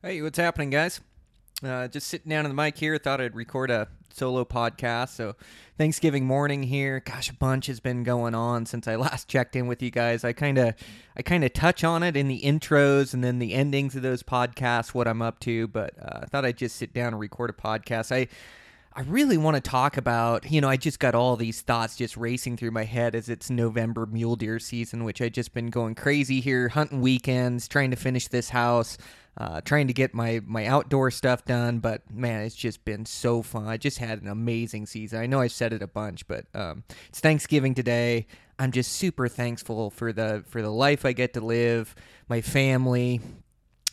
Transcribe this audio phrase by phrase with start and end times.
[0.00, 1.00] Hey, what's happening, guys?
[1.60, 2.96] Uh, just sitting down on the mic here.
[2.98, 5.08] Thought I'd record a solo podcast.
[5.08, 5.34] So,
[5.76, 7.00] Thanksgiving morning here.
[7.00, 10.22] Gosh, a bunch has been going on since I last checked in with you guys.
[10.22, 10.74] I kind of,
[11.16, 14.22] I kind of touch on it in the intros and then the endings of those
[14.22, 15.66] podcasts, what I'm up to.
[15.66, 18.14] But uh, I thought I'd just sit down and record a podcast.
[18.14, 18.28] I,
[18.94, 22.16] I really want to talk about, you know, I just got all these thoughts just
[22.16, 25.96] racing through my head as it's November mule deer season, which I just been going
[25.96, 28.96] crazy here, hunting weekends, trying to finish this house
[29.38, 31.78] uh, trying to get my my outdoor stuff done.
[31.78, 33.66] But man, it's just been so fun.
[33.66, 35.20] I just had an amazing season.
[35.20, 38.26] I know I said it a bunch, but um, it's Thanksgiving today.
[38.58, 41.94] I'm just super thankful for the for the life I get to live,
[42.28, 43.20] my family,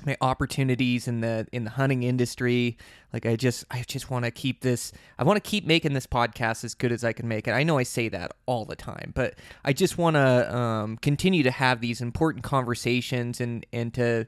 [0.04, 2.78] my opportunities in the in the hunting industry
[3.14, 6.06] like i just i just want to keep this i want to keep making this
[6.06, 8.76] podcast as good as i can make it i know i say that all the
[8.76, 13.94] time but i just want to um, continue to have these important conversations and and
[13.94, 14.26] to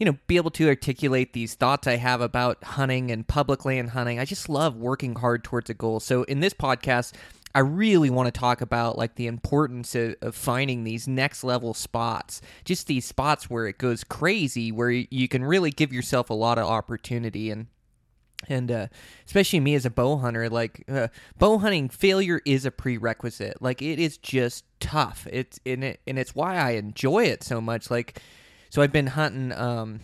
[0.00, 3.90] you know, be able to articulate these thoughts I have about hunting and public land
[3.90, 4.18] hunting.
[4.18, 6.00] I just love working hard towards a goal.
[6.00, 7.12] So in this podcast,
[7.54, 11.74] I really want to talk about like the importance of, of, finding these next level
[11.74, 16.34] spots, just these spots where it goes crazy, where you can really give yourself a
[16.34, 17.66] lot of opportunity and.
[18.48, 18.86] And uh,
[19.26, 21.08] especially me as a bow hunter, like uh,
[21.38, 23.60] bow hunting, failure is a prerequisite.
[23.60, 25.26] Like it is just tough.
[25.30, 27.90] It's in it, and it's why I enjoy it so much.
[27.90, 28.18] Like
[28.70, 30.00] so I've been hunting um,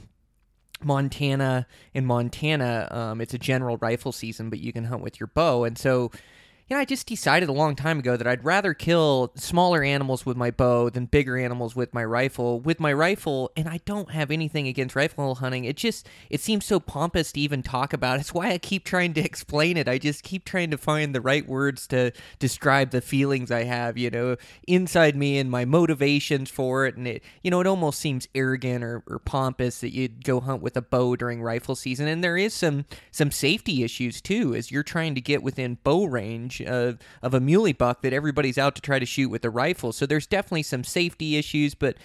[0.83, 1.67] Montana.
[1.95, 5.65] In Montana, um, it's a general rifle season, but you can hunt with your bow.
[5.65, 6.11] And so
[6.69, 10.27] you know, I just decided a long time ago that I'd rather kill smaller animals
[10.27, 12.59] with my bow than bigger animals with my rifle.
[12.59, 15.65] With my rifle, and I don't have anything against rifle hunting.
[15.65, 18.19] It just it seems so pompous to even talk about.
[18.19, 19.87] It's why I keep trying to explain it.
[19.89, 23.97] I just keep trying to find the right words to describe the feelings I have,
[23.97, 24.37] you know,
[24.67, 26.97] inside me and my motivations for it.
[26.97, 30.63] And it, you know, it almost seems arrogant or, or pompous that you'd go hunt
[30.63, 32.09] with a bow during rifle season.
[32.09, 36.07] And there is some some safety issues too, as you're trying to get within bow
[36.07, 39.45] range range of, of a muley buck that everybody's out to try to shoot with
[39.45, 39.93] a rifle.
[39.93, 41.97] So there's definitely some safety issues, but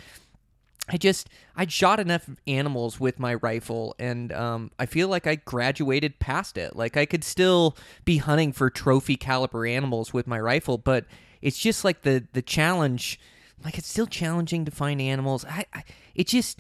[0.89, 5.35] I just I shot enough animals with my rifle, and um, I feel like I
[5.35, 6.75] graduated past it.
[6.75, 11.05] Like I could still be hunting for trophy caliber animals with my rifle, but
[11.41, 13.19] it's just like the the challenge.
[13.63, 15.45] Like it's still challenging to find animals.
[15.45, 15.83] I, I
[16.15, 16.59] it just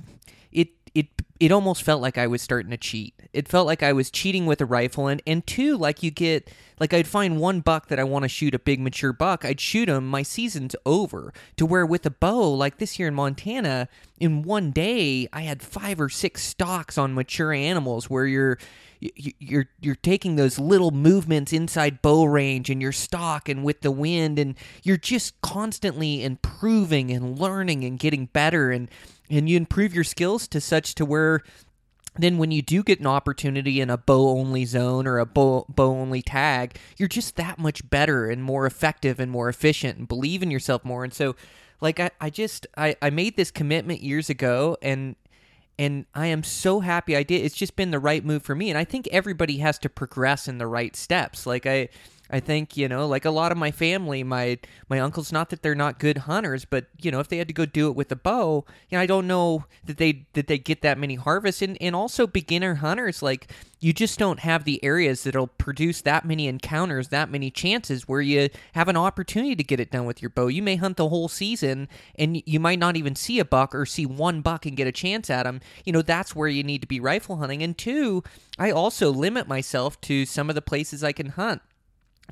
[1.41, 3.15] it almost felt like I was starting to cheat.
[3.33, 6.47] It felt like I was cheating with a rifle, and and two, like you get
[6.79, 9.59] like I'd find one buck that I want to shoot a big mature buck, I'd
[9.59, 10.07] shoot him.
[10.07, 11.33] My season's over.
[11.57, 15.63] To where with a bow, like this year in Montana, in one day I had
[15.63, 18.59] five or six stalks on mature animals, where you're
[18.99, 23.89] you're you're taking those little movements inside bow range and your stock and with the
[23.89, 28.89] wind and you're just constantly improving and learning and getting better and
[29.31, 31.41] and you improve your skills to such to where
[32.15, 35.65] then when you do get an opportunity in a bow only zone or a bow,
[35.69, 40.07] bow only tag you're just that much better and more effective and more efficient and
[40.07, 41.35] believe in yourself more and so
[41.79, 45.15] like i, I just I, I made this commitment years ago and
[45.79, 47.43] and I am so happy I did.
[47.43, 50.47] It's just been the right move for me, and I think everybody has to progress
[50.47, 51.47] in the right steps.
[51.47, 51.89] Like I,
[52.31, 55.31] I think you know, like a lot of my family, my my uncles.
[55.31, 57.87] Not that they're not good hunters, but you know, if they had to go do
[57.87, 60.97] it with a bow, you know, I don't know that they that they get that
[60.97, 61.61] many harvests.
[61.61, 66.23] And and also beginner hunters, like you just don't have the areas that'll produce that
[66.23, 70.21] many encounters, that many chances where you have an opportunity to get it done with
[70.21, 70.47] your bow.
[70.47, 73.85] You may hunt the whole season and you might not even see a buck or
[73.85, 75.61] see one buck and get a chance at them.
[75.83, 77.63] You know, that's where you need to be rifle hunting.
[77.63, 78.23] And two,
[78.59, 81.61] I also limit myself to some of the places I can hunt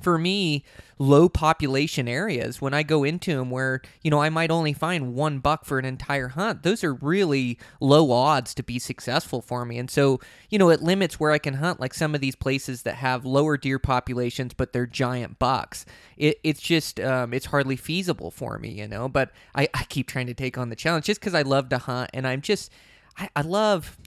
[0.01, 0.63] for me,
[0.97, 5.13] low population areas, when I go into them where, you know, I might only find
[5.13, 9.65] one buck for an entire hunt, those are really low odds to be successful for
[9.65, 9.77] me.
[9.77, 12.83] And so, you know, it limits where I can hunt, like some of these places
[12.83, 15.85] that have lower deer populations, but they're giant bucks.
[16.17, 20.07] It, it's just, um, it's hardly feasible for me, you know, but I, I keep
[20.07, 22.71] trying to take on the challenge just because I love to hunt and I'm just,
[23.17, 23.97] I, I love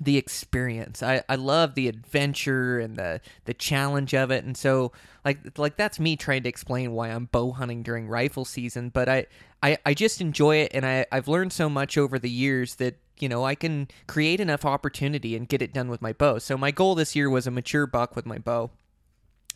[0.00, 1.02] the experience.
[1.02, 4.44] I, I love the adventure and the the challenge of it.
[4.44, 4.92] And so
[5.24, 8.90] like like that's me trying to explain why I'm bow hunting during rifle season.
[8.90, 9.26] But I,
[9.62, 12.96] I, I just enjoy it and I, I've learned so much over the years that,
[13.18, 16.38] you know, I can create enough opportunity and get it done with my bow.
[16.38, 18.70] So my goal this year was a mature buck with my bow.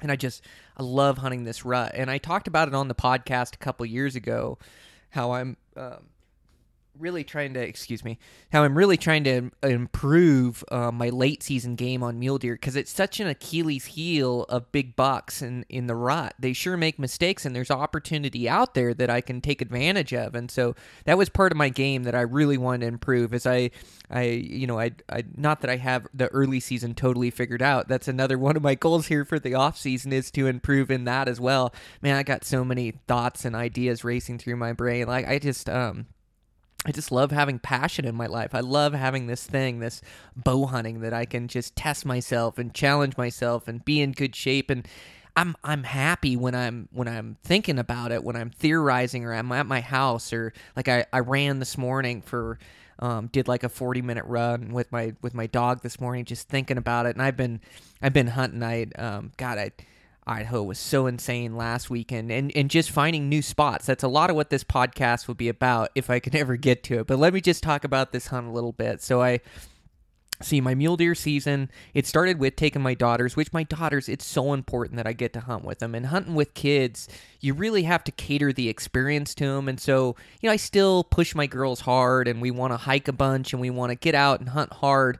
[0.00, 0.42] And I just
[0.78, 1.92] I love hunting this rut.
[1.94, 4.58] And I talked about it on the podcast a couple years ago,
[5.10, 6.08] how I'm um,
[7.00, 8.18] really trying to excuse me
[8.52, 12.76] how I'm really trying to improve uh, my late season game on mule deer because
[12.76, 16.34] it's such an Achilles heel of big bucks in in the rut.
[16.38, 20.34] They sure make mistakes, and there's opportunity out there that I can take advantage of.
[20.34, 20.74] And so
[21.04, 23.32] that was part of my game that I really wanted to improve.
[23.32, 23.70] As I,
[24.10, 27.88] I you know, I, I not that I have the early season totally figured out.
[27.88, 31.04] That's another one of my goals here for the off season is to improve in
[31.04, 31.72] that as well.
[32.02, 35.06] Man, I got so many thoughts and ideas racing through my brain.
[35.06, 36.06] Like I just um
[36.86, 38.54] I just love having passion in my life.
[38.54, 40.00] I love having this thing, this
[40.34, 44.34] bow hunting that I can just test myself and challenge myself and be in good
[44.34, 44.70] shape.
[44.70, 44.88] And
[45.36, 49.52] I'm I'm happy when I'm when I'm thinking about it, when I'm theorizing or I'm
[49.52, 52.58] at my house or like I, I ran this morning for
[52.98, 56.48] um, did like a 40 minute run with my with my dog this morning just
[56.48, 57.14] thinking about it.
[57.14, 57.60] And I've been
[58.00, 58.62] I've been hunting.
[58.62, 59.72] I um god I
[60.26, 63.86] Idaho was so insane last weekend and, and just finding new spots.
[63.86, 66.82] That's a lot of what this podcast will be about if I can ever get
[66.84, 67.06] to it.
[67.06, 69.02] But let me just talk about this hunt a little bit.
[69.02, 69.40] So I
[70.42, 74.24] see my mule deer season it started with taking my daughters which my daughters it's
[74.24, 77.08] so important that i get to hunt with them and hunting with kids
[77.40, 81.04] you really have to cater the experience to them and so you know i still
[81.04, 83.96] push my girls hard and we want to hike a bunch and we want to
[83.96, 85.18] get out and hunt hard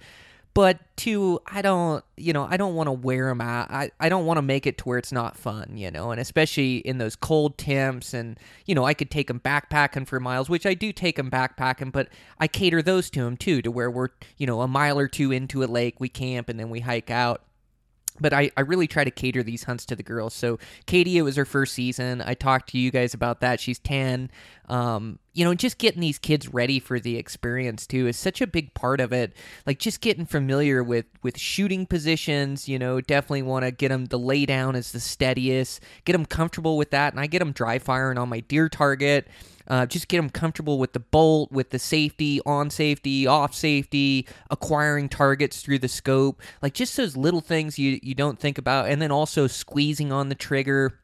[0.54, 3.70] but two i don't you know i don't want to wear them out.
[3.70, 6.20] I, I don't want to make it to where it's not fun you know and
[6.20, 10.48] especially in those cold temps and you know i could take them backpacking for miles
[10.50, 12.08] which i do take them backpacking but
[12.38, 15.32] i cater those to them too to where we're you know a mile or two
[15.32, 17.42] into a lake we camp and then we hike out
[18.18, 20.34] but I, I really try to cater these hunts to the girls.
[20.34, 22.22] So Katie, it was her first season.
[22.22, 23.60] I talked to you guys about that.
[23.60, 24.30] She's ten.
[24.68, 28.46] Um, you know, just getting these kids ready for the experience too is such a
[28.46, 29.32] big part of it.
[29.66, 32.68] Like just getting familiar with with shooting positions.
[32.68, 35.80] You know, definitely want to get them the lay down is the steadiest.
[36.04, 39.28] Get them comfortable with that, and I get them dry firing on my deer target.
[39.68, 44.26] Uh, just get them comfortable with the bolt, with the safety, on safety, off safety,
[44.50, 46.40] acquiring targets through the scope.
[46.62, 48.88] Like just those little things you, you don't think about.
[48.88, 50.98] And then also squeezing on the trigger,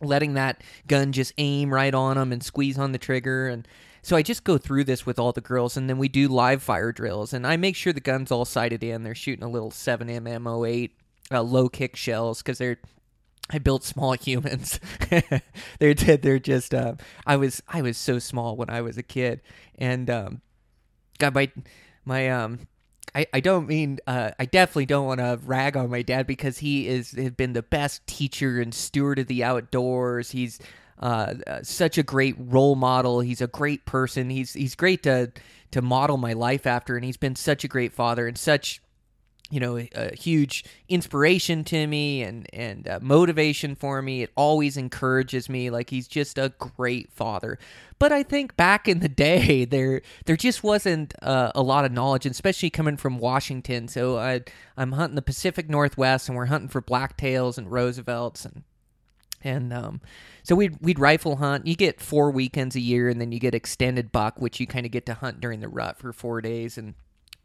[0.00, 3.48] letting that gun just aim right on them and squeeze on the trigger.
[3.48, 3.66] And
[4.02, 6.62] so I just go through this with all the girls, and then we do live
[6.62, 7.32] fire drills.
[7.32, 9.02] And I make sure the gun's all sighted in.
[9.02, 10.92] They're shooting a little 7M 08
[11.30, 12.78] uh, low kick shells because they're
[13.50, 14.78] I built small humans.
[15.78, 16.74] they're they're just.
[16.74, 16.94] Uh,
[17.26, 19.40] I was I was so small when I was a kid,
[19.76, 20.40] and um,
[21.18, 21.50] God, my
[22.04, 22.68] my um,
[23.14, 26.58] I, I don't mean uh, I definitely don't want to rag on my dad because
[26.58, 30.30] he is has been the best teacher and steward of the outdoors.
[30.30, 30.58] He's
[31.00, 33.20] uh, uh, such a great role model.
[33.20, 34.30] He's a great person.
[34.30, 35.32] He's he's great to
[35.70, 38.80] to model my life after, and he's been such a great father and such
[39.50, 44.76] you know a huge inspiration to me and and uh, motivation for me it always
[44.76, 47.58] encourages me like he's just a great father
[47.98, 51.92] but i think back in the day there there just wasn't uh, a lot of
[51.92, 54.42] knowledge especially coming from washington so I,
[54.76, 58.64] i'm hunting the pacific northwest and we're hunting for blacktails and roosevelts and
[59.42, 60.00] and um,
[60.42, 61.64] so we'd we'd rifle hunt.
[61.64, 64.84] You get four weekends a year, and then you get extended buck, which you kind
[64.84, 66.76] of get to hunt during the rut for four days.
[66.76, 66.94] And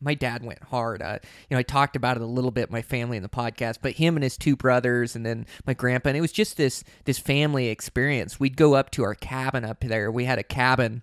[0.03, 1.01] my dad went hard.
[1.01, 1.19] Uh,
[1.49, 3.93] you know, I talked about it a little bit, my family in the podcast, but
[3.93, 7.19] him and his two brothers, and then my grandpa, and it was just this this
[7.19, 8.39] family experience.
[8.39, 10.11] We'd go up to our cabin up there.
[10.11, 11.01] We had a cabin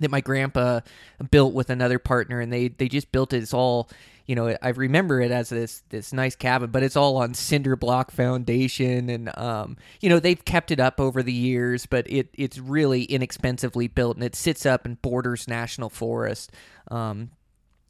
[0.00, 0.80] that my grandpa
[1.30, 3.42] built with another partner, and they they just built it.
[3.42, 3.88] It's all
[4.26, 4.56] you know.
[4.60, 9.08] I remember it as this this nice cabin, but it's all on cinder block foundation,
[9.08, 13.04] and um, you know they've kept it up over the years, but it it's really
[13.04, 16.52] inexpensively built, and it sits up in Borders National Forest.
[16.90, 17.30] Um,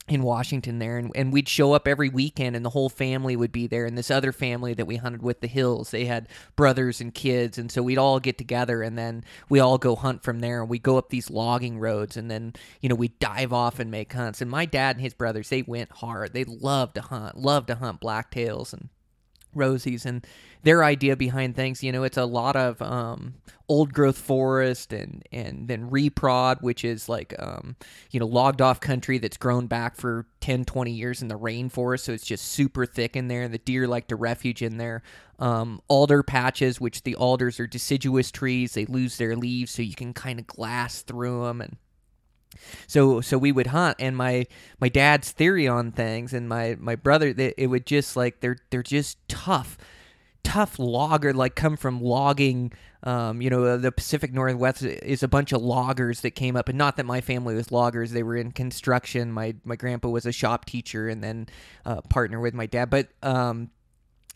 [0.06, 3.52] in Washington there and, and we'd show up every weekend and the whole family would
[3.52, 7.00] be there and this other family that we hunted with the hills they had brothers
[7.00, 10.40] and kids and so we'd all get together and then we all go hunt from
[10.40, 13.80] there and we go up these logging roads and then you know we dive off
[13.80, 16.32] and make hunts and my dad and his brothers they went hard.
[16.32, 18.88] They loved to hunt loved to hunt blacktails and
[19.54, 20.26] rosies and
[20.62, 23.34] their idea behind things you know it's a lot of um,
[23.68, 27.76] old growth forest and and then reprod which is like um,
[28.10, 32.00] you know logged off country that's grown back for 10 20 years in the rainforest.
[32.00, 33.48] So it's just super thick in there.
[33.48, 35.02] The deer like to refuge in there.
[35.38, 38.74] Um, alder patches which the alders are deciduous trees.
[38.74, 41.76] They lose their leaves so you can kind of glass through them and
[42.86, 44.46] so so we would hunt and my
[44.80, 48.58] my dad's theory on things and my my brother they, it would just like they're
[48.70, 49.78] they're just tough
[50.42, 55.52] tough logger like come from logging um, you know the pacific northwest is a bunch
[55.52, 58.52] of loggers that came up and not that my family was loggers they were in
[58.52, 61.46] construction my my grandpa was a shop teacher and then
[61.84, 63.70] uh, partner with my dad but um,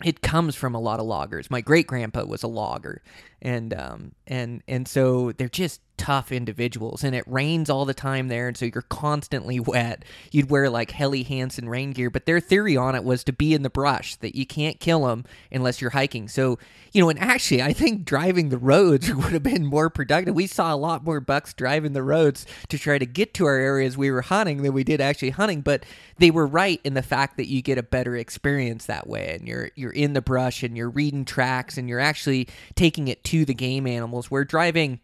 [0.04, 1.50] it comes from a lot of loggers.
[1.50, 3.02] My great grandpa was a logger,
[3.42, 8.28] and um, and and so they're just tough individuals and it rains all the time
[8.28, 10.05] there and so you're constantly wet.
[10.31, 13.52] You'd wear like helly hansen rain gear but their theory on it was to be
[13.52, 16.28] in the brush that you can't kill them unless you're hiking.
[16.28, 16.59] So
[16.93, 20.35] you know and actually i think driving the roads would have been more productive.
[20.35, 23.57] We saw a lot more bucks driving the roads to try to get to our
[23.57, 25.85] areas we were hunting than we did actually hunting but
[26.19, 29.49] they were right in the fact that you get a better experience that way and
[29.49, 33.45] you're you're in the brush and you're reading tracks and you're actually taking it to
[33.45, 35.00] the game animals where driving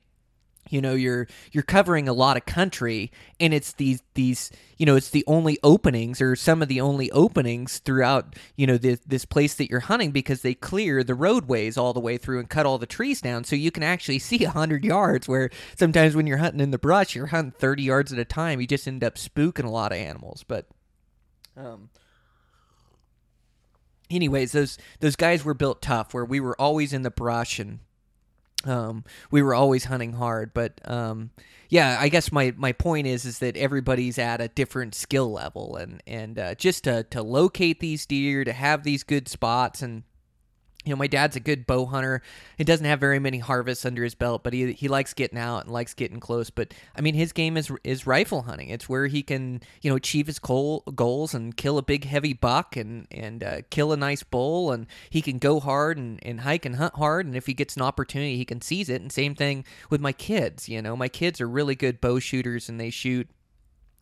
[0.70, 4.96] you know you're you're covering a lot of country and it's these these you know
[4.96, 9.24] it's the only openings or some of the only openings throughout you know this, this
[9.24, 12.66] place that you're hunting because they clear the roadways all the way through and cut
[12.66, 13.44] all the trees down.
[13.44, 17.14] So you can actually see 100 yards where sometimes when you're hunting in the brush
[17.14, 18.60] you're hunting 30 yards at a time.
[18.60, 20.44] You just end up spooking a lot of animals.
[20.46, 20.66] But
[21.56, 21.90] um
[24.10, 27.80] anyways those those guys were built tough where we were always in the brush and
[28.66, 31.30] um, we were always hunting hard, but um,
[31.68, 35.76] yeah, I guess my, my point is is that everybody's at a different skill level,
[35.76, 40.04] and and uh, just to to locate these deer, to have these good spots, and
[40.84, 42.22] you know, my dad's a good bow hunter.
[42.58, 45.64] He doesn't have very many harvests under his belt, but he he likes getting out
[45.64, 46.50] and likes getting close.
[46.50, 48.68] But I mean, his game is is rifle hunting.
[48.68, 52.34] It's where he can you know achieve his goal, goals and kill a big heavy
[52.34, 54.72] buck and and uh, kill a nice bull.
[54.72, 57.26] And he can go hard and, and hike and hunt hard.
[57.26, 59.00] And if he gets an opportunity, he can seize it.
[59.00, 60.68] And same thing with my kids.
[60.68, 63.28] You know, my kids are really good bow shooters and they shoot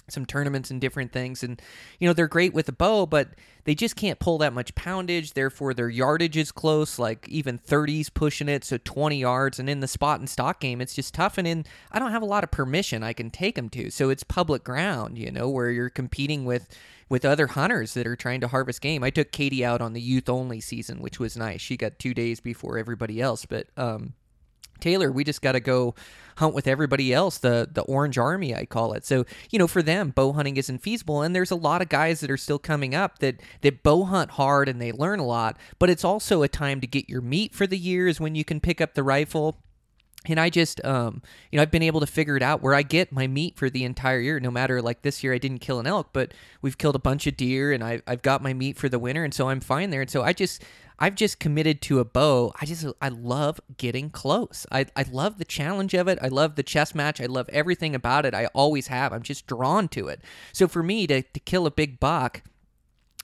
[0.08, 1.42] some tournaments and different things.
[1.42, 1.60] And
[1.98, 3.28] you know they're great with a bow but
[3.64, 5.32] they just can't pull that much poundage.
[5.34, 9.58] Therefore their yardage is close like even 30s pushing it so 20 yards.
[9.58, 11.38] And in the spot and stock game it's just tough.
[11.38, 13.90] And in i don't have a lot of permission i can take them to.
[13.90, 16.68] So it's public ground you know where you're competing with
[17.08, 19.04] with other hunters that are trying to harvest game.
[19.04, 21.60] I took katie out on the youth only season which was nice.
[21.60, 23.46] She got two days before everybody else.
[23.46, 24.14] But um
[24.82, 25.94] Taylor, we just got to go
[26.36, 29.06] hunt with everybody else, the the Orange Army, I call it.
[29.06, 31.22] So, you know, for them, bow hunting isn't feasible.
[31.22, 34.32] And there's a lot of guys that are still coming up that, that bow hunt
[34.32, 37.54] hard and they learn a lot, but it's also a time to get your meat
[37.54, 39.58] for the years when you can pick up the rifle
[40.26, 42.82] and I just, um, you know, I've been able to figure it out where I
[42.82, 44.38] get my meat for the entire year.
[44.38, 47.26] No matter like this year, I didn't kill an elk, but we've killed a bunch
[47.26, 49.90] of deer, and I, I've got my meat for the winter, and so I'm fine
[49.90, 50.02] there.
[50.02, 50.62] And so I just,
[50.98, 52.52] I've just committed to a bow.
[52.60, 54.66] I just I love getting close.
[54.70, 56.18] I I love the challenge of it.
[56.22, 57.20] I love the chess match.
[57.20, 58.34] I love everything about it.
[58.34, 59.12] I always have.
[59.12, 60.20] I'm just drawn to it.
[60.52, 62.42] So for me to to kill a big buck,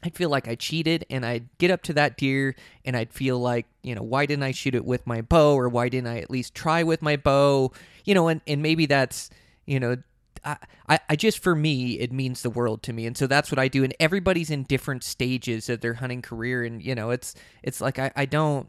[0.02, 3.38] I'd feel like I cheated and I'd get up to that deer and I'd feel
[3.38, 6.18] like, you know, why didn't I shoot it with my bow or why didn't I
[6.18, 7.72] at least try with my bow?
[8.04, 9.30] You know, and, and maybe that's,
[9.66, 9.96] you know,
[10.44, 13.06] I, I just for me it means the world to me.
[13.06, 13.84] And so that's what i do.
[13.84, 16.64] And everybody's in different stages of their hunting career.
[16.64, 18.68] And you know it's it's like i, I don't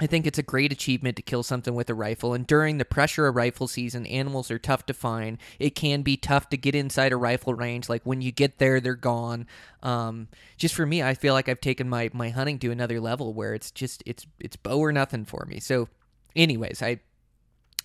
[0.00, 2.34] I think it's a great achievement to kill something with a rifle.
[2.34, 5.38] And during the pressure of rifle season, animals are tough to find.
[5.60, 7.88] It can be tough to get inside a rifle range.
[7.88, 9.46] Like when you get there, they're gone.
[9.84, 13.32] Um, just for me, I feel like I've taken my my hunting to another level
[13.34, 15.60] where it's just it's it's bow or nothing for me.
[15.60, 15.88] So,
[16.34, 16.98] anyways, I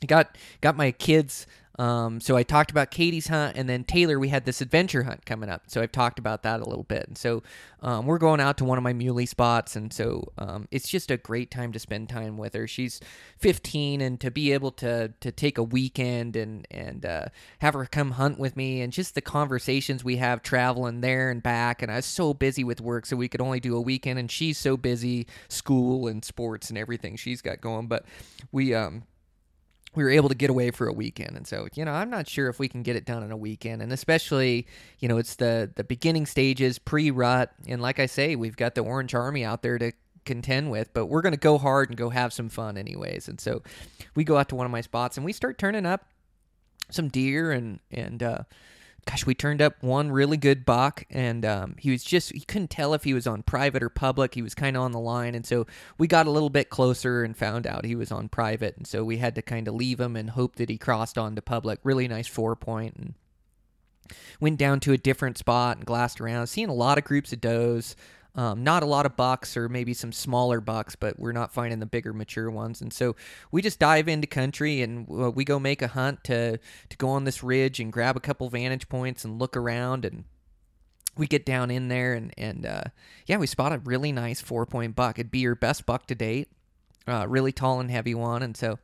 [0.08, 1.46] got got my kids
[1.79, 5.25] um, so I talked about Katie's hunt, and then Taylor, we had this adventure hunt
[5.25, 5.63] coming up.
[5.67, 7.07] So I've talked about that a little bit.
[7.07, 7.41] And so
[7.81, 11.09] um, we're going out to one of my muley spots, and so um, it's just
[11.09, 12.67] a great time to spend time with her.
[12.67, 13.00] She's
[13.38, 17.25] 15, and to be able to to take a weekend and and uh,
[17.59, 21.41] have her come hunt with me, and just the conversations we have traveling there and
[21.41, 21.81] back.
[21.81, 24.29] And I was so busy with work, so we could only do a weekend, and
[24.29, 27.88] she's so busy, school and sports and everything she's got going.
[27.88, 28.03] But
[28.51, 29.03] we um
[29.96, 31.36] we were able to get away for a weekend.
[31.36, 33.38] And so you know i'm not sure if we can get it done in a
[33.38, 33.81] weekend.
[33.81, 34.67] And especially
[35.00, 37.51] you know it's the the beginning stages pre-rut.
[37.67, 39.91] And like i say we've got the orange army out there to
[40.25, 43.27] contend with but we're going to go hard and go have some fun anyways.
[43.27, 43.63] And so
[44.15, 46.05] we go out to one of my spots and we start turning up
[46.91, 48.39] some deer and and uh
[49.10, 52.70] gosh, we turned up one really good buck, and um, he was just he couldn't
[52.70, 54.36] tell if he was on private or public.
[54.36, 55.34] He was kind of on the line.
[55.34, 55.66] And so
[55.98, 58.78] we got a little bit closer and found out he was on private.
[58.78, 61.42] And so we had to kind of leave him and hope that he crossed onto
[61.42, 61.80] public.
[61.84, 63.13] Really nice four point and
[64.39, 66.46] went down to a different spot and glassed around.
[66.46, 67.96] Seeing a lot of groups of does.
[68.39, 71.79] Um, not a lot of bucks or maybe some smaller bucks, but we're not finding
[71.79, 72.79] the bigger mature ones.
[72.79, 73.17] And so
[73.51, 77.10] we just dive into country and uh, we go make a hunt to to go
[77.10, 80.24] on this ridge and grab a couple vantage points and look around and
[81.17, 82.84] we get down in there and and uh,
[83.25, 85.19] yeah, we spot a really nice four point buck.
[85.19, 86.48] It'd be your best buck to date,
[87.10, 88.41] uh, really tall and heavy one.
[88.41, 88.79] And so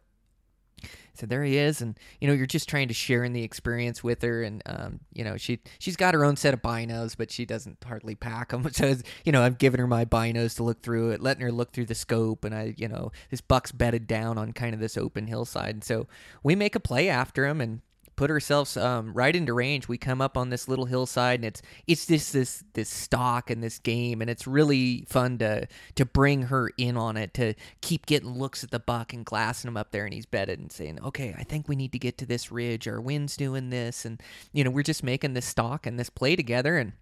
[1.18, 4.04] So there he is, and you know you're just trying to share in the experience
[4.04, 7.32] with her, and um, you know she she's got her own set of binos, but
[7.32, 8.68] she doesn't hardly pack them.
[8.72, 8.96] So
[9.26, 11.86] you know I've given her my binos to look through it, letting her look through
[11.86, 15.28] the scope, and I you know this buck's bedded down on kind of this open
[15.28, 16.08] hillside, and so
[16.44, 17.82] we make a play after him, and
[18.16, 19.88] put ourselves um, right into range.
[19.88, 23.64] We come up on this little hillside, and it's it's this this this stock and
[23.64, 28.06] this game, and it's really fun to to bring her in on it, to keep
[28.06, 31.00] getting looks at the buck and glassing him up there, and he's bedded and saying,
[31.04, 32.88] "Okay, I think we need to get to this ridge.
[32.88, 34.22] Our wind's doing this," and
[34.54, 36.94] you know we're just making this stock and this play together, and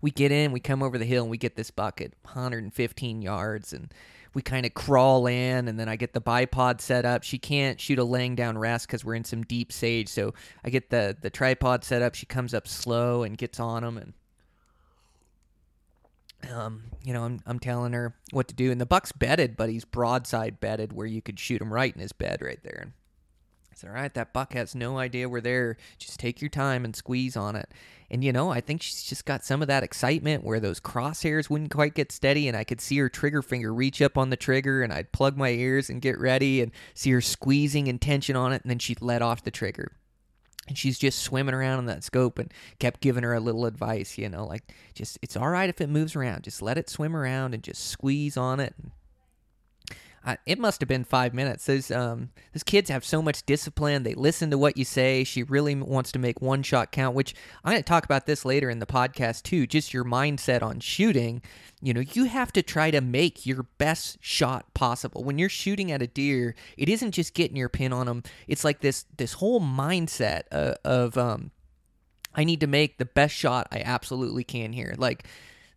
[0.00, 3.22] we get in, we come over the hill, and we get this buck at 115
[3.22, 3.92] yards, and
[4.34, 7.22] we kind of crawl in and then I get the bipod set up.
[7.22, 10.08] She can't shoot a laying down rest because we're in some deep sage.
[10.08, 10.34] So
[10.64, 12.14] I get the, the tripod set up.
[12.14, 14.12] She comes up slow and gets on them and
[16.50, 18.72] um, you know, I'm, I'm telling her what to do.
[18.72, 22.00] And the buck's bedded, but he's broadside bedded where you could shoot him right in
[22.00, 22.92] his bed right there.
[23.84, 25.76] All right, that buck has no idea we're there.
[25.98, 27.70] Just take your time and squeeze on it.
[28.10, 31.48] And, you know, I think she's just got some of that excitement where those crosshairs
[31.48, 32.46] wouldn't quite get steady.
[32.46, 35.36] And I could see her trigger finger reach up on the trigger and I'd plug
[35.36, 38.62] my ears and get ready and see her squeezing and tension on it.
[38.62, 39.92] And then she'd let off the trigger.
[40.68, 44.16] And she's just swimming around in that scope and kept giving her a little advice,
[44.16, 46.44] you know, like just, it's all right if it moves around.
[46.44, 48.74] Just let it swim around and just squeeze on it.
[48.80, 48.92] And
[50.46, 51.66] It must have been five minutes.
[51.66, 54.04] Those um, those kids have so much discipline.
[54.04, 55.24] They listen to what you say.
[55.24, 57.16] She really wants to make one shot count.
[57.16, 59.66] Which I'm going to talk about this later in the podcast too.
[59.66, 61.42] Just your mindset on shooting.
[61.80, 65.24] You know, you have to try to make your best shot possible.
[65.24, 68.22] When you're shooting at a deer, it isn't just getting your pin on them.
[68.46, 71.50] It's like this this whole mindset of, uh, of um,
[72.34, 74.94] I need to make the best shot I absolutely can here.
[74.96, 75.26] Like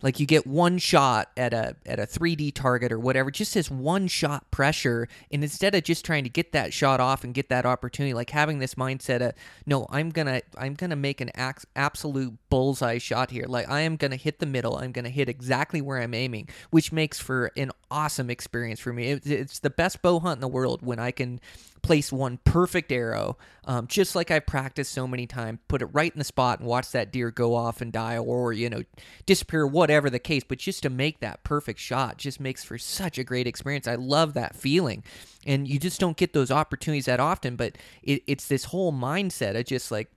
[0.06, 3.72] like you get one shot at a at a 3D target or whatever, just this
[3.72, 7.50] one shot pressure, and instead of just trying to get that shot off and get
[7.50, 9.34] that opportunity, like having this mindset of
[9.66, 11.32] no, I'm gonna I'm gonna make an
[11.76, 13.46] absolute bullseye shot here.
[13.48, 14.78] Like I am gonna hit the middle.
[14.78, 19.10] I'm gonna hit exactly where I'm aiming, which makes for an awesome experience for me.
[19.10, 21.42] It, it's the best bow hunt in the world when I can
[21.86, 26.12] place one perfect arrow, um, just like I've practiced so many times, put it right
[26.12, 28.82] in the spot and watch that deer go off and die or, you know,
[29.28, 30.44] disappear, whatever the case.
[30.44, 33.88] But just to make that perfect shot just makes for such a great experience.
[33.88, 35.04] I love that feeling.
[35.46, 39.56] And you just don't get those opportunities that often, but it, it's this whole mindset
[39.56, 40.10] of just like,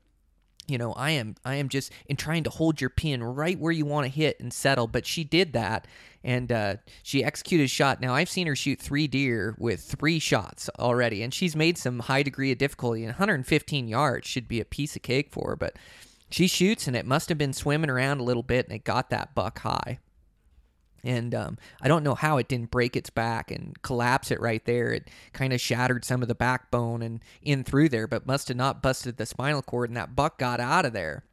[0.69, 3.73] you know i am i am just in trying to hold your pin right where
[3.73, 5.87] you want to hit and settle but she did that
[6.25, 8.01] and uh, she executed a shot.
[8.01, 12.01] Now i've seen her shoot three deer with three shots already and she's made some
[12.01, 15.57] high degree of difficulty and 115 yards should be a piece of cake for her
[15.57, 15.77] but
[16.31, 19.11] she shoots and it must have been swimming around a little bit and it got
[19.11, 19.99] that buck high
[21.05, 24.65] and um, I don't know how it didn't break its back and collapse it right
[24.65, 24.93] there.
[24.93, 28.57] It kind of shattered some of the backbone and in through there, but must have
[28.57, 29.91] not busted the spinal cord.
[29.91, 31.25] And that buck got out of there.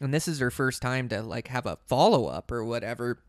[0.00, 3.20] And this is her first time to like have a follow up or whatever.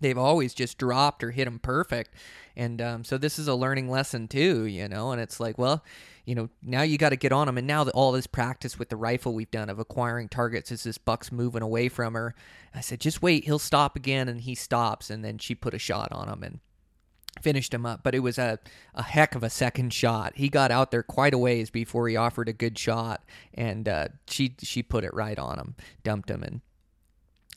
[0.00, 2.14] They've always just dropped or hit them perfect.
[2.56, 5.12] And um, so this is a learning lesson too, you know.
[5.12, 5.84] And it's like, well,
[6.24, 7.58] you know, now you got to get on them.
[7.58, 10.82] And now that all this practice with the rifle we've done of acquiring targets as
[10.82, 12.34] this buck's moving away from her,
[12.74, 14.28] I said, just wait, he'll stop again.
[14.28, 15.10] And he stops.
[15.10, 16.60] And then she put a shot on him and
[17.42, 18.02] finished him up.
[18.02, 18.58] But it was a,
[18.94, 20.32] a heck of a second shot.
[20.36, 23.22] He got out there quite a ways before he offered a good shot.
[23.52, 26.62] And uh, she, she put it right on him, dumped him, and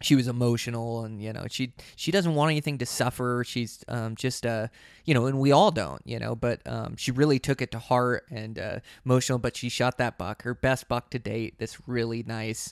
[0.01, 3.43] she was emotional and you know she she doesn't want anything to suffer.
[3.45, 4.67] She's um, just uh
[5.05, 7.79] you know and we all don't you know but um, she really took it to
[7.79, 11.77] heart and uh, emotional but she shot that buck her best buck to date this
[11.87, 12.71] really nice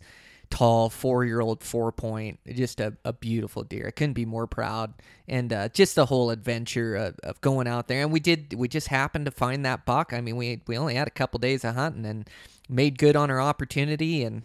[0.49, 3.87] tall four year old four point just a, a beautiful deer.
[3.87, 4.93] I couldn't be more proud.
[5.27, 8.01] And uh, just the whole adventure of, of going out there.
[8.01, 10.13] And we did we just happened to find that buck.
[10.13, 12.29] I mean we we only had a couple days of hunting and
[12.69, 14.43] made good on our opportunity and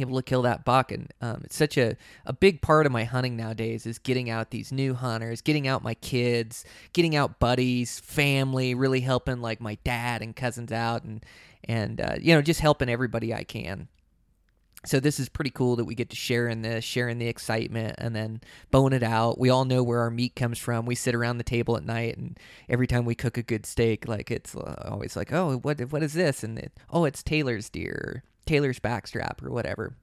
[0.00, 3.04] able to kill that buck and um, it's such a, a big part of my
[3.04, 8.00] hunting nowadays is getting out these new hunters getting out my kids getting out buddies
[8.00, 11.24] family really helping like my dad and cousins out and
[11.64, 13.88] and uh, you know just helping everybody i can.
[14.86, 17.96] So this is pretty cool that we get to share in this sharing the excitement
[17.98, 19.36] and then bone it out.
[19.36, 20.86] We all know where our meat comes from.
[20.86, 24.06] We sit around the table at night and every time we cook a good steak
[24.06, 26.44] like it's uh, always like oh what what is this?
[26.44, 29.94] And it, oh it's taylor's deer Taylor's backstrap or whatever.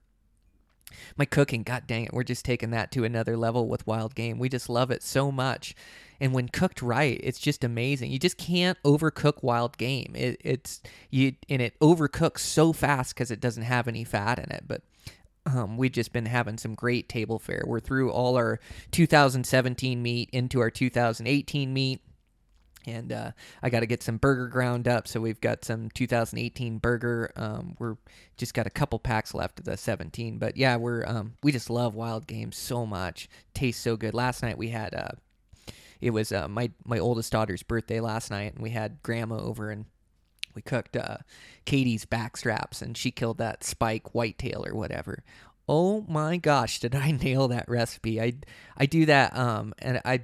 [1.18, 4.38] My cooking, god dang it, we're just taking that to another level with wild game.
[4.38, 5.76] We just love it so much.
[6.22, 8.12] And when cooked right, it's just amazing.
[8.12, 10.14] You just can't overcook wild game.
[10.16, 14.52] It, it's you and it overcooks so fast because it doesn't have any fat in
[14.52, 14.64] it.
[14.68, 14.84] But
[15.48, 17.64] um, we've just been having some great table fare.
[17.66, 18.60] We're through all our
[18.92, 22.02] 2017 meat into our 2018 meat
[22.88, 25.08] and uh, I got to get some burger ground up.
[25.08, 27.32] So we've got some 2018 burger.
[27.36, 27.98] Um, we're
[28.38, 31.69] just got a couple packs left of the 17, but yeah, we're um, we just
[31.69, 33.30] love wild games so much.
[33.54, 34.13] Tastes so good.
[34.13, 35.12] Last night we had uh,
[36.02, 39.69] it was uh, my my oldest daughter's birthday last night, and we had grandma over
[39.69, 39.86] and
[40.54, 41.17] we cooked uh,
[41.65, 45.24] Katie's backstraps, and she killed that spike whitetail or whatever.
[45.67, 48.21] Oh my gosh, did I nail that recipe?
[48.21, 48.34] I
[48.78, 50.21] I do that, um, and I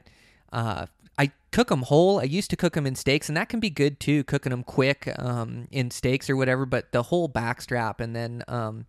[0.52, 0.86] uh,
[1.18, 2.20] I cook them whole.
[2.20, 4.64] I used to cook them in steaks, and that can be good too, cooking them
[4.64, 6.66] quick um, in steaks or whatever.
[6.66, 8.86] But the whole backstrap, and then um,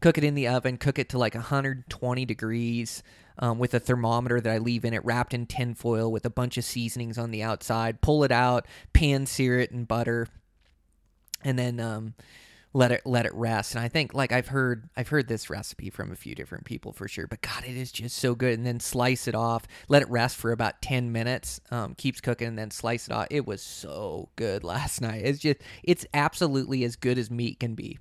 [0.00, 3.02] cook it in the oven, cook it to like 120 degrees
[3.38, 6.56] um, with a thermometer that I leave in it, wrapped in tinfoil with a bunch
[6.56, 8.00] of seasonings on the outside.
[8.00, 10.28] Pull it out, pan sear it in butter,
[11.42, 12.14] and then um,
[12.74, 13.74] let it let it rest.
[13.74, 16.92] And I think like I've heard I've heard this recipe from a few different people
[16.92, 17.26] for sure.
[17.26, 18.58] But God, it is just so good.
[18.58, 21.60] And then slice it off, let it rest for about ten minutes.
[21.70, 23.28] Um, keeps cooking, and then slice it off.
[23.30, 25.22] It was so good last night.
[25.24, 27.98] It's just it's absolutely as good as meat can be.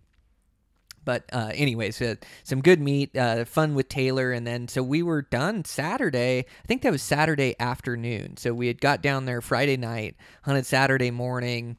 [1.06, 2.02] But uh, anyways,
[2.44, 6.40] some good meat, uh, fun with Taylor, and then so we were done Saturday.
[6.40, 8.38] I think that was Saturday afternoon.
[8.38, 11.78] So we had got down there Friday night, hunted Saturday morning,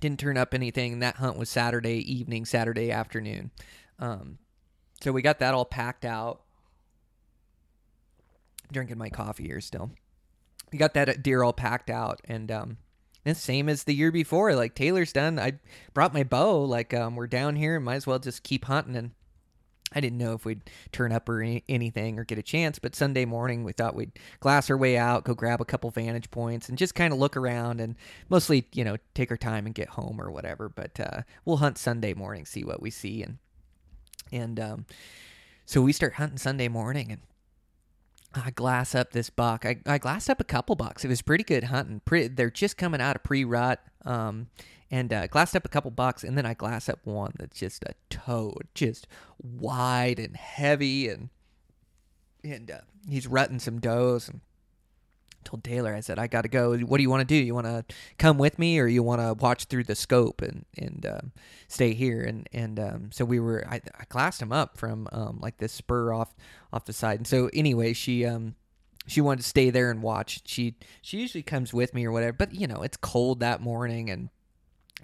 [0.00, 0.98] didn't turn up anything.
[0.98, 3.50] That hunt was Saturday evening, Saturday afternoon.
[3.98, 4.38] Um,
[5.00, 6.42] so we got that all packed out.
[8.72, 9.90] Drinking my coffee here still.
[10.72, 12.78] We got that deer all packed out, and um,
[13.24, 14.54] the same as the year before.
[14.54, 15.38] Like Taylor's done.
[15.38, 15.60] I
[15.94, 16.62] brought my bow.
[16.62, 18.96] Like um, we're down here, and might as well just keep hunting.
[18.96, 19.12] And
[19.92, 22.78] I didn't know if we'd turn up or any, anything or get a chance.
[22.78, 26.30] But Sunday morning, we thought we'd glass our way out, go grab a couple vantage
[26.30, 27.94] points, and just kind of look around and
[28.28, 30.68] mostly, you know, take our time and get home or whatever.
[30.68, 33.38] But uh, we'll hunt Sunday morning, see what we see, and
[34.32, 34.86] and um,
[35.64, 37.20] so we start hunting Sunday morning and
[38.34, 39.64] I glass up this buck.
[39.64, 41.04] I, I glassed up a couple bucks.
[41.04, 42.00] It was pretty good hunting.
[42.04, 43.82] Pretty, they're just coming out of pre rut.
[44.04, 44.48] Um,
[44.90, 47.84] and uh, glassed up a couple bucks, and then I glass up one that's just
[47.84, 49.06] a toad, just
[49.38, 51.30] wide and heavy, and
[52.44, 54.28] and uh, he's rutting some does.
[54.28, 54.40] And
[55.46, 56.76] told Taylor, I said, I got to go.
[56.78, 57.36] What do you want to do?
[57.36, 57.84] You want to
[58.18, 61.32] come with me, or you want to watch through the scope and and um,
[61.68, 62.22] stay here?
[62.22, 63.66] And and um, so we were.
[63.68, 66.34] I, I glassed him up from um, like this spur off
[66.72, 67.18] off the side.
[67.18, 68.56] And so anyway, she um
[69.06, 70.42] she wanted to stay there and watch.
[70.44, 74.10] She she usually comes with me or whatever, but you know it's cold that morning
[74.10, 74.28] and.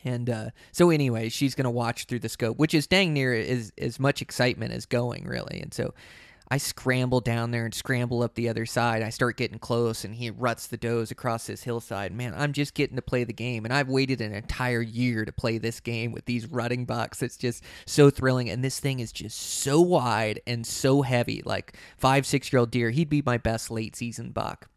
[0.05, 3.73] And uh, so, anyway, she's gonna watch through the scope, which is dang near as
[3.79, 5.61] as much excitement as going, really.
[5.61, 5.95] And so,
[6.53, 9.03] I scramble down there and scramble up the other side.
[9.03, 12.13] I start getting close, and he ruts the does across this hillside.
[12.13, 15.33] Man, I'm just getting to play the game, and I've waited an entire year to
[15.33, 17.23] play this game with these rutting bucks.
[17.23, 21.41] It's just so thrilling, and this thing is just so wide and so heavy.
[21.43, 24.69] Like five, six year old deer, he'd be my best late season buck.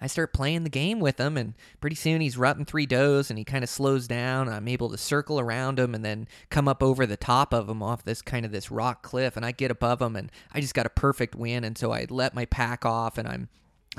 [0.00, 3.38] I start playing the game with him, and pretty soon he's rutting three does, and
[3.38, 4.48] he kind of slows down.
[4.48, 7.82] I'm able to circle around him and then come up over the top of him
[7.82, 10.74] off this kind of this rock cliff, and I get above him, and I just
[10.74, 11.64] got a perfect win.
[11.64, 13.48] And so I let my pack off, and I'm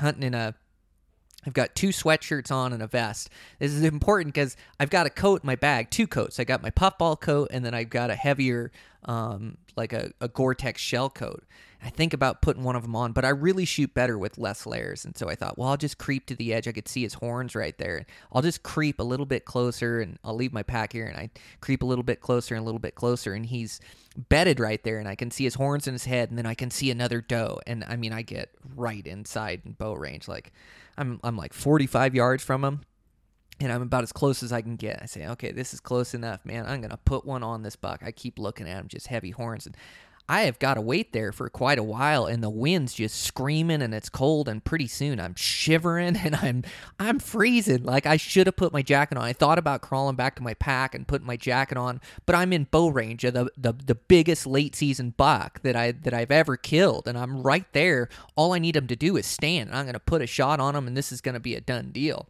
[0.00, 0.54] hunting in a
[1.46, 3.30] I've got two sweatshirts on and a vest.
[3.58, 6.40] This is important because I've got a coat in my bag, two coats.
[6.40, 8.72] I got my puffball coat, and then I've got a heavier,
[9.04, 11.44] um, like a, a Gore-Tex shell coat.
[11.80, 14.66] I think about putting one of them on, but I really shoot better with less
[14.66, 15.04] layers.
[15.04, 16.66] And so I thought, well, I'll just creep to the edge.
[16.66, 18.04] I could see his horns right there.
[18.32, 21.30] I'll just creep a little bit closer and I'll leave my pack here and I
[21.60, 23.32] creep a little bit closer and a little bit closer.
[23.32, 23.80] And he's
[24.28, 26.30] bedded right there and I can see his horns in his head.
[26.30, 27.60] And then I can see another doe.
[27.64, 30.26] And I mean, I get right inside in bow range.
[30.26, 30.52] Like
[30.98, 32.82] I'm, I'm like 45 yards from him
[33.60, 35.00] and I'm about as close as I can get.
[35.02, 36.66] I say, okay, this is close enough, man.
[36.66, 38.02] I'm gonna put one on this buck.
[38.04, 39.76] I keep looking at him, just heavy horns, and
[40.28, 43.80] I have got to wait there for quite a while and the wind's just screaming
[43.80, 46.64] and it's cold and pretty soon I'm shivering and I'm
[46.98, 49.24] I'm freezing like I should have put my jacket on.
[49.24, 52.52] I thought about crawling back to my pack and putting my jacket on, but I'm
[52.52, 56.30] in bow range of the, the the biggest late season buck that I that I've
[56.30, 58.08] ever killed and I'm right there.
[58.36, 60.60] All I need him to do is stand and I'm going to put a shot
[60.60, 62.28] on him and this is going to be a done deal.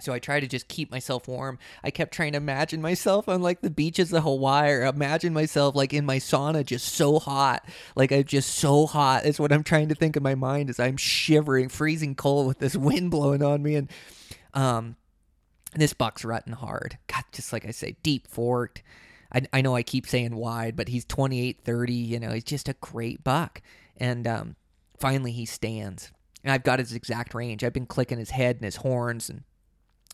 [0.00, 1.58] So I try to just keep myself warm.
[1.84, 5.76] I kept trying to imagine myself on like the beaches of Hawaii or imagine myself
[5.76, 7.64] like in my sauna just so hot.
[7.94, 9.24] Like I'm just so hot.
[9.24, 12.58] It's what I'm trying to think in my mind as I'm shivering, freezing cold with
[12.58, 13.90] this wind blowing on me and
[14.52, 14.96] um
[15.74, 16.98] this buck's rutting hard.
[17.06, 18.82] God, just like I say, deep forked.
[19.32, 21.92] I, I know I keep saying wide, but he's 28, 30.
[21.92, 23.60] You know, he's just a great buck.
[23.96, 24.56] And um,
[24.98, 26.12] finally he stands.
[26.42, 27.64] And I've got his exact range.
[27.64, 29.42] I've been clicking his head and his horns and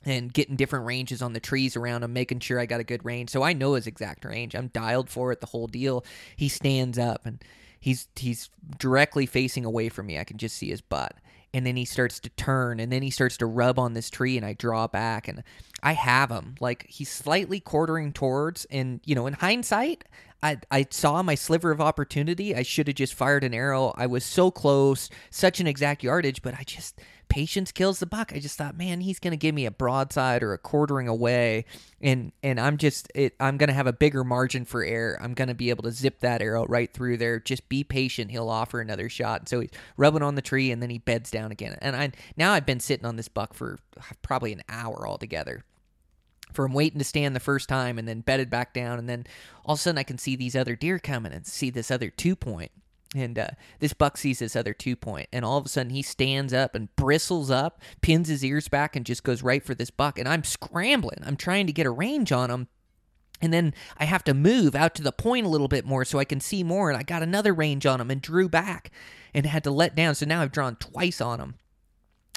[0.05, 3.05] and getting different ranges on the trees around him, making sure I got a good
[3.05, 3.31] range.
[3.31, 4.55] So I know his exact range.
[4.55, 6.05] I'm dialed for it the whole deal.
[6.37, 7.43] He stands up and
[7.79, 10.19] he's he's directly facing away from me.
[10.19, 11.15] I can just see his butt.
[11.53, 14.37] and then he starts to turn and then he starts to rub on this tree
[14.37, 15.43] and I draw back and
[15.83, 20.05] I have him like he's slightly quartering towards and you know in hindsight
[20.43, 22.55] I, I saw my sliver of opportunity.
[22.55, 23.93] I should have just fired an arrow.
[23.97, 26.99] I was so close, such an exact yardage, but I just
[27.31, 28.33] patience kills the buck.
[28.35, 31.64] I just thought, man, he's going to give me a broadside or a quartering away,
[32.03, 35.19] and and I'm just it, I'm going to have a bigger margin for error.
[35.23, 37.40] I'm going to be able to zip that arrow right through there.
[37.40, 38.31] Just be patient.
[38.31, 39.49] He'll offer another shot.
[39.49, 41.79] So he's rubbing on the tree, and then he beds down again.
[41.81, 45.64] And I now I've been sitting on this buck for uh, probably an hour altogether
[46.53, 49.25] from waiting to stand the first time and then bedded back down and then
[49.64, 52.11] all of a sudden I can see these other deer coming and see this other
[52.11, 52.73] two point
[53.14, 53.49] and uh,
[53.81, 56.75] this buck sees this other two point and all of a sudden he stands up
[56.75, 60.18] and bristles up pins his ears back and just goes right for this buck.
[60.18, 61.18] And I'm scrambling.
[61.25, 62.68] I'm trying to get a range on him.
[63.42, 66.18] And then I have to move out to the point a little bit more so
[66.18, 66.90] I can see more.
[66.90, 68.90] And I got another range on him and drew back
[69.35, 70.14] and had to let down.
[70.14, 71.55] So now I've drawn twice on him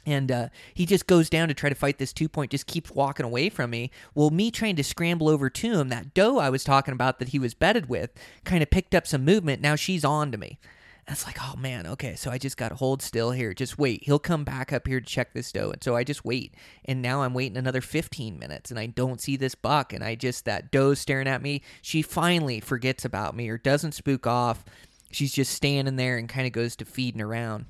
[0.05, 2.91] and uh, he just goes down to try to fight this two point, just keeps
[2.91, 3.91] walking away from me.
[4.13, 7.29] Well, me trying to scramble over to him, that doe I was talking about that
[7.29, 8.11] he was bedded with
[8.43, 9.61] kind of picked up some movement.
[9.61, 10.59] Now she's on to me.
[11.05, 13.53] And it's like, oh man, okay, so I just got to hold still here.
[13.53, 14.03] Just wait.
[14.05, 15.71] He'll come back up here to check this doe.
[15.71, 16.55] And so I just wait.
[16.85, 19.91] And now I'm waiting another 15 minutes and I don't see this buck.
[19.91, 21.61] And I just, that doe staring at me.
[21.81, 24.63] She finally forgets about me or doesn't spook off.
[25.11, 27.65] She's just standing there and kind of goes to feeding around.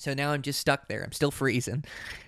[0.00, 1.04] So now I'm just stuck there.
[1.04, 1.84] I'm still freezing.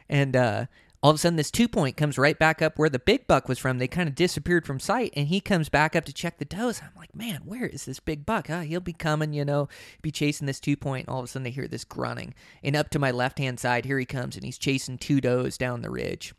[0.06, 0.66] And uh,
[1.02, 3.48] all of a sudden, this two point comes right back up where the big buck
[3.48, 3.78] was from.
[3.78, 6.82] They kind of disappeared from sight, and he comes back up to check the does.
[6.82, 8.48] I'm like, man, where is this big buck?
[8.48, 8.60] Huh?
[8.60, 9.70] He'll be coming, you know,
[10.02, 11.08] be chasing this two point.
[11.08, 12.34] All of a sudden, I hear this grunting.
[12.62, 15.56] And up to my left hand side, here he comes, and he's chasing two does
[15.56, 16.34] down the ridge.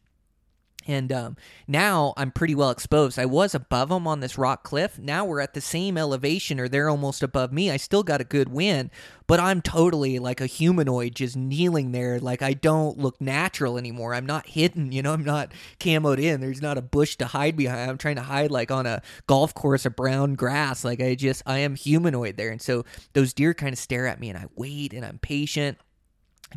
[0.88, 3.18] And um, now I'm pretty well exposed.
[3.18, 5.00] I was above them on this rock cliff.
[5.00, 7.72] Now we're at the same elevation, or they're almost above me.
[7.72, 8.90] I still got a good wind,
[9.28, 12.20] but I'm totally like a humanoid just kneeling there.
[12.20, 14.14] Like I don't look natural anymore.
[14.14, 16.42] I'm not hidden, you know, I'm not camoed in.
[16.42, 17.90] There's not a bush to hide behind.
[17.90, 20.84] I'm trying to hide like on a golf course of brown grass.
[20.84, 22.52] Like I just, I am humanoid there.
[22.52, 25.78] And so those deer kind of stare at me, and I wait and I'm patient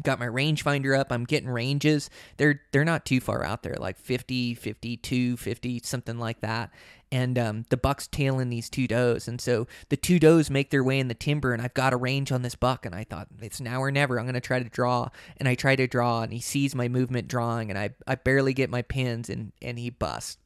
[0.03, 2.11] got my rangefinder up i'm getting ranges.
[2.37, 6.71] They're they're not too far out there like 50 52 50 something like that.
[7.13, 9.29] And um, the buck's tailing these two does.
[9.29, 11.97] And so the two does make their way in the timber and i've got a
[11.97, 14.19] range on this buck and i thought it's now or never.
[14.19, 15.09] I'm going to try to draw.
[15.37, 18.55] And i try to draw and he sees my movement drawing and i, I barely
[18.55, 20.39] get my pins and and he busts.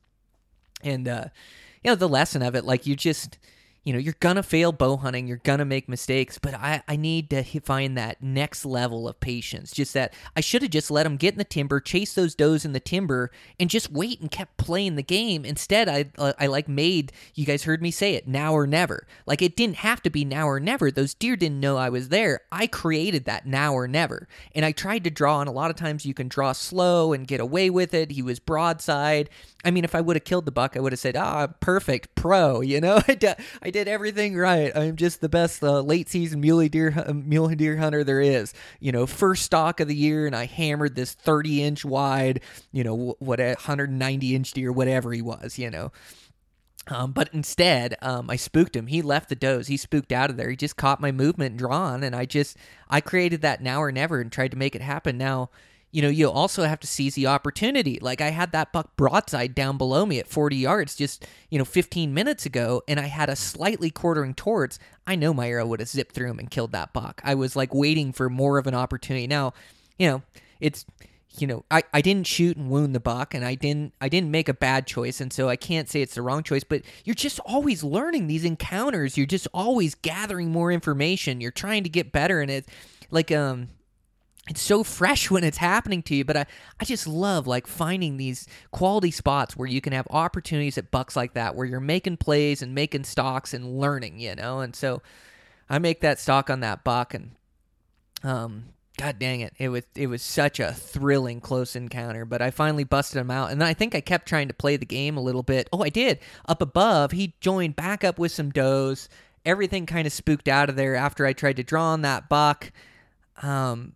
[0.83, 1.25] And uh
[1.83, 3.39] you know the lesson of it like you just
[3.83, 7.31] you know, you're gonna fail bow hunting, you're gonna make mistakes, but I, I need
[7.31, 9.73] to find that next level of patience.
[9.73, 12.64] Just that I should have just let them get in the timber, chase those does
[12.64, 15.45] in the timber, and just wait and kept playing the game.
[15.45, 19.07] Instead, I uh, I like made you guys heard me say it now or never.
[19.27, 20.90] Like it didn't have to be now or never.
[20.90, 22.40] Those deer didn't know I was there.
[22.53, 25.40] I created that now or never, and I tried to draw.
[25.40, 28.11] And a lot of times you can draw slow and get away with it.
[28.11, 29.31] He was broadside.
[29.64, 32.14] I mean, if I would have killed the buck, I would have said, "Ah, perfect,
[32.14, 34.75] pro." You know, I, d- I did everything right.
[34.77, 38.55] I'm just the best uh, late season muley deer uh, mule deer hunter there is.
[38.79, 42.40] You know, first stock of the year, and I hammered this 30 inch wide,
[42.73, 45.59] you know, what 190 inch deer, whatever he was.
[45.59, 45.92] You know.
[46.88, 48.87] Um, but instead, um, I spooked him.
[48.87, 49.66] He left the does.
[49.68, 50.51] He spooked out of there.
[50.51, 52.57] He just caught my movement drawn, and I just
[52.88, 55.18] I created that now or never and tried to make it happen.
[55.18, 55.51] Now,
[55.92, 57.98] you know, you also have to seize the opportunity.
[58.00, 61.64] Like I had that buck broadside down below me at 40 yards just, you know,
[61.64, 64.79] 15 minutes ago, and I had a slightly quartering towards.
[65.07, 67.20] I know my arrow would have zipped through him and killed that buck.
[67.24, 69.26] I was like waiting for more of an opportunity.
[69.26, 69.53] Now,
[69.98, 70.22] you know,
[70.61, 70.87] it's
[71.38, 74.31] you know, I, I didn't shoot and wound the buck and I didn't I didn't
[74.31, 77.14] make a bad choice and so I can't say it's the wrong choice, but you're
[77.14, 79.16] just always learning these encounters.
[79.16, 81.40] You're just always gathering more information.
[81.40, 82.66] You're trying to get better and it
[83.11, 83.68] like um
[84.48, 86.46] it's so fresh when it's happening to you but I,
[86.81, 91.14] I just love like finding these quality spots where you can have opportunities at bucks
[91.14, 94.61] like that where you're making plays and making stocks and learning you know?
[94.61, 95.03] And so
[95.68, 97.33] i make that stock on that buck and
[98.24, 98.64] um
[98.98, 102.85] god dang it it was it was such a thrilling close encounter but i finally
[102.85, 103.50] busted him out.
[103.50, 105.68] And i think i kept trying to play the game a little bit.
[105.72, 106.18] Oh i did.
[106.46, 109.09] Up above he joined back up with some does.
[109.44, 112.72] Everything kind of spooked out of there after i tried to draw on that buck.
[113.42, 113.94] Um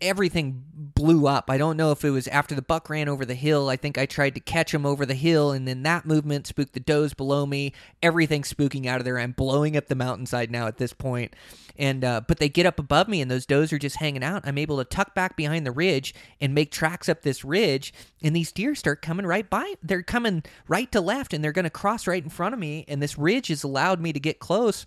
[0.00, 1.50] everything blew up.
[1.50, 3.68] I don't know if it was after the buck ran over the hill.
[3.68, 6.74] I think I tried to catch him over the hill, and then that movement spooked
[6.74, 7.72] the does below me.
[8.02, 9.18] Everything spooking out of there.
[9.18, 11.34] I'm blowing up the mountainside now at this point.
[11.78, 14.46] And uh, but they get up above me, and those does are just hanging out.
[14.46, 18.36] I'm able to tuck back behind the ridge and make tracks up this ridge, and
[18.36, 19.74] these deer start coming right by.
[19.82, 22.84] They're coming right to left, and they're going to cross right in front of me.
[22.88, 24.84] And this ridge has allowed me to get close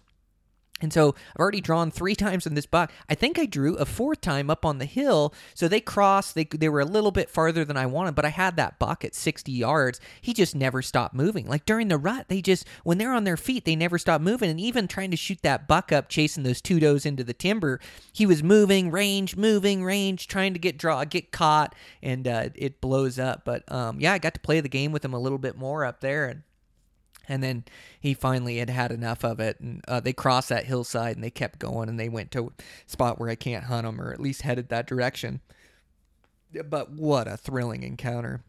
[0.82, 2.92] And so I've already drawn three times in this buck.
[3.10, 5.34] I think I drew a fourth time up on the hill.
[5.54, 6.36] So they crossed.
[6.36, 9.06] They, they were a little bit farther than I wanted, but I had that buck
[9.06, 10.02] at 60 yards.
[10.20, 11.48] He just never stopped moving.
[11.48, 14.50] Like during the rut, they just, when they're on their feet, they never stop moving.
[14.50, 17.80] And even trying to shoot that buck up, chasing those two does into the timber,
[18.12, 22.82] he was moving, range, moving, range, trying to get draw, get caught, and uh, it
[22.82, 23.46] blows up.
[23.46, 25.86] But um, yeah, I got to play the game with him a little bit more
[25.86, 26.28] up there.
[26.28, 26.44] And
[27.28, 27.64] and then
[28.00, 31.32] he finally had had enough of it, and uh, they crossed that hillside and they
[31.32, 32.52] kept going, and they went to a
[32.86, 35.42] spot where I can't hunt them, or at least headed that direction.
[36.70, 38.42] But what a thrilling encounter!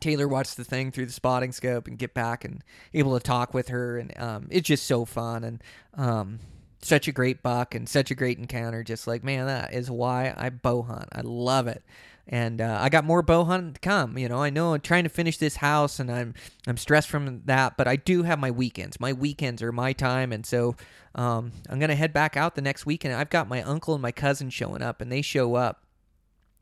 [0.00, 3.54] Taylor watched the thing through the spotting scope and get back and able to talk
[3.54, 5.62] with her, and um, it's just so fun and
[5.94, 6.40] um,
[6.82, 8.82] such a great buck and such a great encounter.
[8.82, 11.08] Just like man, that is why I bow hunt.
[11.12, 11.84] I love it
[12.28, 14.18] and uh, I got more bow hunting to come.
[14.18, 16.34] You know, I know I'm trying to finish this house, and I'm
[16.66, 18.98] I'm stressed from that, but I do have my weekends.
[18.98, 20.76] My weekends are my time, and so
[21.14, 23.14] um, I'm gonna head back out the next weekend.
[23.14, 25.84] I've got my uncle and my cousin showing up, and they show up.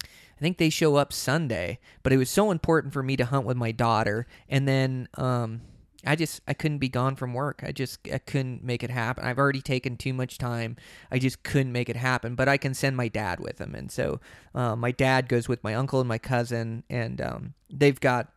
[0.02, 3.46] I think they show up Sunday, but it was so important for me to hunt
[3.46, 5.62] with my daughter, and then um,
[6.06, 7.62] I just I couldn't be gone from work.
[7.64, 9.24] I just I couldn't make it happen.
[9.24, 10.76] I've already taken too much time.
[11.10, 12.34] I just couldn't make it happen.
[12.34, 14.20] But I can send my dad with him, and so
[14.54, 18.28] uh, my dad goes with my uncle and my cousin, and um, they've got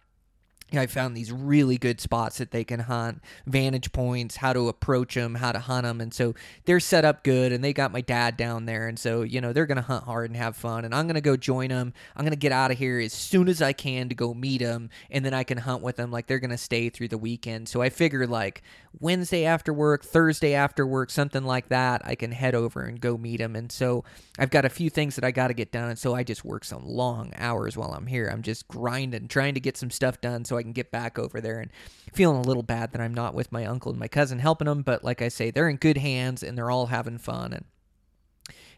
[0.73, 5.15] I found these really good spots that they can hunt, vantage points, how to approach
[5.15, 6.01] them, how to hunt them.
[6.01, 8.89] And so they're set up good, and they got my dad down there.
[8.89, 10.83] And so, you know, they're going to hunt hard and have fun.
[10.83, 11.93] And I'm going to go join them.
[12.17, 14.59] I'm going to get out of here as soon as I can to go meet
[14.59, 16.11] them, and then I can hunt with them.
[16.11, 17.69] Like they're going to stay through the weekend.
[17.69, 18.61] So I figure, like,
[18.99, 23.15] Wednesday after work, Thursday after work, something like that, I can head over and go
[23.15, 23.55] meet them.
[23.55, 24.03] And so
[24.39, 25.89] I've got a few things that I got to get done.
[25.89, 28.27] And so I just work some long hours while I'm here.
[28.27, 31.41] I'm just grinding, trying to get some stuff done so I can get back over
[31.41, 31.71] there and
[32.13, 34.81] feeling a little bad that I'm not with my uncle and my cousin helping them.
[34.81, 37.53] But like I say, they're in good hands and they're all having fun.
[37.53, 37.65] And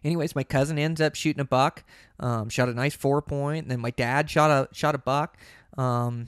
[0.03, 1.83] anyways, my cousin ends up shooting a buck,
[2.19, 3.63] um, shot a nice four point.
[3.63, 5.37] And then my dad shot a shot a buck.
[5.77, 6.27] Um,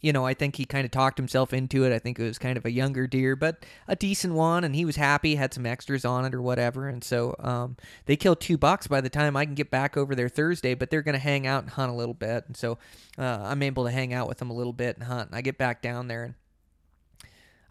[0.00, 1.92] you know, I think he kind of talked himself into it.
[1.94, 4.84] I think it was kind of a younger deer, but a decent one, and he
[4.84, 6.88] was happy, had some extras on it or whatever.
[6.88, 10.14] And so um, they killed two bucks by the time I can get back over
[10.14, 12.44] there Thursday, but they're going to hang out and hunt a little bit.
[12.46, 12.78] And so
[13.18, 15.30] uh, I'm able to hang out with them a little bit and hunt.
[15.30, 16.34] And I get back down there and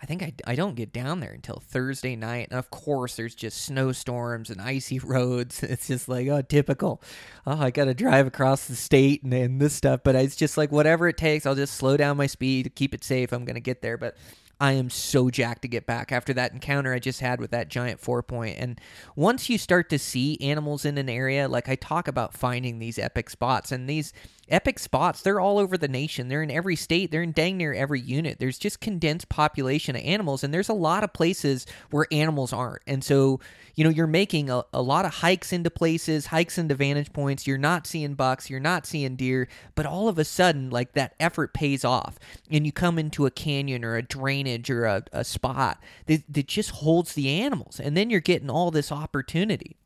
[0.02, 2.48] I think I, I don't get down there until Thursday night.
[2.52, 5.62] And of course, there's just snowstorms and icy roads.
[5.64, 7.02] It's just like, oh, typical.
[7.46, 10.02] Oh, I got to drive across the state and, and this stuff.
[10.04, 12.94] But it's just like, whatever it takes, I'll just slow down my speed, to keep
[12.94, 13.34] it safe.
[13.34, 13.98] I'm going to get there.
[13.98, 14.16] But
[14.62, 17.70] I am so jacked to get back after that encounter I just had with that
[17.70, 18.58] giant four point.
[18.60, 18.80] And
[19.16, 23.00] once you start to see animals in an area, like I talk about finding these
[23.00, 24.12] epic spots, and these
[24.50, 26.28] epic spots, they're all over the nation.
[26.28, 28.40] They're in every state, they're in dang near every unit.
[28.40, 32.82] There's just condensed population of animals, and there's a lot of places where animals aren't.
[32.88, 33.40] And so,
[33.76, 37.48] you know, you're making a, a lot of hikes into places, hikes into vantage points.
[37.48, 41.16] You're not seeing bucks, you're not seeing deer, but all of a sudden, like that
[41.20, 45.24] effort pays off, and you come into a canyon or a drainage or a, a
[45.24, 49.78] spot that, that just holds the animals, and then you're getting all this opportunity.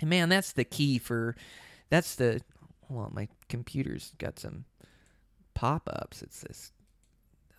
[0.00, 1.34] And man, that's the key for
[1.90, 2.40] that's the
[2.88, 4.64] well, my computer's got some
[5.54, 6.22] pop-ups.
[6.22, 6.72] It's this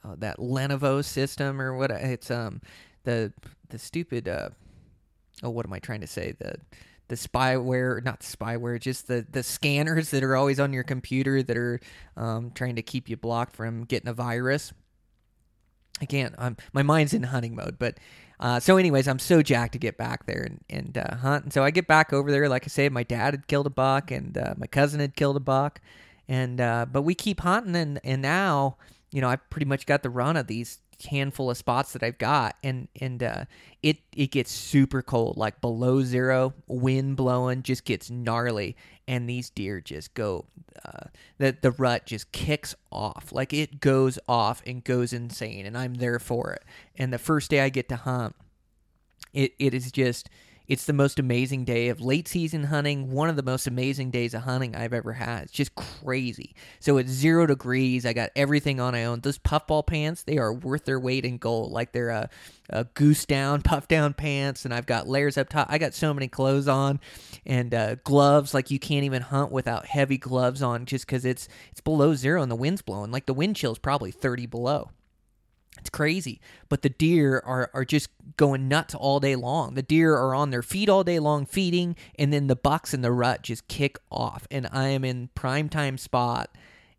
[0.03, 1.91] uh, that Lenovo system or what?
[1.91, 2.61] It's um
[3.03, 3.33] the
[3.69, 4.49] the stupid uh
[5.43, 6.55] oh what am I trying to say the
[7.09, 11.57] the spyware not spyware just the the scanners that are always on your computer that
[11.57, 11.79] are
[12.15, 14.71] um, trying to keep you blocked from getting a virus.
[16.01, 16.33] I can't.
[16.37, 17.97] I'm my mind's in hunting mode, but
[18.39, 21.43] uh, so, anyways, I'm so jacked to get back there and, and uh, hunt.
[21.43, 22.47] And so I get back over there.
[22.47, 25.35] Like I say, my dad had killed a buck, and uh, my cousin had killed
[25.35, 25.81] a buck,
[26.27, 27.75] and uh, but we keep hunting.
[27.75, 28.77] And and now,
[29.11, 32.17] you know, I pretty much got the run of these handful of spots that I've
[32.17, 33.45] got, and and uh,
[33.81, 38.75] it it gets super cold, like below zero, wind blowing, just gets gnarly,
[39.07, 40.45] and these deer just go.
[40.85, 41.07] Uh,
[41.39, 45.95] that the rut just kicks off, like it goes off and goes insane, and I'm
[45.95, 46.63] there for it.
[46.97, 48.35] And the first day I get to hunt,
[49.33, 50.29] it it is just
[50.69, 54.35] it's the most amazing day of late season hunting, one of the most amazing days
[54.35, 55.45] of hunting I've ever had.
[55.45, 56.53] It's just crazy.
[56.79, 58.05] So it's zero degrees.
[58.05, 59.21] I got everything on I own.
[59.21, 61.71] Those puffball pants, they are worth their weight in gold.
[61.71, 62.29] Like they're a,
[62.69, 65.67] a goose down, puff down pants, and I've got layers up top.
[65.71, 66.99] I got so many clothes on
[67.47, 68.53] and uh, gloves.
[68.53, 72.43] Like you can't even hunt without heavy gloves on just because it's it's below zero
[72.43, 73.09] and the wind's blowing.
[73.09, 74.91] Like the wind chill is probably 30 below.
[75.77, 76.41] It's crazy.
[76.67, 79.75] But the deer are, are just going nuts all day long.
[79.75, 83.01] The deer are on their feet all day long feeding, and then the bucks in
[83.01, 84.47] the rut just kick off.
[84.51, 86.49] And I am in prime time spot,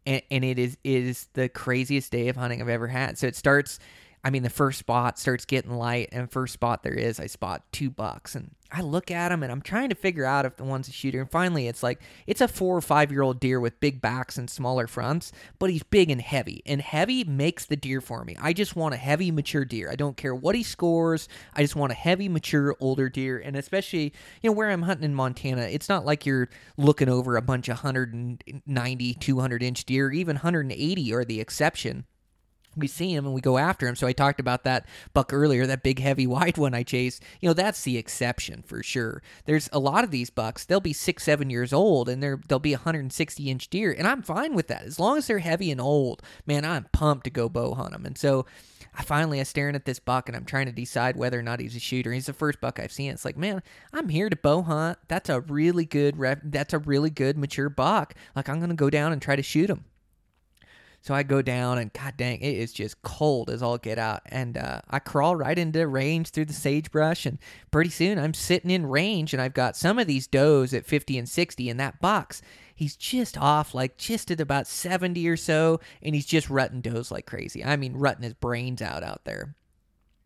[0.07, 3.19] and, and it is it is the craziest day of hunting I've ever had.
[3.19, 3.79] So it starts
[4.23, 7.65] I mean, the first spot starts getting light, and first spot there is, I spot
[7.73, 10.65] two bucks, and I look at them, and I'm trying to figure out if the
[10.65, 11.21] one's a shooter.
[11.21, 14.39] And finally, it's like it's a four or five year old deer with big backs
[14.39, 18.37] and smaller fronts, but he's big and heavy, and heavy makes the deer for me.
[18.41, 19.91] I just want a heavy, mature deer.
[19.91, 21.29] I don't care what he scores.
[21.55, 24.13] I just want a heavy, mature, older deer, and especially
[24.43, 27.69] you know where I'm hunting in Montana, it's not like you're looking over a bunch
[27.69, 32.05] of 190, 200 inch deer, even 180 are the exception
[32.77, 33.97] we see him and we go after him.
[33.97, 37.23] So I talked about that buck earlier, that big, heavy, wide one I chased.
[37.41, 39.23] You know, that's the exception for sure.
[39.45, 42.59] There's a lot of these bucks, they'll be six, seven years old and they're, they'll
[42.59, 43.95] be 160 inch deer.
[43.97, 44.83] And I'm fine with that.
[44.83, 48.07] As long as they're heavy and old, man, I'm pumped to go bow hunt them.
[48.07, 48.47] And so
[48.95, 51.61] I finally am staring at this buck and I'm trying to decide whether or not
[51.61, 52.13] he's a shooter.
[52.13, 53.13] He's the first buck I've seen.
[53.13, 53.63] It's like, man,
[53.93, 54.99] I'm here to bow hunt.
[55.09, 58.15] That's a really good, that's a really good mature buck.
[58.35, 59.85] Like I'm going to go down and try to shoot him.
[61.03, 64.23] So I go down and god dang, it is just cold as all get out.
[64.27, 67.25] And uh, I crawl right into range through the sagebrush.
[67.25, 67.39] And
[67.71, 71.17] pretty soon I'm sitting in range and I've got some of these does at 50
[71.19, 72.43] and 60 in that box.
[72.75, 75.81] He's just off, like just at about 70 or so.
[76.03, 77.65] And he's just rutting does like crazy.
[77.65, 79.55] I mean, rutting his brains out out there.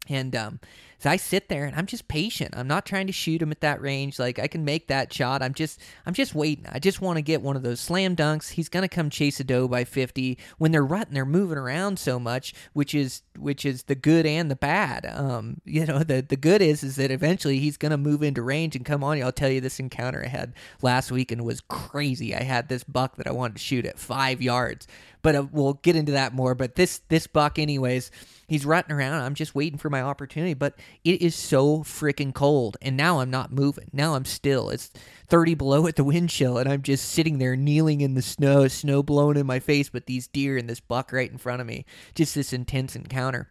[0.08, 0.60] And um,
[0.98, 2.54] so I sit there and I'm just patient.
[2.56, 4.18] I'm not trying to shoot him at that range.
[4.18, 5.42] Like I can make that shot.
[5.42, 6.66] I'm just I'm just waiting.
[6.70, 8.50] I just want to get one of those slam dunks.
[8.50, 11.14] He's gonna come chase a doe by 50 when they're rutting.
[11.14, 15.06] They're moving around so much, which is which is the good and the bad.
[15.06, 18.76] Um, you know the the good is is that eventually he's gonna move into range
[18.76, 19.22] and come on.
[19.22, 22.34] I'll tell you this encounter I had last week and was crazy.
[22.34, 24.86] I had this buck that I wanted to shoot at five yards,
[25.22, 26.54] but uh, we'll get into that more.
[26.54, 28.10] But this this buck anyways
[28.46, 29.22] he's rutting around.
[29.22, 30.74] I'm just waiting for my opportunity, but
[31.04, 32.76] it is so freaking cold.
[32.82, 33.90] And now I'm not moving.
[33.92, 34.70] Now I'm still.
[34.70, 34.90] It's
[35.28, 38.68] 30 below at the wind chill, and I'm just sitting there kneeling in the snow,
[38.68, 41.66] snow blowing in my face, but these deer and this buck right in front of
[41.66, 41.84] me.
[42.14, 43.48] Just this intense encounter.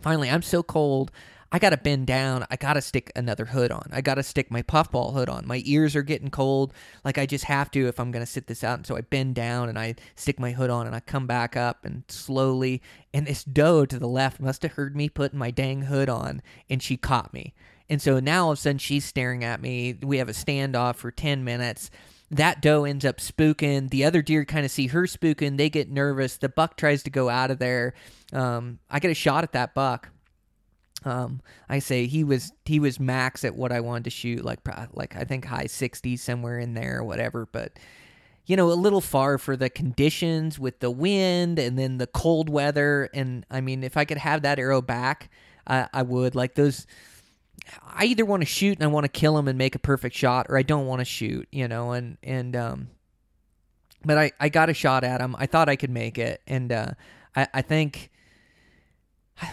[0.00, 1.10] Finally, I'm so cold.
[1.54, 2.44] I got to bend down.
[2.50, 3.88] I got to stick another hood on.
[3.92, 5.46] I got to stick my puffball hood on.
[5.46, 6.72] My ears are getting cold.
[7.04, 8.78] Like I just have to if I'm going to sit this out.
[8.78, 11.56] And so I bend down and I stick my hood on and I come back
[11.56, 12.82] up and slowly.
[13.12, 16.42] And this doe to the left must have heard me putting my dang hood on
[16.68, 17.54] and she caught me.
[17.88, 19.96] And so now all of a sudden she's staring at me.
[20.02, 21.88] We have a standoff for 10 minutes
[22.30, 23.90] that doe ends up spooking.
[23.90, 25.56] The other deer kind of see her spooking.
[25.56, 26.36] They get nervous.
[26.36, 27.94] The buck tries to go out of there.
[28.32, 30.08] Um, I get a shot at that buck.
[31.04, 34.60] Um, I say he was he was max at what I wanted to shoot, like
[34.92, 37.46] like I think high 60s somewhere in there or whatever.
[37.50, 37.78] But
[38.46, 42.50] you know, a little far for the conditions with the wind and then the cold
[42.50, 43.08] weather.
[43.14, 45.30] And I mean, if I could have that arrow back,
[45.66, 46.34] uh, I would.
[46.34, 46.86] Like those,
[47.82, 50.14] I either want to shoot and I want to kill him and make a perfect
[50.14, 51.48] shot, or I don't want to shoot.
[51.52, 52.88] You know, and and um,
[54.04, 55.34] but I I got a shot at him.
[55.38, 56.90] I thought I could make it, and uh,
[57.34, 58.10] I I think.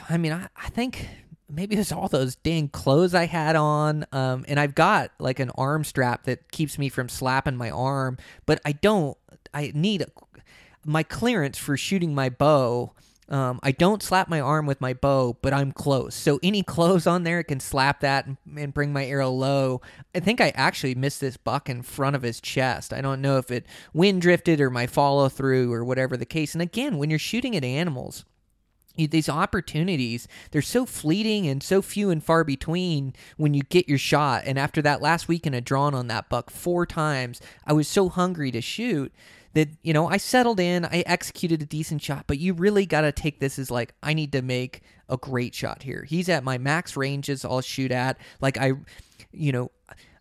[0.10, 1.08] I mean, I, I think
[1.52, 4.06] maybe it's all those dang clothes I had on.
[4.12, 8.18] Um, and I've got like an arm strap that keeps me from slapping my arm,
[8.46, 9.18] but I don't.
[9.54, 10.06] I need
[10.86, 12.94] my clearance for shooting my bow.
[13.28, 16.16] Um, I don't slap my arm with my bow, but I'm close.
[16.16, 19.80] So any clothes on there can slap that and, and, bring my arrow low.
[20.14, 22.92] I think I actually missed this buck in front of his chest.
[22.92, 26.54] I don't know if it wind drifted or my follow through or whatever the case.
[26.54, 28.26] And again, when you're shooting at animals,
[28.96, 33.98] these opportunities they're so fleeting and so few and far between when you get your
[33.98, 34.44] shot.
[34.46, 38.10] And after that last weekend of drawn on that buck four times i was so
[38.10, 39.14] hungry to shoot
[39.54, 42.26] that you know i settled in i executed a decent shot.
[42.28, 45.54] But you really got to take this as like i need to make a great
[45.54, 46.06] shot here.
[46.08, 48.18] He's at my max ranges i'll shoot at.
[48.40, 48.74] Like i
[49.32, 49.72] you know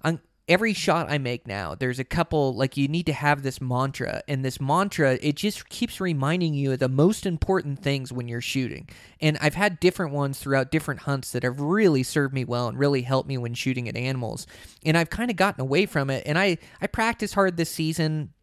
[0.03, 0.21] I'm,
[0.51, 4.23] every shot I make now, there's a couple like you need to have this mantra,
[4.27, 8.41] and this mantra it just keeps reminding you of the most important things when you're
[8.41, 8.89] shooting.
[9.21, 12.79] And I've had different ones throughout different hunts that have really served me well and
[12.79, 14.47] really helped me when shooting at animals.
[14.85, 18.35] And I've kind of gotten away from it, and I I practice hard this season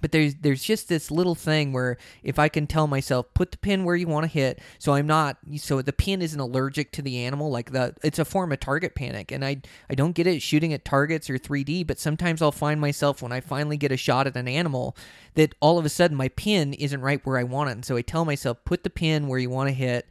[0.00, 3.58] but there's there's just this little thing where if I can tell myself put the
[3.58, 7.02] pin where you want to hit, so I'm not so the pin isn't allergic to
[7.02, 7.50] the animal.
[7.50, 10.72] Like the it's a form of target panic, and I I don't get it shooting
[10.72, 14.26] at targets or 3D, but sometimes I'll find myself when I finally get a shot
[14.26, 14.96] at an animal
[15.34, 17.96] that all of a sudden my pin isn't right where I want it, and so
[17.96, 20.08] I tell myself put the pin where you want to hit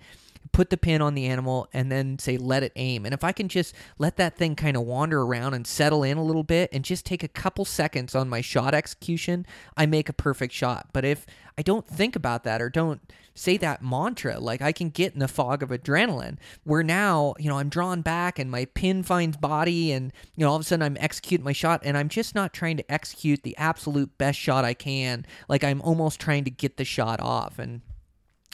[0.57, 3.05] put the pin on the animal and then say let it aim.
[3.05, 6.17] And if i can just let that thing kind of wander around and settle in
[6.17, 9.45] a little bit and just take a couple seconds on my shot execution
[9.77, 10.87] i make a perfect shot.
[10.93, 11.27] But if
[11.59, 13.01] i don't think about that or don't
[13.35, 17.47] say that mantra like i can get in the fog of adrenaline where now you
[17.47, 20.65] know i'm drawn back and my pin finds body and you know all of a
[20.65, 24.39] sudden i'm executing my shot and i'm just not trying to execute the absolute best
[24.39, 25.23] shot i can.
[25.47, 27.81] Like i'm almost trying to get the shot off and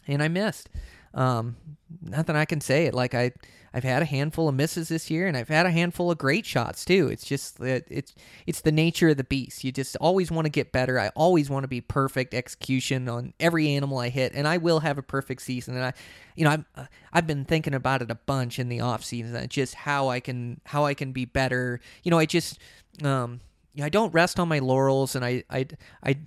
[0.06, 0.68] and i missed.
[1.14, 1.58] Um,
[2.02, 2.90] nothing I can say.
[2.92, 3.32] Like I,
[3.74, 6.46] I've had a handful of misses this year, and I've had a handful of great
[6.46, 7.08] shots too.
[7.08, 8.14] It's just that it's
[8.46, 9.64] it's the nature of the beast.
[9.64, 11.00] You just always want to get better.
[11.00, 14.82] I always want to be perfect execution on every animal I hit, and I will
[14.82, 15.76] have a perfect season.
[15.76, 15.94] And I,
[16.36, 19.48] you know, I've uh, I've been thinking about it a bunch in the off season,
[19.50, 21.80] just how I can how I can be better.
[22.04, 22.60] You know, I just
[23.04, 23.42] um,
[23.74, 25.68] you know, I don't rest on my laurels, and I I
[26.04, 26.18] I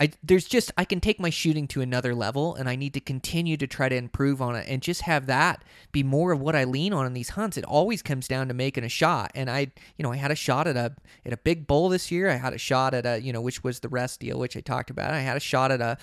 [0.00, 3.00] I there's just I can take my shooting to another level and I need to
[3.00, 6.56] continue to try to improve on it and just have that be more of what
[6.56, 7.58] I lean on in these hunts.
[7.58, 9.30] It always comes down to making a shot.
[9.34, 10.96] And I you know, I had a shot at a
[11.26, 12.30] at a big bull this year.
[12.30, 14.60] I had a shot at a, you know, which was the rest deal which I
[14.60, 15.12] talked about.
[15.12, 15.98] I had a shot at a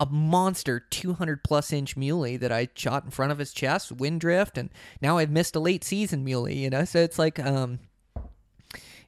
[0.00, 4.20] a monster 200 plus inch muley that I shot in front of his chest, wind
[4.20, 4.70] drift, and
[5.00, 6.84] now I've missed a late season muley, you know?
[6.84, 7.78] So it's like um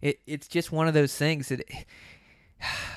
[0.01, 1.64] it, it's just one of those things that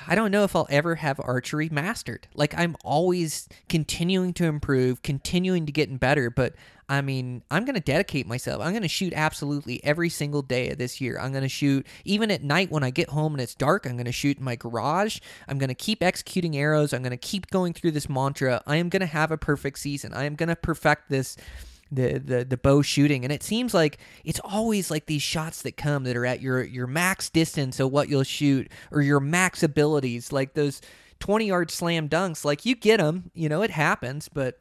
[0.06, 2.26] I don't know if I'll ever have archery mastered.
[2.34, 6.54] Like I'm always continuing to improve, continuing to getting better, but
[6.88, 8.60] I mean, I'm going to dedicate myself.
[8.60, 11.18] I'm going to shoot absolutely every single day of this year.
[11.18, 13.86] I'm going to shoot even at night when I get home and it's dark.
[13.86, 15.18] I'm going to shoot in my garage.
[15.48, 16.92] I'm going to keep executing arrows.
[16.92, 18.62] I'm going to keep going through this mantra.
[18.66, 20.12] I am going to have a perfect season.
[20.12, 21.36] I am going to perfect this
[21.92, 23.24] the the the bow shooting.
[23.24, 26.62] And it seems like it's always like these shots that come that are at your
[26.62, 30.80] your max distance of what you'll shoot or your max abilities like those
[31.20, 32.44] 20 yard slam dunks.
[32.44, 34.58] Like you get them you know it happens but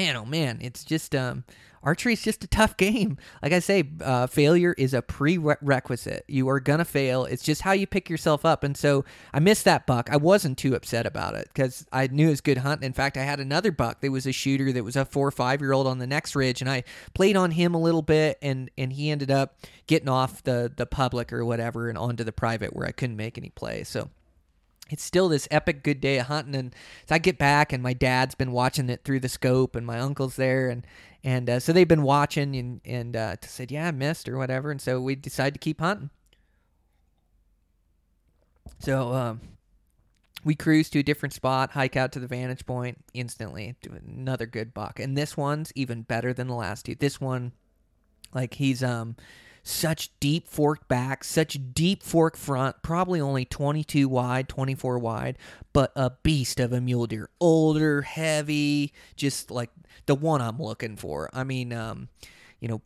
[0.00, 1.44] man oh man it's just um
[1.82, 3.16] archery is just a tough game.
[3.42, 6.24] Like I say, uh, failure is a prerequisite.
[6.28, 7.24] You are gonna fail.
[7.24, 8.64] It's just how you pick yourself up.
[8.64, 10.10] And so I missed that buck.
[10.10, 12.86] I wasn't too upset about it because I knew it was good hunting.
[12.86, 15.32] In fact, I had another buck that was a shooter that was a four or
[15.32, 16.84] five year old on the next ridge, and I
[17.14, 20.86] played on him a little bit, and and he ended up getting off the the
[20.86, 23.84] public or whatever and onto the private where I couldn't make any play.
[23.84, 24.10] So
[24.90, 26.74] it's still this epic good day of hunting and
[27.06, 29.98] so i get back and my dad's been watching it through the scope and my
[29.98, 30.86] uncle's there and
[31.22, 34.70] and uh, so they've been watching and, and uh, said, yeah, I missed or whatever.
[34.70, 36.10] And so we decided to keep hunting.
[38.78, 39.40] So um,
[40.44, 43.76] we cruise to a different spot, hike out to the vantage point instantly.
[44.06, 44.98] Another good buck.
[44.98, 46.94] And this one's even better than the last two.
[46.94, 47.52] This one,
[48.32, 49.16] like he's um
[49.62, 55.38] such deep fork back, such deep fork front, probably only 22 wide, 24 wide,
[55.72, 57.30] but a beast of a mule deer.
[57.40, 59.70] Older, heavy, just like
[60.06, 61.30] the one I'm looking for.
[61.32, 62.08] I mean, um,
[62.60, 62.82] you know,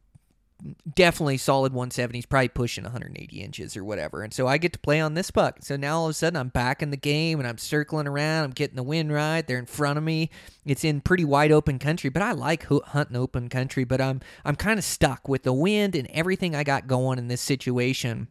[0.94, 4.22] definitely solid 170s, probably pushing 180 inches or whatever.
[4.22, 5.58] And so I get to play on this buck.
[5.60, 8.44] So now all of a sudden I'm back in the game and I'm circling around.
[8.44, 9.46] I'm getting the wind right.
[9.46, 10.30] They're in front of me.
[10.64, 13.84] It's in pretty wide open country, but I like hunting open country.
[13.84, 17.28] But I'm I'm kind of stuck with the wind and everything I got going in
[17.28, 18.28] this situation.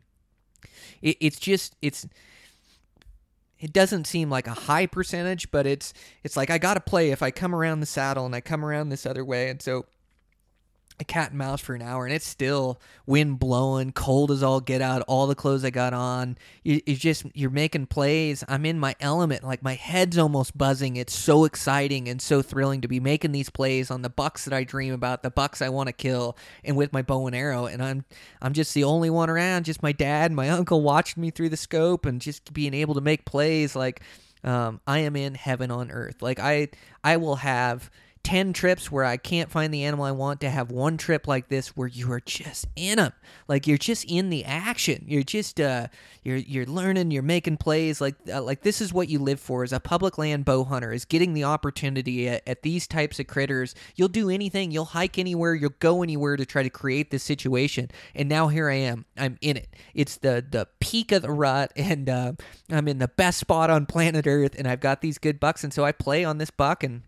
[1.02, 2.08] It, it's just it's
[3.60, 7.12] it doesn't seem like a high percentage, but it's it's like I got to play
[7.12, 9.86] if I come around the saddle and I come around this other way, and so
[11.00, 14.60] a cat and mouse for an hour and it's still wind blowing cold as all
[14.60, 16.38] get out all the clothes i got on.
[16.64, 18.44] You, it's just you're making plays.
[18.48, 20.96] I'm in my element like my head's almost buzzing.
[20.96, 24.54] It's so exciting and so thrilling to be making these plays on the bucks that
[24.54, 27.66] i dream about the bucks i want to kill and with my bow and arrow
[27.66, 28.06] and i'm
[28.42, 31.50] i'm just the only one around just my dad and my uncle watching me through
[31.50, 34.02] the scope and just being able to make plays like
[34.44, 36.22] um, i am in heaven on earth.
[36.22, 36.70] Like i
[37.04, 37.90] i will have
[38.24, 41.50] 10 trips where I can't find the animal I want to have one trip like
[41.50, 43.12] this where you are just in them.
[43.48, 45.04] Like you're just in the action.
[45.08, 45.88] You're just uh
[46.24, 49.64] you're you're learning, you're making plays like uh, like this is what you live for
[49.64, 53.28] as a public land bow hunter is getting the opportunity at, at these types of
[53.28, 53.76] critters.
[53.96, 57.92] You'll do anything, you'll hike anywhere, you'll go anywhere to try to create this situation.
[58.16, 59.06] And now here I am.
[59.18, 59.68] I'm in it.
[59.94, 62.34] It's the the peak of the rut and uh,
[62.72, 65.74] I'm in the best spot on planet Earth and I've got these good bucks and
[65.74, 67.04] so I play on this buck and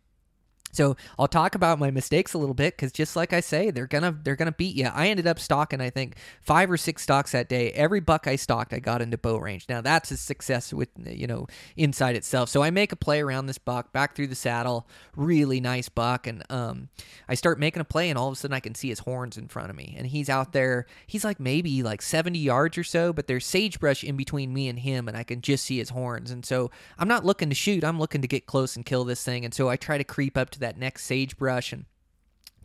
[0.75, 3.87] so I'll talk about my mistakes a little bit because just like I say, they're
[3.87, 4.87] gonna they're gonna beat you.
[4.87, 7.71] I ended up stalking I think five or six stocks that day.
[7.71, 9.65] Every buck I stalked, I got into bow range.
[9.69, 11.47] Now that's a success with you know
[11.77, 12.49] inside itself.
[12.49, 16.27] So I make a play around this buck, back through the saddle, really nice buck,
[16.27, 16.89] and um,
[17.27, 19.37] I start making a play, and all of a sudden I can see his horns
[19.37, 20.85] in front of me, and he's out there.
[21.07, 24.79] He's like maybe like 70 yards or so, but there's sagebrush in between me and
[24.79, 26.31] him, and I can just see his horns.
[26.31, 27.83] And so I'm not looking to shoot.
[27.83, 29.45] I'm looking to get close and kill this thing.
[29.45, 31.85] And so I try to creep up to next sagebrush and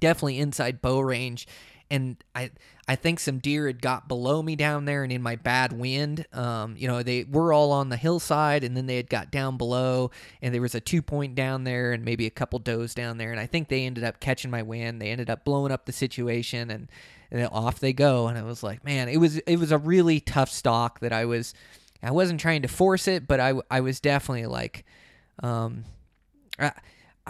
[0.00, 1.46] definitely inside bow range.
[1.90, 2.50] And I
[2.86, 6.26] I think some deer had got below me down there and in my bad wind.
[6.32, 9.56] Um, you know, they were all on the hillside and then they had got down
[9.56, 13.18] below and there was a two point down there and maybe a couple does down
[13.18, 13.30] there.
[13.30, 15.00] And I think they ended up catching my wind.
[15.00, 16.88] They ended up blowing up the situation and,
[17.30, 18.28] and off they go.
[18.28, 21.24] And I was like, man, it was it was a really tough stalk that I
[21.24, 21.54] was
[22.02, 24.84] I wasn't trying to force it, but I I was definitely like
[25.42, 25.84] um
[26.58, 26.72] I,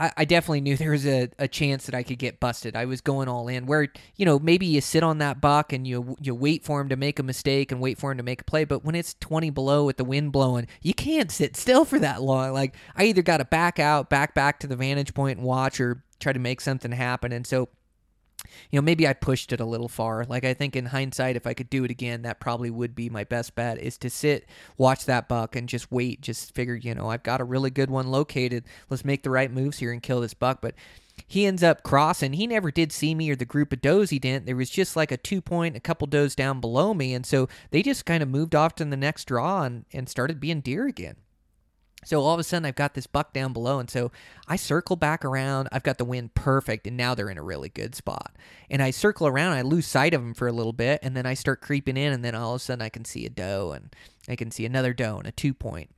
[0.01, 2.75] I, I definitely knew there was a, a chance that I could get busted.
[2.75, 3.67] I was going all in.
[3.67, 6.89] Where you know maybe you sit on that buck and you you wait for him
[6.89, 8.65] to make a mistake and wait for him to make a play.
[8.65, 12.23] But when it's 20 below with the wind blowing, you can't sit still for that
[12.23, 12.53] long.
[12.53, 15.81] Like I either got to back out, back back to the vantage point and watch,
[15.81, 17.33] or try to make something happen.
[17.33, 17.69] And so
[18.71, 20.25] you know, maybe I pushed it a little far.
[20.25, 23.09] Like I think in hindsight, if I could do it again, that probably would be
[23.09, 26.95] my best bet is to sit, watch that buck and just wait, just figure, you
[26.95, 28.65] know, I've got a really good one located.
[28.89, 30.61] Let's make the right moves here and kill this buck.
[30.61, 30.75] But
[31.27, 32.35] he ends up crossing.
[32.35, 34.47] He never did see me or the group of does he didn't.
[34.47, 37.15] There was just like a two point, a couple does down below me.
[37.15, 40.41] And so they just kind of moved off to the next draw and, and started
[40.41, 41.17] being deer again.
[42.05, 44.11] So all of a sudden, I've got this buck down below, and so
[44.49, 45.69] I circle back around.
[45.71, 48.35] I've got the wind perfect, and now they're in a really good spot.
[48.71, 51.27] And I circle around, I lose sight of them for a little bit, and then
[51.27, 53.73] I start creeping in, and then all of a sudden, I can see a doe,
[53.73, 53.95] and
[54.29, 55.91] I can see another doe, and a two point.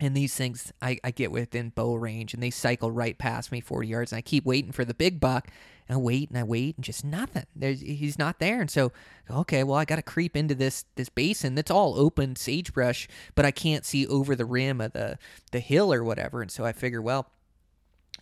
[0.00, 3.60] And these things, I, I get within bow range, and they cycle right past me
[3.60, 5.48] 40 yards, and I keep waiting for the big buck,
[5.88, 7.46] and I wait and I wait and just nothing.
[7.56, 8.92] There's, he's not there, and so
[9.28, 13.44] okay, well I got to creep into this this basin that's all open sagebrush, but
[13.44, 15.18] I can't see over the rim of the
[15.50, 17.30] the hill or whatever, and so I figure, well,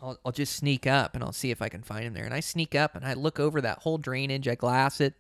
[0.01, 2.25] I'll, I'll just sneak up and I'll see if I can find him there.
[2.25, 5.15] And I sneak up and I look over that whole drainage, I glass it,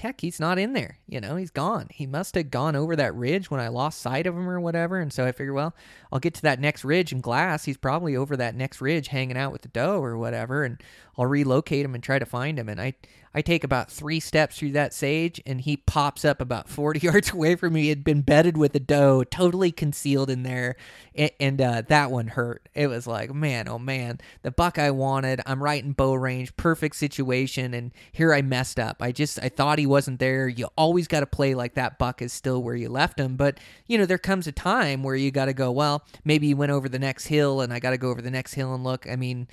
[0.00, 0.98] heck, he's not in there.
[1.06, 1.88] You know, he's gone.
[1.90, 4.98] He must have gone over that ridge when I lost sight of him or whatever.
[4.98, 5.74] And so I figure, well,
[6.12, 7.64] I'll get to that next ridge and glass.
[7.64, 10.64] He's probably over that next ridge hanging out with the doe or whatever.
[10.64, 10.82] And
[11.16, 12.68] I'll relocate him and try to find him.
[12.68, 12.94] And I,
[13.34, 17.32] I take about three steps through that sage, and he pops up about 40 yards
[17.32, 17.82] away from me.
[17.82, 20.76] He had been bedded with a doe, totally concealed in there.
[21.14, 22.68] And, and uh, that one hurt.
[22.74, 25.40] It was like, man, oh man, the buck I wanted.
[25.46, 27.74] I'm right in bow range, perfect situation.
[27.74, 28.98] And here I messed up.
[29.00, 30.48] I just, I thought he wasn't there.
[30.48, 33.36] You always got to play like that buck is still where you left him.
[33.36, 36.54] But, you know, there comes a time where you got to go, well, maybe he
[36.54, 38.84] went over the next hill, and I got to go over the next hill and
[38.84, 39.08] look.
[39.08, 39.48] I mean,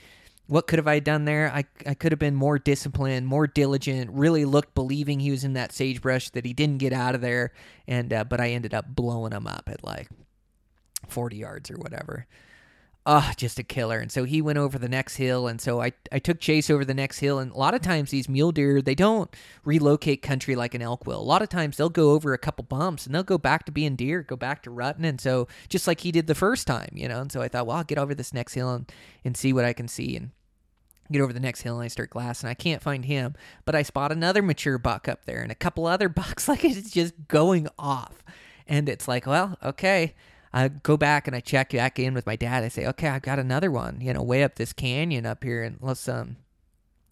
[0.48, 1.52] what could have I done there?
[1.54, 5.54] I, I could have been more disciplined, more diligent, really looked believing he was in
[5.54, 7.54] that sagebrush that he didn't get out of there.
[7.88, 10.10] And, uh, but I ended up blowing him up at like
[11.08, 12.28] 40 yards or whatever.
[13.04, 13.97] Ah, just a killer.
[13.97, 15.47] And so he went over the next hill.
[15.47, 17.39] And so I, I took Chase over the next hill.
[17.39, 19.34] And a lot of times these mule deer, they don't
[19.66, 21.20] relocate country like an elk will.
[21.20, 23.72] A lot of times they'll go over a couple bumps and they'll go back to
[23.72, 25.06] being deer, go back to rutting.
[25.06, 27.22] And so just like he did the first time, you know.
[27.22, 28.91] And so I thought, well, I'll get over this next hill and,
[29.26, 30.16] and see what I can see.
[30.16, 30.30] And
[31.12, 32.49] get over the next hill and I start glassing.
[32.49, 33.36] I can't find him,
[33.66, 36.47] but I spot another mature buck up there and a couple other bucks.
[36.47, 38.24] Like it's just going off.
[38.68, 40.14] And it's like, well, okay.
[40.54, 42.64] I go back and I check back in with my dad.
[42.64, 45.64] I say, okay, I've got another one, you know, way up this canyon up here,
[45.64, 46.38] and let's um,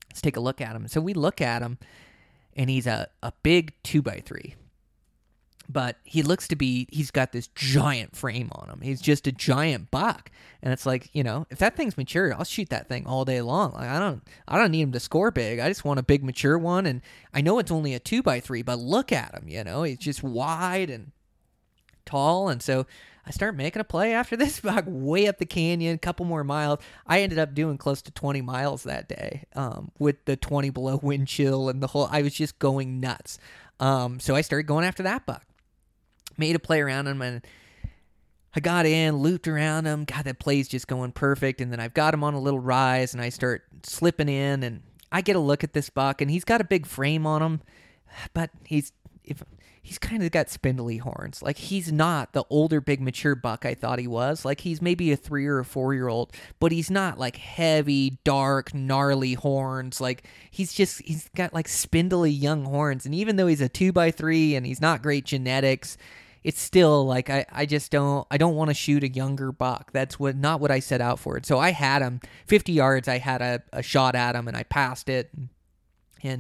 [0.10, 0.88] let's take a look at him.
[0.88, 1.78] So we look at him,
[2.56, 4.56] and he's a a big two by three,
[5.70, 8.82] but he looks to be he's got this giant frame on him.
[8.82, 10.32] He's just a giant buck.
[10.62, 13.40] And it's like, you know, if that thing's mature, I'll shoot that thing all day
[13.42, 13.72] long.
[13.74, 15.60] Like I don't I don't need him to score big.
[15.60, 17.02] I just want a big mature one and
[17.34, 20.00] I know it's only a two by three, but look at him, you know, he's
[20.00, 21.12] just wide and
[22.06, 22.88] tall and so
[23.26, 26.44] I start making a play after this buck way up the canyon, a couple more
[26.44, 26.80] miles.
[27.06, 31.00] I ended up doing close to 20 miles that day um, with the 20 below
[31.02, 32.08] wind chill and the whole.
[32.12, 33.38] I was just going nuts.
[33.80, 35.46] Um, so I started going after that buck
[36.40, 37.46] made a play around him and
[38.56, 40.06] I got in, looped around him.
[40.06, 41.62] God, that play's just going perfect.
[41.62, 44.82] And then I've got him on a little rise and I start slipping in and
[45.12, 47.62] I get a look at this buck and he's got a big frame on him,
[48.34, 48.92] but he's
[49.24, 49.44] if
[49.82, 51.42] he's kind of got spindly horns.
[51.42, 54.46] Like he's not the older big mature buck I thought he was.
[54.46, 58.20] Like he's maybe a 3 or a 4 year old, but he's not like heavy,
[58.24, 60.02] dark, gnarly horns.
[60.02, 63.92] Like he's just he's got like spindly young horns and even though he's a 2
[63.92, 65.98] by 3 and he's not great genetics,
[66.44, 69.92] it's still like I, I just don't I don't want to shoot a younger buck.
[69.92, 71.40] That's what not what I set out for.
[71.44, 73.08] So I had him 50 yards.
[73.08, 75.30] I had a, a shot at him and I passed it.
[75.36, 75.50] And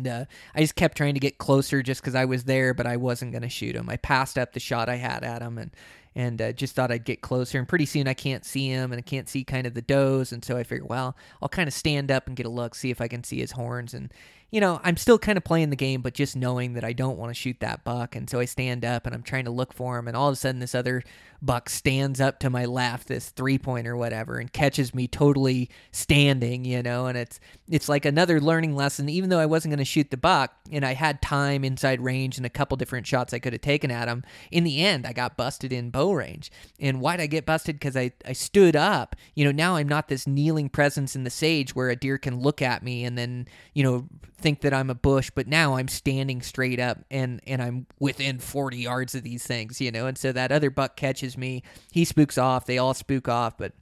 [0.08, 0.26] uh,
[0.56, 3.32] I just kept trying to get closer just because I was there, but I wasn't
[3.32, 3.90] going to shoot him.
[3.90, 5.72] I passed up the shot I had at him and
[6.16, 7.60] and uh, just thought I'd get closer.
[7.60, 10.32] And pretty soon I can't see him and I can't see kind of the does.
[10.32, 12.90] And so I figured, well, I'll kind of stand up and get a look, see
[12.90, 13.94] if I can see his horns.
[13.94, 14.12] And
[14.52, 17.18] you know, I'm still kind of playing the game, but just knowing that I don't
[17.18, 18.16] want to shoot that buck.
[18.16, 20.08] And so I stand up and I'm trying to look for him.
[20.08, 21.04] And all of a sudden, this other
[21.41, 25.70] buck stands up to my left, this three point or whatever, and catches me totally
[25.91, 27.06] standing, you know.
[27.06, 27.39] And it's
[27.70, 29.08] it's like another learning lesson.
[29.08, 32.38] Even though I wasn't going to shoot the buck and I had time inside range
[32.38, 35.14] and a couple different shots I could have taken at him, in the end, I
[35.14, 36.52] got busted in bow range.
[36.80, 37.76] And why'd I get busted?
[37.76, 39.16] Because I, I stood up.
[39.36, 42.39] You know, now I'm not this kneeling presence in the sage where a deer can
[42.39, 44.08] look at me and then, you know,
[44.40, 48.40] think that I'm a bush, but now I'm standing straight up and and I'm within
[48.40, 50.08] 40 yards of these things, you know.
[50.08, 51.64] And so that other buck catches me.
[51.92, 52.66] He spooks off.
[52.66, 53.74] They all spook off, but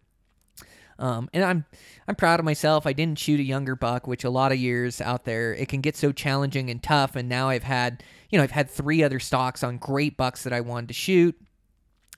[0.99, 1.65] Um, and I'm
[2.07, 2.87] I'm proud of myself.
[2.87, 5.81] I didn't shoot a younger buck, which a lot of years out there it can
[5.81, 7.15] get so challenging and tough.
[7.15, 10.53] And now I've had you know I've had three other stocks on great bucks that
[10.53, 11.35] I wanted to shoot.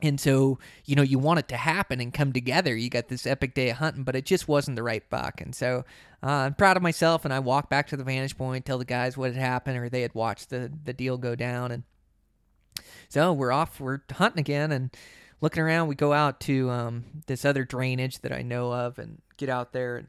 [0.01, 2.73] And so, you know, you want it to happen and come together.
[2.75, 5.41] You got this epic day of hunting, but it just wasn't the right buck.
[5.41, 5.83] And so
[6.21, 7.25] uh, I'm proud of myself.
[7.25, 9.89] And I walk back to the vantage point, tell the guys what had happened, or
[9.89, 11.71] they had watched the, the deal go down.
[11.71, 11.83] And
[13.07, 14.95] so we're off, we're hunting again and
[15.41, 15.87] looking around.
[15.87, 19.73] We go out to um, this other drainage that I know of and get out
[19.73, 19.97] there.
[19.97, 20.07] And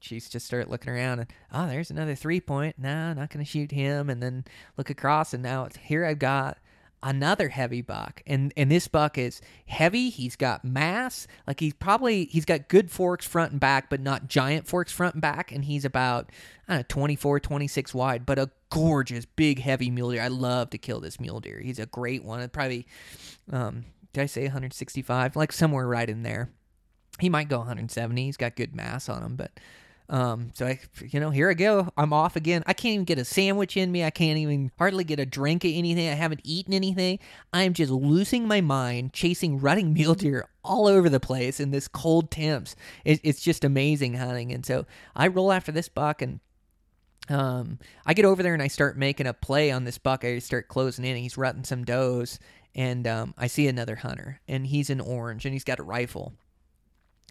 [0.00, 2.78] she's just start looking around and, oh, there's another three point.
[2.78, 4.10] Nah, not to shoot him.
[4.10, 4.44] And then
[4.76, 5.34] look across.
[5.34, 6.58] And now it's here I've got
[7.02, 8.22] another heavy buck.
[8.26, 10.10] And and this buck is heavy.
[10.10, 11.26] He's got mass.
[11.46, 15.14] Like he's probably he's got good forks front and back but not giant forks front
[15.14, 15.52] and back.
[15.52, 16.30] And he's about
[16.68, 20.22] I don't know, 24 26 wide but a gorgeous big heavy mule deer.
[20.22, 21.60] I love to kill this mule deer.
[21.60, 22.40] He's a great one.
[22.40, 22.86] It probably
[23.50, 26.50] um did i say 165 like somewhere right in there.
[27.18, 29.52] He might go 170 he's got good mass on him but
[30.12, 31.88] um, so I, you know, here I go.
[31.96, 32.62] I'm off again.
[32.66, 34.04] I can't even get a sandwich in me.
[34.04, 36.06] I can't even hardly get a drink of anything.
[36.06, 37.18] I haven't eaten anything.
[37.50, 41.88] I'm just losing my mind, chasing rutting mule deer all over the place in this
[41.88, 42.76] cold temps.
[43.06, 44.52] It, it's just amazing hunting.
[44.52, 44.84] And so
[45.16, 46.40] I roll after this buck and
[47.30, 50.26] um, I get over there and I start making a play on this buck.
[50.26, 51.16] I start closing in.
[51.16, 52.38] He's rutting some does,
[52.74, 56.34] and um, I see another hunter, and he's in orange, and he's got a rifle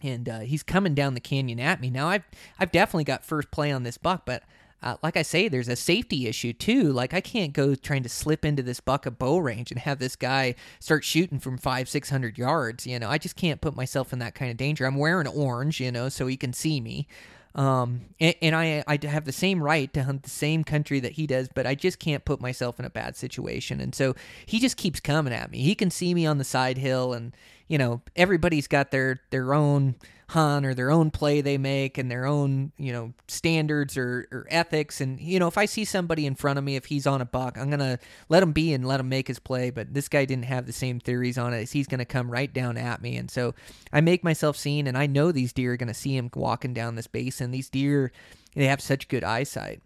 [0.03, 1.89] and uh, he's coming down the canyon at me.
[1.89, 2.23] Now I've
[2.59, 4.43] I've definitely got first play on this buck, but
[4.83, 6.91] uh, like I say, there's a safety issue too.
[6.91, 9.99] Like I can't go trying to slip into this buck of bow range and have
[9.99, 12.87] this guy start shooting from five six hundred yards.
[12.87, 14.85] You know, I just can't put myself in that kind of danger.
[14.85, 17.07] I'm wearing orange, you know, so he can see me.
[17.53, 21.13] Um, and, and, I I have the same right to hunt the same country that
[21.13, 23.81] he does, but I just can't put myself in a bad situation.
[23.81, 25.59] And so he just keeps coming at me.
[25.61, 27.35] He can see me on the side hill, and
[27.67, 29.95] you know everybody's got their their own
[30.31, 34.47] hunt or their own play they make and their own you know standards or, or
[34.49, 35.01] ethics.
[35.01, 37.25] And you know if i see somebody in front of me if he's on a
[37.25, 39.71] buck i'm gonna let him be and let him make his play.
[39.71, 41.69] But this guy didn't have the same theories on it.
[41.69, 43.17] He's gonna come right down at me.
[43.17, 43.53] And so
[43.91, 46.95] i make myself seen and i know these deer are gonna see him walking down
[46.95, 47.51] this basin.
[47.51, 48.13] These deer
[48.55, 49.81] they have such good eyesight.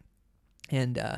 [0.69, 1.17] And uh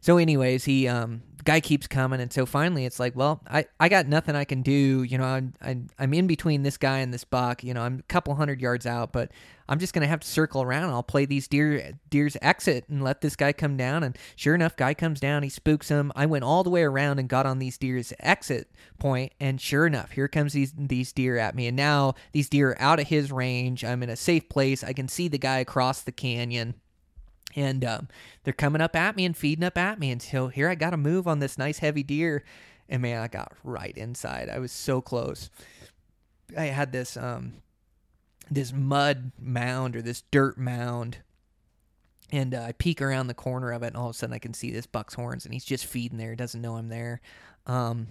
[0.00, 3.88] so anyways he um guy keeps coming and so finally it's like well i i
[3.88, 7.12] got nothing i can do you know i'm i'm, I'm in between this guy and
[7.12, 9.30] this buck you know i'm a couple hundred yards out but
[9.68, 10.90] i'm just gonna have to circle around.
[10.90, 14.76] I'll play these deer deer's exit and let this guy come down and sure enough
[14.76, 16.10] guy comes down he spooks him.
[16.16, 19.86] I went all the way around and got on these deer's exit point and sure
[19.86, 21.66] enough here comes these these deer at me.
[21.66, 23.84] And now these deer are out of his range.
[23.84, 24.82] I'm in a safe place.
[24.82, 26.74] I can see the guy across the canyon
[27.54, 28.08] and um,
[28.44, 30.10] they're coming up at me and feeding up at me.
[30.10, 32.44] until here I got to move on this nice heavy deer.
[32.88, 34.48] And man, I got right inside.
[34.48, 35.50] I was so close.
[36.56, 37.54] I had this um,
[38.50, 41.18] this mud mound or this dirt mound.
[42.30, 44.38] And uh, I peek around the corner of it, and all of a sudden I
[44.38, 46.34] can see this buck's horns, and he's just feeding there.
[46.34, 47.20] Doesn't know I'm there.
[47.66, 48.06] Um,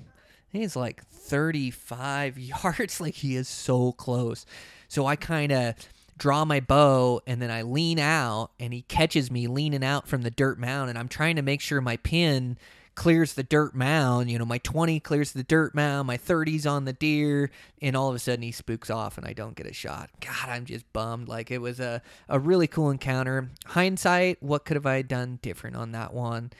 [0.50, 3.02] he's like 35 yards.
[3.02, 4.46] Like he is so close.
[4.88, 5.76] So I kind of
[6.22, 10.22] draw my bow and then I lean out and he catches me leaning out from
[10.22, 12.60] the dirt mound and I'm trying to make sure my pin
[12.94, 14.30] clears the dirt mound.
[14.30, 17.50] You know, my 20 clears the dirt mound, my 30's on the deer,
[17.82, 20.12] and all of a sudden he spooks off and I don't get a shot.
[20.20, 21.28] God, I'm just bummed.
[21.28, 23.50] Like it was a, a really cool encounter.
[23.66, 26.52] Hindsight, what could have I done different on that one?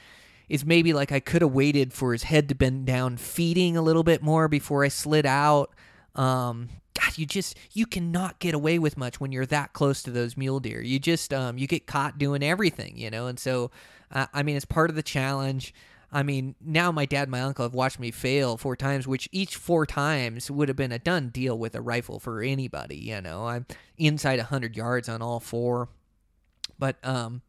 [0.48, 3.82] Is maybe like I could have waited for his head to bend down, feeding a
[3.82, 5.70] little bit more before I slid out.
[6.16, 6.68] Um,
[7.18, 10.60] you just you cannot get away with much when you're that close to those mule
[10.60, 10.80] deer.
[10.80, 13.26] You just um you get caught doing everything, you know.
[13.26, 13.70] And so,
[14.10, 15.74] uh, I mean, it's part of the challenge.
[16.14, 19.30] I mean, now my dad and my uncle have watched me fail four times, which
[19.32, 22.96] each four times would have been a done deal with a rifle for anybody.
[22.96, 25.88] You know, I'm inside hundred yards on all four,
[26.78, 27.40] but um,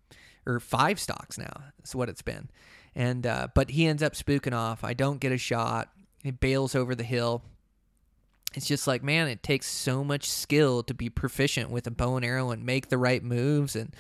[0.45, 1.51] or five stocks now.
[1.77, 2.49] That's what it's been.
[2.95, 4.83] And uh, but he ends up spooking off.
[4.83, 5.89] I don't get a shot.
[6.23, 7.43] He bails over the hill
[8.53, 12.15] it's just like man it takes so much skill to be proficient with a bow
[12.15, 13.75] and arrow and make the right moves.
[13.75, 13.95] And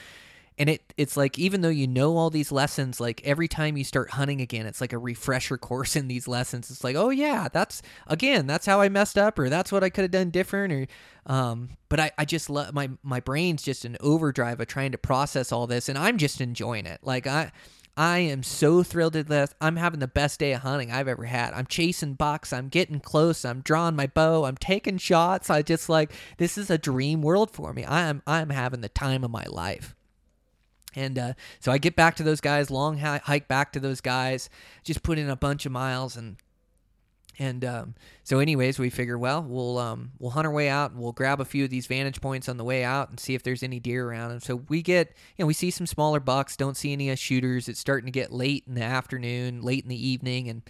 [0.57, 3.83] and it it's like even though you know all these lessons like every time you
[3.83, 6.69] start hunting again it's like a refresher course in these lessons.
[6.69, 9.89] It's like oh yeah that's again that's how i messed up or that's what i
[9.89, 10.87] could have done different or
[11.25, 14.97] um but i i just love my my brain's just an overdrive of trying to
[14.97, 16.99] process all this and i'm just enjoying it.
[17.01, 17.51] Like i
[17.95, 19.53] I am so thrilled at this.
[19.61, 21.53] I'm having the best day of hunting I've ever had.
[21.53, 22.51] I'm chasing bucks.
[22.51, 23.45] I'm getting close.
[23.45, 24.45] I'm drawing my bow.
[24.45, 25.49] I'm taking shots.
[25.49, 27.85] I just like this is a dream world for me.
[27.85, 29.95] I am I'm having the time of my life.
[30.95, 34.49] And uh, so I get back to those guys, long hike back to those guys,
[34.83, 36.37] just put in a bunch of miles, and
[37.39, 40.99] And um, so, anyways, we figure, well, we'll um, we'll hunt our way out and
[40.99, 43.43] we'll grab a few of these vantage points on the way out and see if
[43.43, 44.31] there's any deer around.
[44.31, 47.15] And so we get, you know, we see some smaller bucks, don't see any uh,
[47.15, 47.67] shooters.
[47.67, 50.61] It's starting to get late in the afternoon, late in the evening, and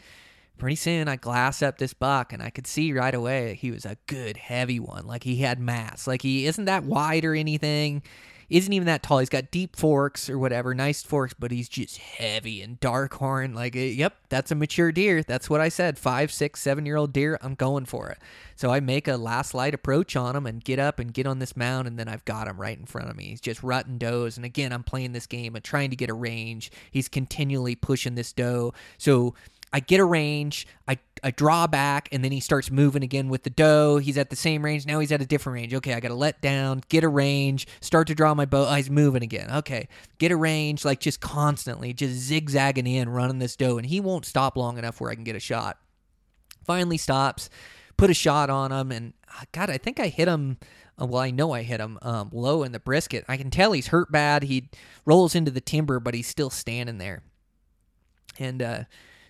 [0.58, 3.86] pretty soon I glass up this buck and I could see right away he was
[3.86, 5.06] a good heavy one.
[5.06, 6.08] Like he had mass.
[6.08, 8.04] Like he isn't that wide or anything
[8.50, 9.20] isn't even that tall.
[9.20, 13.54] He's got deep forks or whatever, nice forks, but he's just heavy and dark horn.
[13.54, 15.24] Like, eh, yep, that's a mature deer.
[15.24, 15.98] That's what I said.
[15.98, 17.38] Five, six, seven year old deer.
[17.42, 18.20] I'm going for it.
[18.56, 21.40] So I make a last light approach on him and get up and get on
[21.40, 23.26] this mound, and then I've got him right in front of me.
[23.26, 24.38] He's just rutting does.
[24.38, 26.72] And again, I'm playing this game and trying to get a range.
[26.92, 28.74] He's continually pushing this doe.
[28.98, 29.34] So
[29.76, 33.42] I get a range, I, I draw back, and then he starts moving again with
[33.42, 33.98] the doe.
[33.98, 34.86] He's at the same range.
[34.86, 35.74] Now he's at a different range.
[35.74, 38.68] Okay, I got to let down, get a range, start to draw my bow.
[38.70, 39.50] Oh, he's moving again.
[39.50, 39.88] Okay,
[40.20, 44.26] get a range, like just constantly, just zigzagging in, running this doe, and he won't
[44.26, 45.80] stop long enough where I can get a shot.
[46.66, 47.50] Finally stops,
[47.98, 50.60] put a shot on him, and ah, God, I think I hit him.
[51.02, 53.26] Uh, well, I know I hit him um, low in the brisket.
[53.28, 54.44] I can tell he's hurt bad.
[54.44, 54.70] He
[55.04, 57.24] rolls into the timber, but he's still standing there.
[58.38, 58.84] And, uh,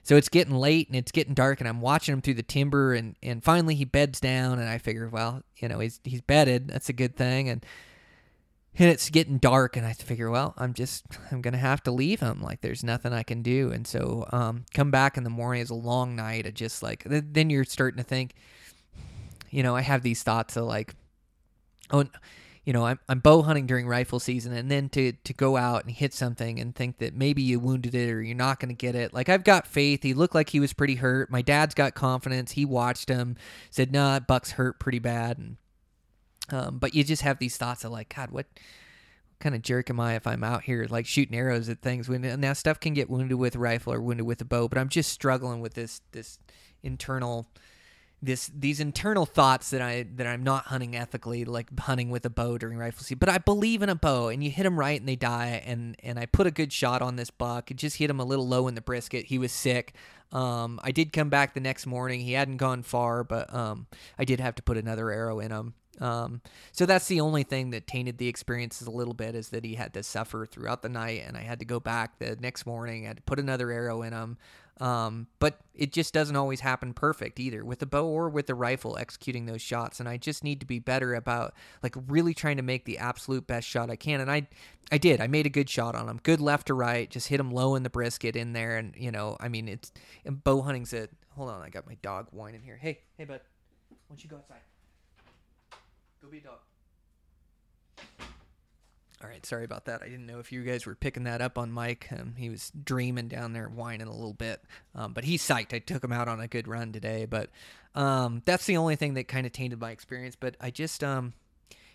[0.03, 2.93] so it's getting late and it's getting dark, and I'm watching him through the timber,
[2.93, 6.67] and, and finally he beds down, and I figure, well, you know, he's he's bedded.
[6.67, 7.65] That's a good thing, and
[8.77, 12.19] and it's getting dark, and I figure, well, I'm just I'm gonna have to leave
[12.19, 12.41] him.
[12.41, 15.69] Like there's nothing I can do, and so um, come back in the morning is
[15.69, 16.45] a long night.
[16.45, 18.33] Of just like then you're starting to think,
[19.49, 20.95] you know, I have these thoughts of like,
[21.91, 22.05] oh
[22.65, 25.83] you know, I'm, I'm bow hunting during rifle season, and then to, to go out
[25.83, 28.75] and hit something and think that maybe you wounded it or you're not going to
[28.75, 29.13] get it.
[29.13, 30.01] Like, I've got faith.
[30.03, 31.29] He looked like he was pretty hurt.
[31.29, 32.53] My dad's got confidence.
[32.53, 33.35] He watched him,
[33.69, 35.37] said, nah, Buck's hurt pretty bad.
[35.37, 35.57] And,
[36.51, 38.45] um, but you just have these thoughts of, like, God, what
[39.39, 42.07] kind of jerk am I if I'm out here, like, shooting arrows at things?
[42.07, 44.87] When Now, stuff can get wounded with rifle or wounded with a bow, but I'm
[44.87, 46.39] just struggling with this, this
[46.81, 47.49] internal
[48.23, 52.29] this these internal thoughts that I that I'm not hunting ethically, like hunting with a
[52.29, 53.17] bow during rifle season.
[53.19, 55.61] But I believe in a bow, and you hit them right and they die.
[55.65, 57.69] And and I put a good shot on this buck.
[57.69, 59.25] It just hit him a little low in the brisket.
[59.25, 59.93] He was sick.
[60.31, 62.21] Um, I did come back the next morning.
[62.21, 65.75] He hadn't gone far, but um, I did have to put another arrow in him.
[66.01, 66.41] Um,
[66.71, 69.75] so that's the only thing that tainted the experiences a little bit is that he
[69.75, 73.13] had to suffer throughout the night, and I had to go back the next morning.
[73.13, 74.37] To put another arrow in him.
[74.79, 78.55] Um, but it just doesn't always happen perfect either with the bow or with the
[78.55, 79.99] rifle executing those shots.
[79.99, 83.45] And I just need to be better about like really trying to make the absolute
[83.45, 84.19] best shot I can.
[84.19, 84.47] And I,
[84.91, 85.21] I did.
[85.21, 86.19] I made a good shot on him.
[86.23, 87.09] Good left to right.
[87.09, 88.77] Just hit him low in the brisket in there.
[88.77, 89.91] And you know, I mean, it's
[90.25, 91.07] and bow hunting's a.
[91.35, 92.77] Hold on, I got my dog whining here.
[92.77, 93.41] Hey, hey, bud,
[93.89, 94.61] why don't you go outside?
[96.23, 96.59] Go be a dog.
[99.21, 100.01] All right, sorry about that.
[100.01, 102.07] I didn't know if you guys were picking that up on mic.
[102.11, 104.61] Um, he was dreaming down there, whining a little bit,
[104.95, 105.73] um, but he's psyched.
[105.73, 107.49] I took him out on a good run today, but
[107.93, 110.37] um, that's the only thing that kind of tainted my experience.
[110.37, 111.33] But I just um,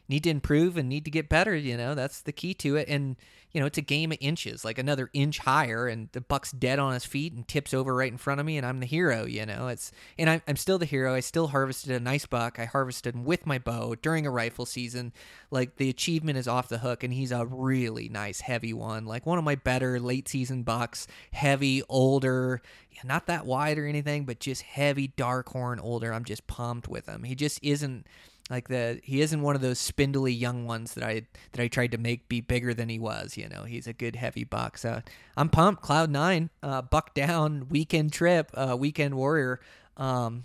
[0.08, 1.54] need to improve and need to get better.
[1.54, 2.88] You know, that's the key to it.
[2.88, 3.16] And
[3.52, 6.78] you know, it's a game of inches, like another inch higher, and the buck's dead
[6.78, 9.24] on his feet and tips over right in front of me, and I'm the hero.
[9.24, 11.14] You know, it's and I'm, I'm still the hero.
[11.14, 12.58] I still harvested a nice buck.
[12.58, 15.14] I harvested him with my bow during a rifle season.
[15.50, 19.24] Like the achievement is off the hook, and he's a really nice heavy one, like
[19.24, 21.06] one of my better late season bucks.
[21.32, 22.60] Heavy, older,
[23.02, 26.12] not that wide or anything, but just heavy, dark horn, older.
[26.12, 27.22] I'm just pumped with him.
[27.22, 28.06] He just isn't
[28.50, 31.22] like the he isn't one of those spindly young ones that I
[31.52, 33.36] that I tried to make be bigger than he was.
[33.36, 34.78] You know, he's a good heavy buck.
[34.78, 35.02] So
[35.36, 35.82] I'm pumped.
[35.82, 39.60] Cloud nine, uh, buck down weekend trip, uh, weekend warrior.
[39.96, 40.44] Um,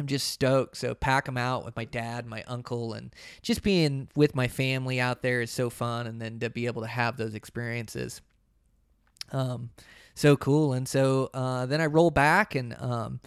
[0.00, 0.76] I'm just stoked.
[0.76, 3.12] So pack them out with my dad, my uncle, and
[3.42, 6.06] just being with my family out there is so fun.
[6.06, 8.22] And then to be able to have those experiences,
[9.32, 9.70] um,
[10.14, 10.72] so cool.
[10.72, 13.20] And so uh, then I roll back and um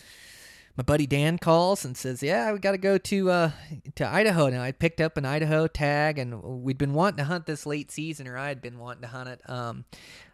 [0.82, 3.52] my buddy Dan calls and says, "Yeah, we got to go to uh,
[3.94, 7.46] to Idaho now." I picked up an Idaho tag, and we'd been wanting to hunt
[7.46, 9.48] this late season, or I had been wanting to hunt it.
[9.48, 9.86] Um,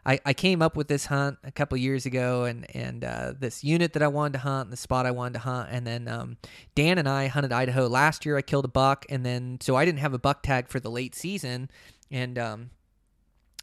[0.05, 3.61] I, I came up with this hunt a couple years ago, and and uh, this
[3.61, 6.07] unit that I wanted to hunt, and the spot I wanted to hunt, and then
[6.07, 6.37] um,
[6.75, 8.37] Dan and I hunted Idaho last year.
[8.37, 10.89] I killed a buck, and then so I didn't have a buck tag for the
[10.89, 11.69] late season,
[12.09, 12.69] and um,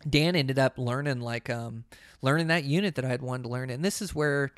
[0.09, 1.85] Dan ended up learning like um,
[2.21, 4.53] learning that unit that I had wanted to learn, and this is where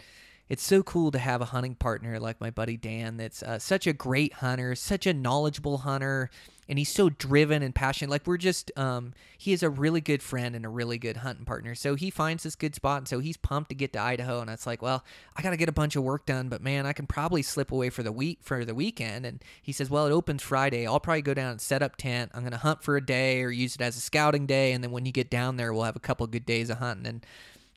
[0.48, 3.86] it's so cool to have a hunting partner like my buddy Dan that's uh, such
[3.86, 6.30] a great hunter, such a knowledgeable hunter,
[6.68, 8.10] and he's so driven and passionate.
[8.10, 11.44] Like we're just, um, he is a really good friend and a really good hunting
[11.44, 11.74] partner.
[11.74, 14.40] So he finds this good spot, and so he's pumped to get to Idaho.
[14.40, 15.04] And it's like, well,
[15.36, 17.70] I got to get a bunch of work done, but man, I can probably slip
[17.70, 19.26] away for the week for the weekend.
[19.26, 20.86] And he says, well, it opens Friday.
[20.86, 22.32] I'll probably go down and set up tent.
[22.34, 24.90] I'm gonna hunt for a day or use it as a scouting day, and then
[24.90, 27.26] when you get down there, we'll have a couple good days of hunting and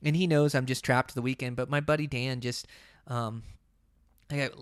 [0.03, 1.55] and he knows I'm just trapped the weekend.
[1.55, 2.67] But my buddy Dan just,
[3.07, 3.43] um,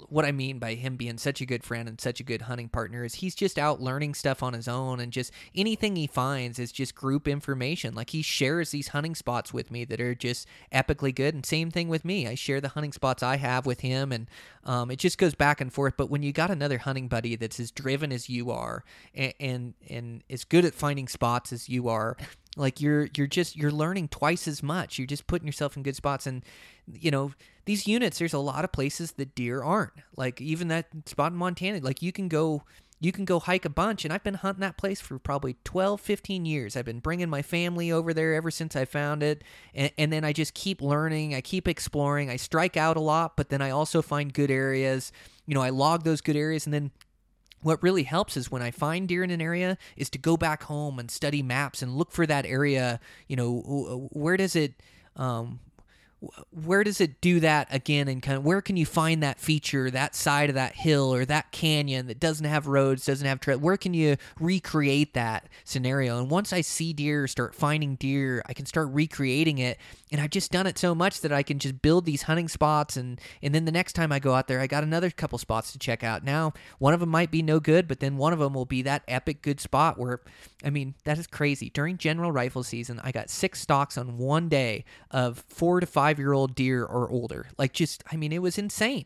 [0.07, 2.69] what I mean by him being such a good friend and such a good hunting
[2.69, 6.57] partner is he's just out learning stuff on his own and just anything he finds
[6.57, 7.93] is just group information.
[7.93, 11.35] Like he shares these hunting spots with me that are just epically good.
[11.35, 12.27] And same thing with me.
[12.27, 14.27] I share the hunting spots I have with him and
[14.63, 15.95] um, it just goes back and forth.
[15.97, 19.73] But when you got another hunting buddy that's as driven as you are and, and,
[19.89, 22.15] and as good at finding spots as you are,
[22.57, 24.97] like you're you're just you're learning twice as much.
[24.97, 26.43] You're just putting yourself in good spots and
[26.91, 27.31] you know,
[27.65, 29.93] these units there's a lot of places that deer aren't.
[30.15, 32.63] Like even that spot in Montana, like you can go
[32.99, 36.01] you can go hike a bunch and I've been hunting that place for probably 12
[36.01, 36.75] 15 years.
[36.75, 39.43] I've been bringing my family over there ever since I found it
[39.75, 42.29] and, and then I just keep learning, I keep exploring.
[42.29, 45.11] I strike out a lot, but then I also find good areas.
[45.45, 46.91] You know, I log those good areas and then
[47.61, 50.63] what really helps is when I find deer in an area is to go back
[50.63, 52.99] home and study maps and look for that area.
[53.27, 54.73] You know, where does it,
[55.15, 55.59] um,
[56.49, 58.07] where does it do that again?
[58.07, 61.25] And kind of where can you find that feature that side of that hill or
[61.25, 63.59] that canyon that doesn't have roads doesn't have trail?
[63.59, 66.17] Where can you recreate that scenario?
[66.17, 69.77] And once i see deer start finding deer i can start recreating it.
[70.11, 72.97] And i've just done it so much that i can just build these hunting spots.
[72.97, 75.71] And and then the next time i go out there i got another couple spots
[75.73, 76.23] to check out.
[76.23, 78.81] Now one of them might be no good but then one of them will be
[78.81, 80.21] that epic good spot where
[80.63, 81.69] i mean that is crazy.
[81.69, 86.06] During general rifle season i got six stalks on one day of four to five
[86.07, 87.47] five year old deer or older.
[87.57, 89.05] Like just, I mean, it was insane.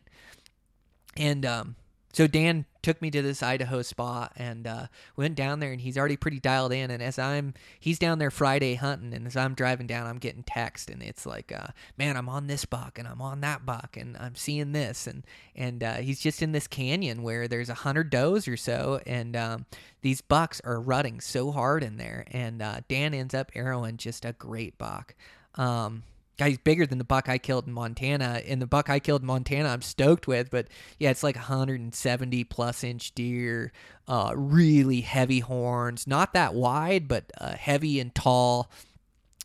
[1.18, 1.76] And um,
[2.14, 4.86] so Dan took me to this Idaho spot and uh,
[5.16, 8.32] went down there and he's already pretty dialed in and as I'm he's down there
[8.32, 12.18] Friday hunting and as I'm driving down I'm getting text and it's like uh, man
[12.18, 15.24] I'm on this buck and I'm on that buck and I'm seeing this and
[15.56, 19.36] and uh, he's just in this canyon where there's a hundred does or so and
[19.36, 19.66] um,
[20.02, 24.26] these bucks are rutting so hard in there and uh, Dan ends up arrowing just
[24.26, 25.14] a great buck
[25.56, 26.04] um,
[26.38, 28.42] guy's bigger than the buck I killed in Montana.
[28.48, 30.50] And the buck I killed in Montana, I'm stoked with.
[30.50, 30.68] But
[30.98, 33.72] yeah, it's like 170 plus inch deer,
[34.08, 38.72] uh, really heavy horns, not that wide, but uh, heavy and tall.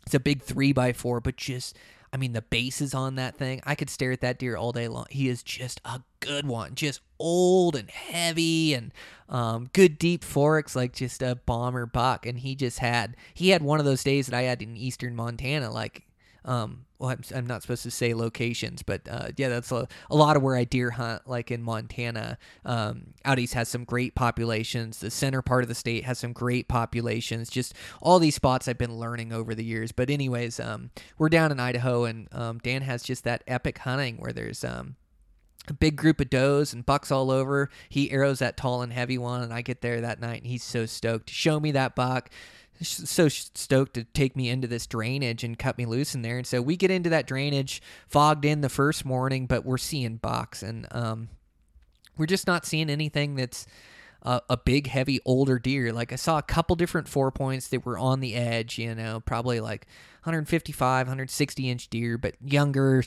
[0.05, 1.77] It's a big three by four, but just.
[2.13, 3.59] I mean, the bases on that thing.
[3.65, 5.07] I could stare at that deer all day long.
[5.09, 8.93] He is just a good one, just old and heavy and
[9.27, 12.25] um, good deep forks, like just a bomber buck.
[12.25, 15.17] And he just had he had one of those days that I had in eastern
[15.17, 15.69] Montana.
[15.69, 16.07] Like
[16.47, 20.15] um, well, I'm, I'm, not supposed to say locations, but uh, yeah, that's a, a,
[20.15, 22.37] lot of where I deer hunt, like in Montana.
[22.65, 24.99] Um, out east has some great populations.
[24.99, 27.49] The center part of the state has some great populations.
[27.49, 29.91] Just all these spots I've been learning over the years.
[29.91, 34.17] But anyways, um, we're down in Idaho, and um, Dan has just that epic hunting
[34.17, 34.95] where there's um,
[35.67, 37.69] a big group of does and bucks all over.
[37.89, 40.63] He arrows that tall and heavy one, and I get there that night, and he's
[40.63, 42.29] so stoked to show me that buck
[42.81, 46.37] so stoked to take me into this drainage and cut me loose in there.
[46.37, 50.17] And so we get into that drainage, fogged in the first morning, but we're seeing
[50.17, 51.29] bucks, and um,
[52.17, 53.65] we're just not seeing anything that's
[54.21, 55.93] a, a, big, heavy, older deer.
[55.93, 59.21] Like I saw a couple different four points that were on the edge, you know,
[59.21, 59.87] probably like
[60.23, 63.03] 155, 160 inch deer, but younger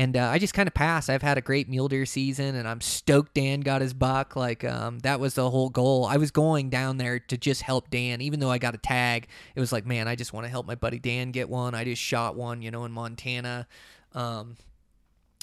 [0.00, 1.10] and uh, I just kind of passed.
[1.10, 4.34] I've had a great mule deer season, and I'm stoked Dan got his buck.
[4.34, 6.06] Like um, that was the whole goal.
[6.06, 9.28] I was going down there to just help Dan, even though I got a tag.
[9.54, 11.74] It was like, man, I just want to help my buddy Dan get one.
[11.74, 13.68] I just shot one, you know, in Montana.
[14.14, 14.56] Um,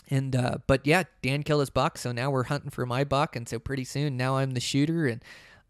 [0.09, 3.35] and uh, but yeah, Dan killed his buck, so now we're hunting for my buck,
[3.35, 5.21] and so pretty soon now I'm the shooter, and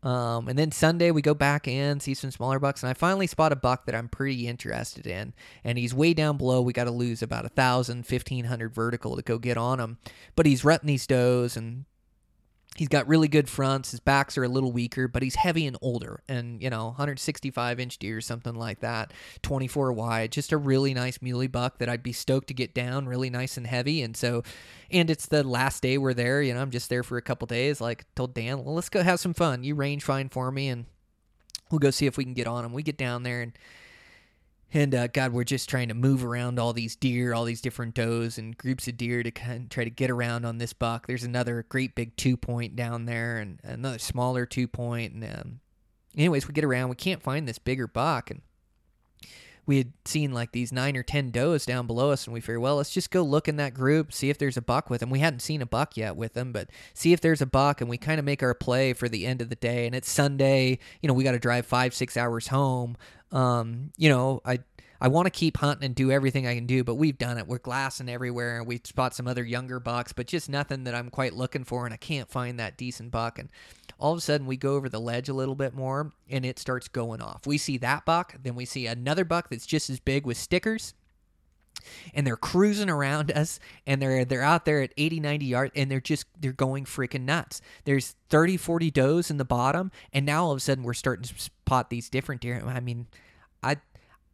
[0.04, 3.28] um, and then Sunday we go back in, see some smaller bucks, and I finally
[3.28, 5.34] spot a buck that I'm pretty interested in.
[5.64, 6.62] And he's way down below.
[6.62, 9.98] We got to lose about a thousand, fifteen hundred vertical to go get on him.
[10.36, 11.86] But he's rutting these does and
[12.78, 13.90] He's got really good fronts.
[13.90, 16.22] His backs are a little weaker, but he's heavy and older.
[16.30, 19.12] And, you know, 165 inch deer, something like that,
[19.42, 20.32] 24 wide.
[20.32, 23.58] Just a really nice muley buck that I'd be stoked to get down, really nice
[23.58, 24.04] and heavy.
[24.04, 24.44] And so,
[24.92, 26.44] and it's the last day we're there.
[26.44, 27.82] You know, I'm just there for a couple days.
[27.82, 29.64] Like, told Dan, well, let's go have some fun.
[29.64, 30.86] You range find for me, and
[31.72, 32.74] we'll go see if we can get on him.
[32.74, 33.54] We get down there and
[34.74, 37.94] and uh, God, we're just trying to move around all these deer, all these different
[37.94, 41.08] does and groups of deer to kind of try to get around on this buck.
[41.08, 45.14] There's another great big two point down there, and another smaller two point.
[45.14, 45.60] And um,
[46.16, 46.90] anyways, we get around.
[46.90, 48.42] We can't find this bigger buck, and
[49.66, 52.62] we had seen like these nine or ten does down below us, and we figured,
[52.62, 55.10] well, let's just go look in that group, see if there's a buck with them.
[55.10, 57.90] We hadn't seen a buck yet with them, but see if there's a buck, and
[57.90, 59.86] we kind of make our play for the end of the day.
[59.86, 62.96] And it's Sunday, you know, we got to drive five, six hours home.
[63.32, 64.60] Um, you know, I
[65.00, 67.48] I want to keep hunting and do everything I can do, but we've done it.
[67.48, 71.10] We're glassing everywhere, and we spot some other younger bucks, but just nothing that I'm
[71.10, 73.38] quite looking for, and I can't find that decent buck.
[73.38, 73.50] And
[74.00, 76.58] all of a sudden, we go over the ledge a little bit more, and it
[76.58, 77.46] starts going off.
[77.46, 80.96] We see that buck, then we see another buck that's just as big with stickers,
[82.14, 85.90] and they're cruising around us and they're they're out there at 80 90 yards and
[85.90, 90.46] they're just they're going freaking nuts there's 30 40 does in the bottom and now
[90.46, 93.08] all of a sudden we're starting to spot these different deer i mean
[93.64, 93.78] i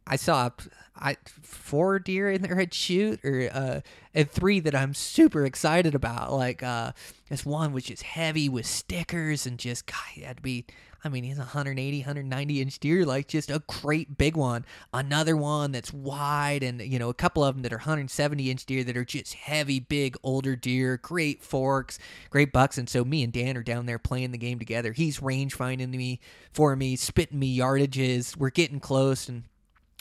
[0.06, 0.50] I saw
[0.96, 3.80] I four deer in there at shoot or uh
[4.12, 6.32] and three that I'm super excited about.
[6.32, 6.92] Like uh
[7.28, 10.66] this one was just heavy with stickers and just God, had to be
[11.04, 14.64] I mean he's 180, 190 inch deer, like just a great big one.
[14.92, 18.64] Another one that's wide and you know, a couple of them that are 170 inch
[18.64, 21.98] deer that are just heavy, big, older deer, great forks,
[22.30, 22.78] great bucks.
[22.78, 24.92] And so me and Dan are down there playing the game together.
[24.92, 26.20] He's range finding me
[26.52, 28.36] for me, spitting me yardages.
[28.36, 29.44] We're getting close and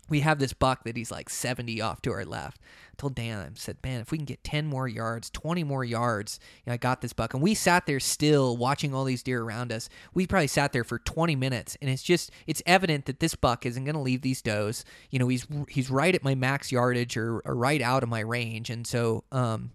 [0.09, 2.59] we have this buck that he's like 70 off to our left.
[2.91, 5.83] I told Dan, I said, man, if we can get 10 more yards, 20 more
[5.83, 7.33] yards, you know, I got this buck.
[7.33, 9.89] And we sat there still watching all these deer around us.
[10.13, 11.77] We probably sat there for 20 minutes.
[11.81, 14.85] And it's just, it's evident that this buck isn't going to leave these does.
[15.09, 18.19] You know, he's, he's right at my max yardage or, or right out of my
[18.19, 18.69] range.
[18.69, 19.71] And so, um,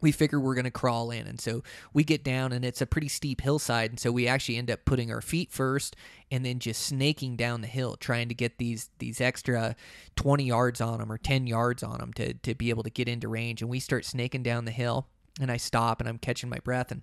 [0.00, 1.26] we figure we're going to crawl in.
[1.26, 3.90] And so we get down, and it's a pretty steep hillside.
[3.90, 5.96] And so we actually end up putting our feet first
[6.30, 9.76] and then just snaking down the hill, trying to get these these extra
[10.16, 13.08] 20 yards on them or 10 yards on them to, to be able to get
[13.08, 13.62] into range.
[13.62, 15.06] And we start snaking down the hill,
[15.40, 16.90] and I stop and I'm catching my breath.
[16.90, 17.02] And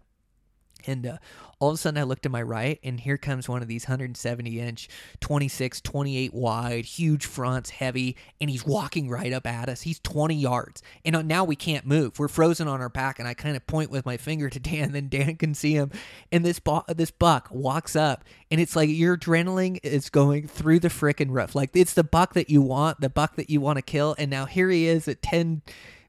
[0.87, 1.17] and uh,
[1.59, 3.85] all of a sudden, I look to my right, and here comes one of these
[3.85, 4.89] 170 inch,
[5.21, 9.81] 26, 28 wide, huge fronts, heavy, and he's walking right up at us.
[9.81, 10.83] He's 20 yards.
[11.05, 12.19] And uh, now we can't move.
[12.19, 14.91] We're frozen on our back, and I kind of point with my finger to Dan,
[14.91, 15.91] then Dan can see him.
[16.31, 16.59] And this,
[16.95, 21.55] this buck walks up, and it's like your adrenaline is going through the freaking roof.
[21.55, 24.15] Like, it's the buck that you want, the buck that you want to kill.
[24.17, 25.61] And now here he is at 10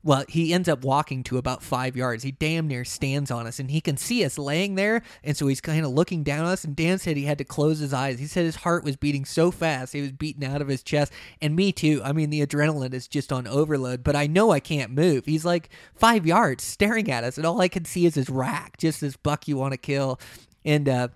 [0.06, 2.22] well, he ends up walking to about five yards.
[2.22, 5.02] He damn near stands on us, and he can see us laying there.
[5.24, 6.62] And so he's kind of looking down at us.
[6.62, 8.20] And Dan said he had to close his eyes.
[8.20, 11.12] He said his heart was beating so fast, he was beating out of his chest.
[11.42, 12.00] And me too.
[12.04, 15.26] I mean, the adrenaline is just on overload, but I know I can't move.
[15.26, 18.76] He's like five yards staring at us, and all I can see is his rack,
[18.78, 20.20] just this buck you want to kill.
[20.64, 21.08] And uh,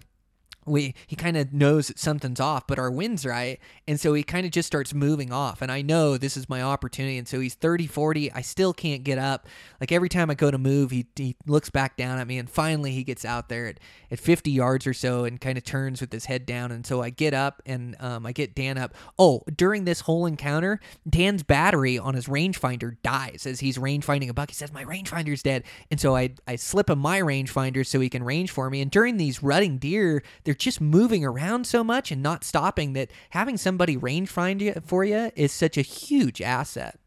[0.70, 3.58] we he kind of knows that something's off, but our wind's right.
[3.86, 5.62] And so he kind of just starts moving off.
[5.62, 7.18] And I know this is my opportunity.
[7.18, 8.32] And so he's 30, 40.
[8.32, 9.48] I still can't get up.
[9.80, 12.38] Like every time I go to move, he, he looks back down at me.
[12.38, 15.64] And finally he gets out there at, at 50 yards or so and kind of
[15.64, 16.70] turns with his head down.
[16.70, 18.94] And so I get up and um, I get Dan up.
[19.18, 24.34] Oh, during this whole encounter, Dan's battery on his rangefinder dies as he's rangefinding a
[24.34, 24.50] buck.
[24.50, 25.64] He says, My rangefinder's dead.
[25.90, 28.80] And so I, I slip him my rangefinder so he can range for me.
[28.80, 33.10] And during these rutting deer, they're just moving around so much and not stopping that
[33.30, 37.00] having somebody range find you for you is such a huge asset.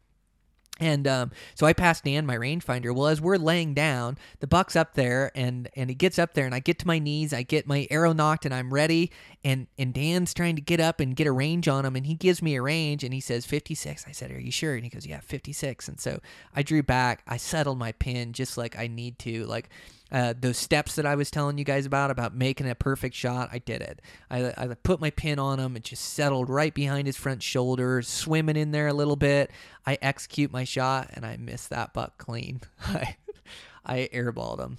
[0.80, 2.92] And um, so I passed Dan my rangefinder.
[2.92, 6.46] Well, as we're laying down, the buck's up there, and and he gets up there,
[6.46, 9.12] and I get to my knees, I get my arrow nocked, and I'm ready.
[9.44, 12.14] And and Dan's trying to get up and get a range on him, and he
[12.14, 14.04] gives me a range, and he says 56.
[14.08, 16.18] I said, "Are you sure?" And he goes, "Yeah, 56." And so
[16.56, 17.22] I drew back.
[17.28, 19.68] I settled my pin just like I need to, like
[20.12, 23.48] uh, those steps that I was telling you guys about, about making a perfect shot,
[23.52, 24.00] I did it.
[24.30, 25.76] I, I put my pin on him.
[25.76, 29.50] It just settled right behind his front shoulder, swimming in there a little bit.
[29.86, 32.60] I execute my shot, and I miss that buck clean.
[32.80, 33.16] I,
[33.84, 34.78] I airballed him.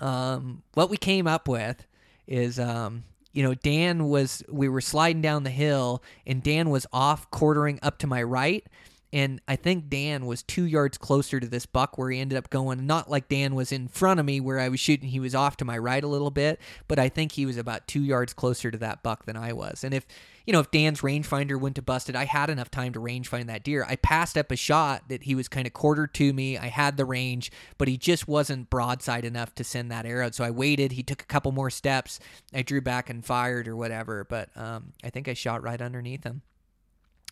[0.00, 1.86] Um, what we came up with
[2.26, 6.86] is um, you know, Dan was, we were sliding down the hill and Dan was
[6.92, 8.64] off quartering up to my right
[9.12, 12.48] and I think Dan was two yards closer to this buck where he ended up
[12.48, 12.86] going.
[12.86, 15.56] Not like Dan was in front of me where I was shooting; he was off
[15.58, 16.60] to my right a little bit.
[16.88, 19.84] But I think he was about two yards closer to that buck than I was.
[19.84, 20.06] And if
[20.46, 23.48] you know, if Dan's rangefinder went to busted, I had enough time to range find
[23.48, 23.84] that deer.
[23.88, 26.58] I passed up a shot that he was kind of quartered to me.
[26.58, 30.30] I had the range, but he just wasn't broadside enough to send that arrow.
[30.30, 30.92] So I waited.
[30.92, 32.18] He took a couple more steps.
[32.52, 34.24] I drew back and fired or whatever.
[34.24, 36.42] But um, I think I shot right underneath him.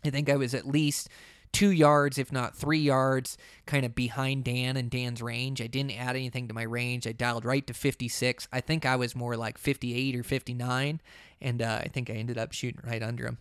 [0.04, 1.08] I think I was at least
[1.52, 3.36] two yards, if not three yards,
[3.66, 5.60] kind of behind Dan and Dan's range.
[5.60, 7.06] I didn't add anything to my range.
[7.06, 8.48] I dialed right to 56.
[8.52, 11.00] I think I was more like 58 or 59,
[11.40, 13.38] and uh, I think I ended up shooting right under him.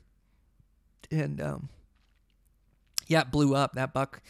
[1.12, 1.70] And um,
[3.08, 3.74] yeah, it blew up.
[3.74, 4.22] That buck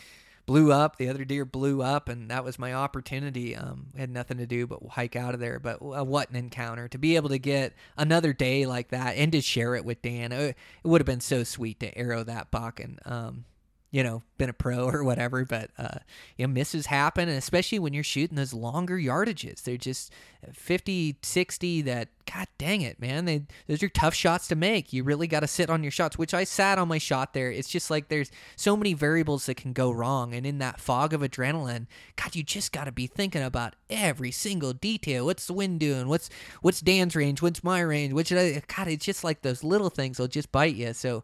[0.45, 0.97] blew up.
[0.97, 3.55] The other deer blew up, and that was my opportunity.
[3.55, 5.59] Um, had nothing to do but hike out of there.
[5.59, 9.31] But uh, what an encounter to be able to get another day like that and
[9.33, 10.31] to share it with Dan.
[10.31, 13.45] It, it would have been so sweet to arrow that buck, and um,
[13.91, 15.99] you know, been a pro or whatever, but uh,
[16.35, 19.61] you know, misses happen, and especially when you're shooting those longer yardages.
[19.61, 20.11] They're just
[20.51, 23.25] 50, 60 that god dang it, man.
[23.25, 24.93] They those are tough shots to make.
[24.93, 27.51] You really got to sit on your shots, which I sat on my shot there.
[27.51, 31.13] It's just like there's so many variables that can go wrong and in that fog
[31.13, 35.25] of adrenaline, god, you just got to be thinking about every single detail.
[35.25, 36.07] What's the wind doing?
[36.07, 36.29] What's
[36.61, 37.41] what's Dan's range?
[37.41, 38.13] What's my range?
[38.13, 40.93] Which I god, it's just like those little things will just bite you.
[40.93, 41.23] So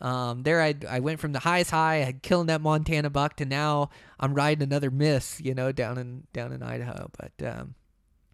[0.00, 3.44] um, there I, I went from the highest high, I killed that Montana buck to
[3.44, 7.10] now I'm riding another miss, you know, down in down in Idaho.
[7.18, 7.74] But um,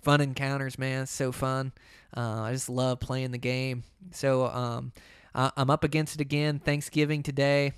[0.02, 1.06] fun encounters, man.
[1.06, 1.72] So fun.
[2.16, 3.84] Uh, I just love playing the game.
[4.10, 4.92] So um,
[5.34, 6.58] I, I'm up against it again.
[6.58, 7.72] Thanksgiving today,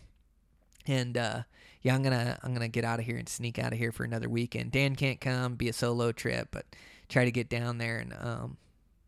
[0.86, 1.42] and uh,
[1.82, 4.04] yeah, I'm gonna I'm gonna get out of here and sneak out of here for
[4.04, 4.72] another weekend.
[4.72, 6.66] Dan can't come, be a solo trip, but
[7.08, 8.56] try to get down there and um,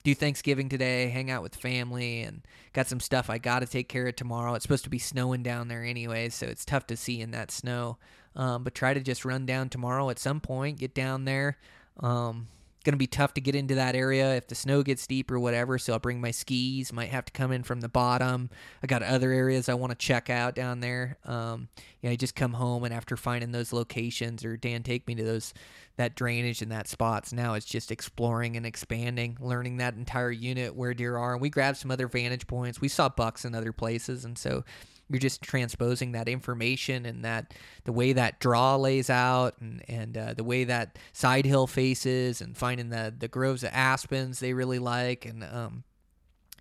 [0.03, 2.43] do Thanksgiving today, hang out with family, and
[2.73, 4.55] got some stuff I got to take care of tomorrow.
[4.55, 7.51] It's supposed to be snowing down there anyway, so it's tough to see in that
[7.51, 7.99] snow.
[8.35, 11.59] Um, but try to just run down tomorrow at some point, get down there.
[12.01, 12.49] Um,
[12.83, 15.39] going to be tough to get into that area if the snow gets deep or
[15.39, 15.79] whatever.
[15.79, 16.93] So I'll bring my skis.
[16.93, 18.51] Might have to come in from the bottom.
[18.83, 21.19] I got other areas I want to check out down there.
[21.25, 21.69] Um,
[22.01, 25.25] yeah, I just come home and after finding those locations or Dan take me to
[25.25, 25.55] those
[25.97, 27.33] that drainage and that spots.
[27.33, 31.33] Now it's just exploring and expanding, learning that entire unit where deer are.
[31.33, 32.81] And we grabbed some other vantage points.
[32.81, 34.65] We saw bucks in other places, and so
[35.09, 37.55] you're just transposing that information and that
[37.85, 42.41] the way that draw lays out and and uh, the way that side hill faces
[42.41, 45.85] and finding the the groves of aspens they really like and um,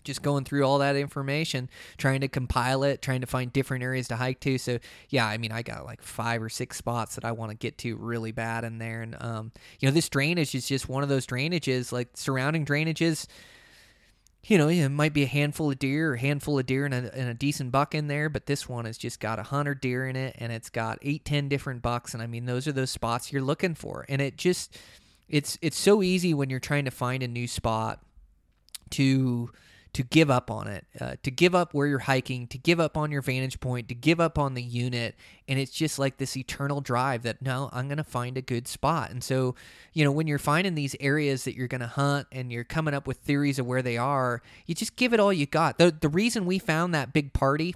[0.04, 4.08] just going through all that information, trying to compile it, trying to find different areas
[4.08, 4.58] to hike to.
[4.58, 7.58] So yeah, I mean, I got like five or six spots that I want to
[7.58, 11.04] get to really bad in there, and um, you know, this drainage is just one
[11.04, 13.28] of those drainages, like surrounding drainages
[14.44, 16.94] you know, it might be a handful of deer or a handful of deer and
[16.94, 19.82] a, and a decent buck in there, but this one has just got a hundred
[19.82, 22.14] deer in it and it's got eight, ten different bucks.
[22.14, 24.06] And I mean, those are those spots you're looking for.
[24.10, 24.78] And it just,
[25.30, 28.00] it's, it's so easy when you're trying to find a new spot
[28.92, 29.52] to,
[29.94, 32.96] to give up on it, uh, to give up where you're hiking, to give up
[32.96, 35.16] on your vantage point, to give up on the unit.
[35.48, 38.68] And it's just like this eternal drive that no, I'm going to find a good
[38.68, 39.12] spot.
[39.12, 39.56] And so,
[39.92, 42.94] you know, when you're finding these areas that you're going to hunt and you're coming
[42.94, 45.78] up with theories of where they are, you just give it all you got.
[45.78, 47.76] The, the reason we found that big party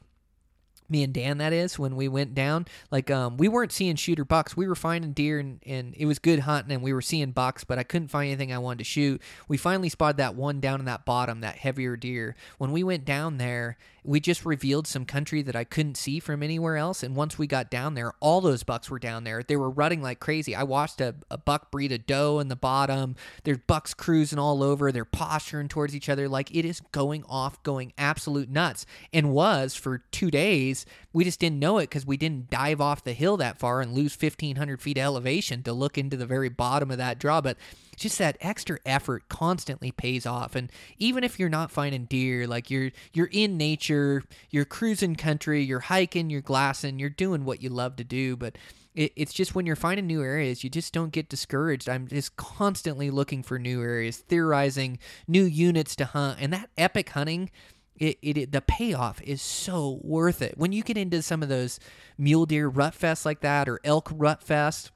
[0.90, 4.26] me and Dan that is when we went down like um we weren't seeing shooter
[4.26, 7.32] bucks we were finding deer and, and it was good hunting and we were seeing
[7.32, 9.22] bucks but I couldn't find anything I wanted to shoot.
[9.48, 12.36] We finally spotted that one down in that bottom that heavier deer.
[12.58, 16.44] When we went down there we just revealed some country that I couldn't see from
[16.44, 17.02] anywhere else.
[17.02, 19.42] And once we got down there, all those bucks were down there.
[19.42, 20.56] They were rutting like crazy.
[20.56, 23.16] I watched a, a buck breed a doe in the bottom.
[23.44, 24.92] There's bucks cruising all over.
[24.92, 28.86] They're posturing towards each other like it is going off, going absolute nuts.
[29.12, 30.86] And was for two days.
[31.12, 33.94] We just didn't know it because we didn't dive off the hill that far and
[33.94, 37.42] lose 1,500 feet elevation to look into the very bottom of that draw.
[37.42, 37.58] But
[37.96, 40.56] just that extra effort constantly pays off.
[40.56, 45.64] And even if you're not finding deer like you're you're in nature you're cruising country
[45.64, 48.36] you're hiking you're glassing you're doing what you love to do.
[48.36, 48.58] But
[48.94, 51.90] it, it's just when you're finding new areas you just don't get discouraged.
[51.90, 56.40] I'm just constantly looking for new areas theorizing new units to hunt.
[56.42, 57.50] And that epic hunting
[57.98, 60.58] it, it, it, the payoff is so worth it.
[60.58, 61.80] When you get into some of those
[62.18, 64.92] mule deer rut fest like that or elk rut fest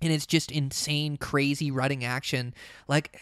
[0.00, 2.54] and it's just insane crazy rutting action.
[2.86, 3.18] Like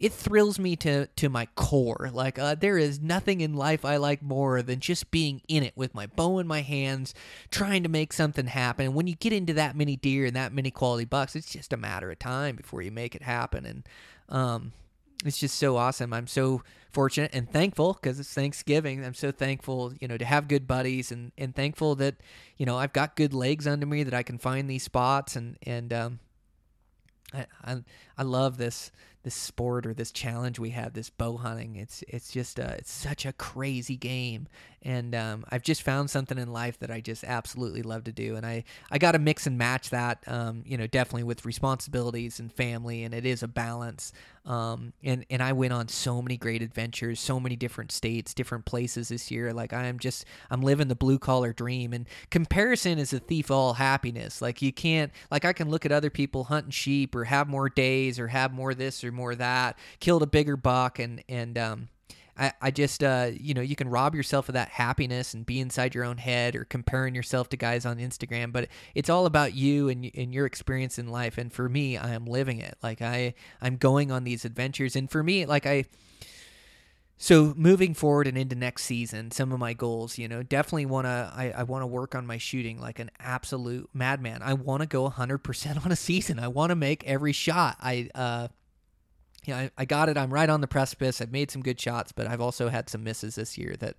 [0.00, 2.10] it thrills me to to my core.
[2.12, 5.72] Like uh, there is nothing in life i like more than just being in it
[5.76, 7.14] with my bow in my hands
[7.50, 8.86] trying to make something happen.
[8.86, 11.72] And when you get into that many deer and that many quality bucks it's just
[11.72, 13.66] a matter of time before you make it happen.
[13.66, 13.88] And
[14.28, 14.72] um
[15.24, 16.12] it's just so awesome.
[16.12, 19.04] I'm so fortunate and thankful because it's Thanksgiving.
[19.04, 22.16] I'm so thankful, you know, to have good buddies and, and thankful that,
[22.56, 25.56] you know, I've got good legs under me that I can find these spots and,
[25.64, 26.18] and, um,
[27.32, 27.76] I, I,
[28.18, 28.90] I love this
[29.24, 32.92] this sport or this challenge we have this bow hunting it's it's just uh, it's
[32.92, 34.46] such a crazy game
[34.82, 38.36] and um, I've just found something in life that I just absolutely love to do
[38.36, 42.38] and I I got to mix and match that um, you know definitely with responsibilities
[42.38, 44.12] and family and it is a balance
[44.46, 48.64] um, and and I went on so many great adventures so many different states different
[48.64, 49.52] places this year.
[49.52, 51.92] Like I am just I'm living the blue collar dream.
[51.92, 54.42] And comparison is a thief of all happiness.
[54.42, 57.68] Like you can't like I can look at other people hunting sheep or have more
[57.68, 61.88] days or have more this or more that, killed a bigger buck, and and um,
[62.36, 65.60] I, I just uh, you know you can rob yourself of that happiness and be
[65.60, 69.54] inside your own head or comparing yourself to guys on Instagram, but it's all about
[69.54, 71.38] you and and your experience in life.
[71.38, 72.76] And for me, I am living it.
[72.82, 75.84] Like I I'm going on these adventures, and for me, like I.
[77.16, 81.06] So moving forward and into next season, some of my goals, you know, definitely want
[81.06, 81.32] to.
[81.34, 84.42] I, I want to work on my shooting like an absolute madman.
[84.42, 86.40] I want to go 100% on a season.
[86.40, 87.76] I want to make every shot.
[87.80, 88.48] I uh,
[89.44, 90.16] yeah, I, I, got it.
[90.16, 91.20] I'm right on the precipice.
[91.20, 93.96] I've made some good shots, but I've also had some misses this year that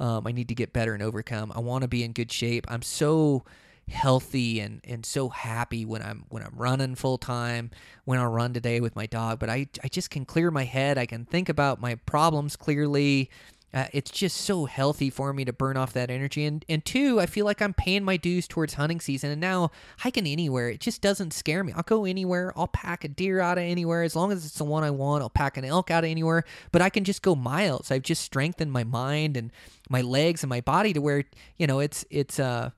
[0.00, 1.52] um, I need to get better and overcome.
[1.54, 2.66] I want to be in good shape.
[2.68, 3.44] I'm so
[3.88, 7.70] healthy and, and so happy when I'm when I'm running full time.
[8.04, 10.98] When I run today with my dog, but I I just can clear my head.
[10.98, 13.30] I can think about my problems clearly.
[13.74, 16.44] Uh, it's just so healthy for me to burn off that energy.
[16.44, 19.30] And and two, I feel like I'm paying my dues towards hunting season.
[19.30, 21.72] And now hiking anywhere, it just doesn't scare me.
[21.74, 22.52] I'll go anywhere.
[22.56, 25.22] I'll pack a deer out of anywhere as long as it's the one I want.
[25.22, 26.44] I'll pack an elk out of anywhere.
[26.70, 27.90] But I can just go miles.
[27.90, 29.50] I've just strengthened my mind and
[29.90, 31.24] my legs and my body to where
[31.58, 32.70] you know it's it's uh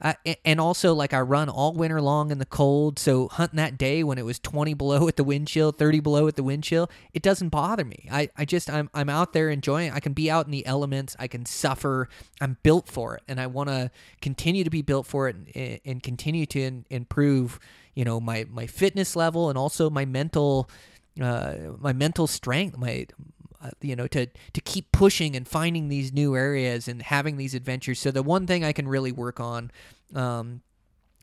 [0.00, 4.04] and also, like I run all winter long in the cold, so hunting that day
[4.04, 6.88] when it was 20 below at the wind chill, 30 below at the wind chill,
[7.12, 8.08] it doesn't bother me.
[8.10, 9.88] I, I just I'm I'm out there enjoying.
[9.88, 9.94] It.
[9.94, 11.16] I can be out in the elements.
[11.18, 12.08] I can suffer.
[12.40, 15.80] I'm built for it, and I want to continue to be built for it and,
[15.84, 17.58] and continue to in, improve.
[17.94, 20.70] You know my my fitness level and also my mental
[21.20, 23.06] uh, my mental strength, my
[23.80, 27.98] you know to to keep pushing and finding these new areas and having these adventures
[27.98, 29.70] so the one thing i can really work on
[30.14, 30.62] um,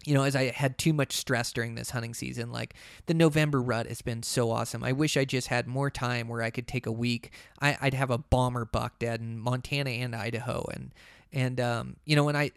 [0.05, 2.75] you know, as I had too much stress during this hunting season, like
[3.07, 4.83] the November rut has been so awesome.
[4.83, 7.31] I wish I just had more time where I could take a week.
[7.59, 10.93] I, would have a bomber buck dead in Montana and Idaho, and
[11.33, 12.51] and um, you know, and I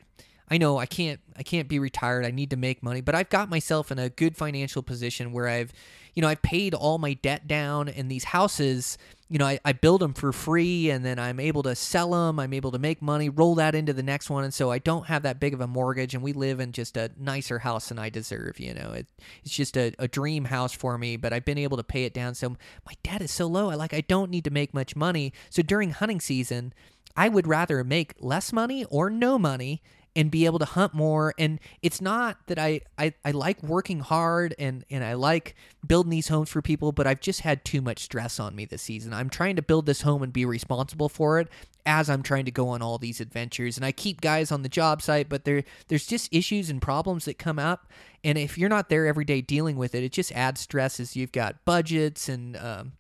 [0.50, 2.26] I know I can't I can't be retired.
[2.26, 5.48] I need to make money, but I've got myself in a good financial position where
[5.48, 5.72] I've
[6.18, 8.98] you know I've paid all my debt down, and these houses
[9.30, 12.40] you know, I, I build them for free and then I'm able to sell them.
[12.40, 14.42] I'm able to make money, roll that into the next one.
[14.42, 16.96] And so I don't have that big of a mortgage and we live in just
[16.96, 18.58] a nicer house than I deserve.
[18.58, 19.06] You know, it,
[19.44, 22.14] it's just a, a dream house for me, but I've been able to pay it
[22.14, 22.34] down.
[22.34, 23.68] So my debt is so low.
[23.68, 25.34] I like, I don't need to make much money.
[25.50, 26.72] So during hunting season,
[27.14, 29.82] I would rather make less money or no money
[30.18, 31.32] and be able to hunt more.
[31.38, 35.54] And it's not that I, I i like working hard and and i like
[35.86, 38.82] building these homes for people but i've just had too much stress on me this
[38.82, 39.14] season.
[39.14, 41.48] I'm trying to build this home and be responsible for it
[41.86, 43.76] as i'm trying to go on all these adventures.
[43.76, 47.24] And i keep guys on the job site but there there's just issues and problems
[47.26, 47.86] that come up.
[48.24, 51.14] And if you're not there every day dealing with it it just adds stress as
[51.14, 52.92] you've got budgets and um,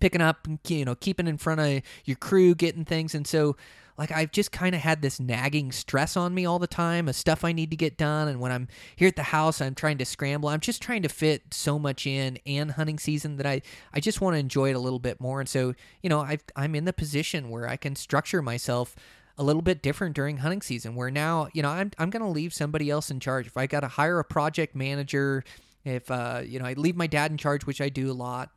[0.00, 3.14] picking up you know keeping in front of your crew getting things.
[3.14, 3.56] And so
[3.98, 7.16] like I've just kind of had this nagging stress on me all the time of
[7.16, 8.28] stuff I need to get done.
[8.28, 10.48] And when I'm here at the house, I'm trying to scramble.
[10.48, 13.62] I'm just trying to fit so much in and hunting season that I,
[13.92, 15.40] I just want to enjoy it a little bit more.
[15.40, 18.96] And so, you know, i I'm in the position where I can structure myself
[19.38, 22.28] a little bit different during hunting season where now, you know, I'm, I'm going to
[22.28, 23.46] leave somebody else in charge.
[23.46, 25.44] If I got to hire a project manager,
[25.84, 28.50] if, uh, you know, I leave my dad in charge, which I do a lot.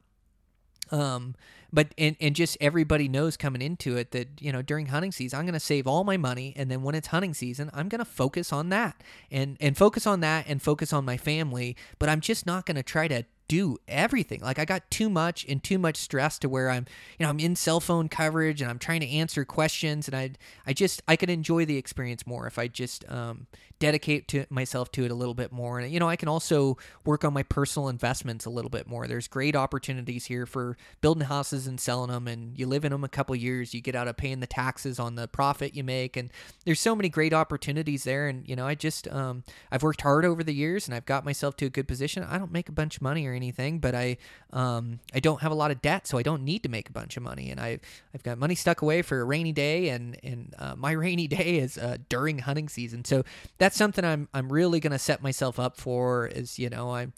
[0.92, 1.36] Um,
[1.72, 5.38] but and, and just everybody knows coming into it that you know during hunting season
[5.38, 8.00] i'm going to save all my money and then when it's hunting season i'm going
[8.00, 9.02] to focus on that
[9.32, 12.76] and and focus on that and focus on my family but i'm just not going
[12.76, 14.40] to try to do everything.
[14.40, 16.86] Like I got too much and too much stress to where I'm,
[17.18, 20.32] you know, I'm in cell phone coverage and I'm trying to answer questions and I
[20.66, 23.48] I just I could enjoy the experience more if I just um,
[23.80, 25.80] dedicate to myself to it a little bit more.
[25.80, 29.08] And you know, I can also work on my personal investments a little bit more.
[29.08, 33.04] There's great opportunities here for building houses and selling them and you live in them
[33.04, 36.18] a couple years, you get out of paying the taxes on the profit you make
[36.18, 36.30] and
[36.66, 40.26] there's so many great opportunities there and you know, I just um, I've worked hard
[40.26, 42.24] over the years and I've got myself to a good position.
[42.24, 44.18] I don't make a bunch of money or anything, but I
[44.52, 46.92] um, I don't have a lot of debt, so I don't need to make a
[46.92, 47.80] bunch of money, and I
[48.14, 51.60] I've got money stuck away for a rainy day, and and uh, my rainy day
[51.60, 53.24] is uh, during hunting season, so
[53.58, 56.28] that's something I'm I'm really gonna set myself up for.
[56.28, 57.14] Is you know I'm.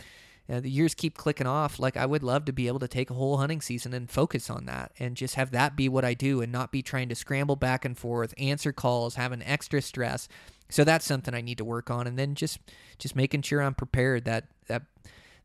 [0.50, 1.80] Uh, the years keep clicking off.
[1.80, 4.50] Like I would love to be able to take a whole hunting season and focus
[4.50, 7.16] on that, and just have that be what I do, and not be trying to
[7.16, 10.28] scramble back and forth, answer calls, have an extra stress.
[10.70, 12.60] So that's something I need to work on, and then just
[12.98, 14.26] just making sure I'm prepared.
[14.26, 14.84] That that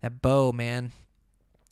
[0.00, 0.92] that bow, man.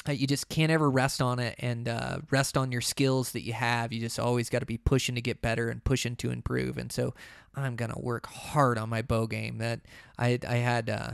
[0.07, 3.41] Uh, you just can't ever rest on it and uh, rest on your skills that
[3.41, 3.91] you have.
[3.91, 6.77] You just always got to be pushing to get better and pushing to improve.
[6.77, 7.15] And so
[7.57, 9.59] I'm gonna work hard on my bow game.
[9.59, 9.81] That
[10.19, 11.11] I I had uh,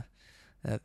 [0.67, 0.77] uh,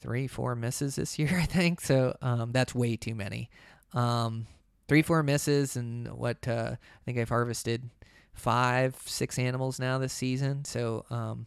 [0.00, 1.80] three four misses this year, I think.
[1.80, 3.50] So um, that's way too many.
[3.94, 4.46] Um,
[4.88, 7.90] three four misses, and what uh, I think I've harvested
[8.34, 10.64] five six animals now this season.
[10.64, 11.46] So um,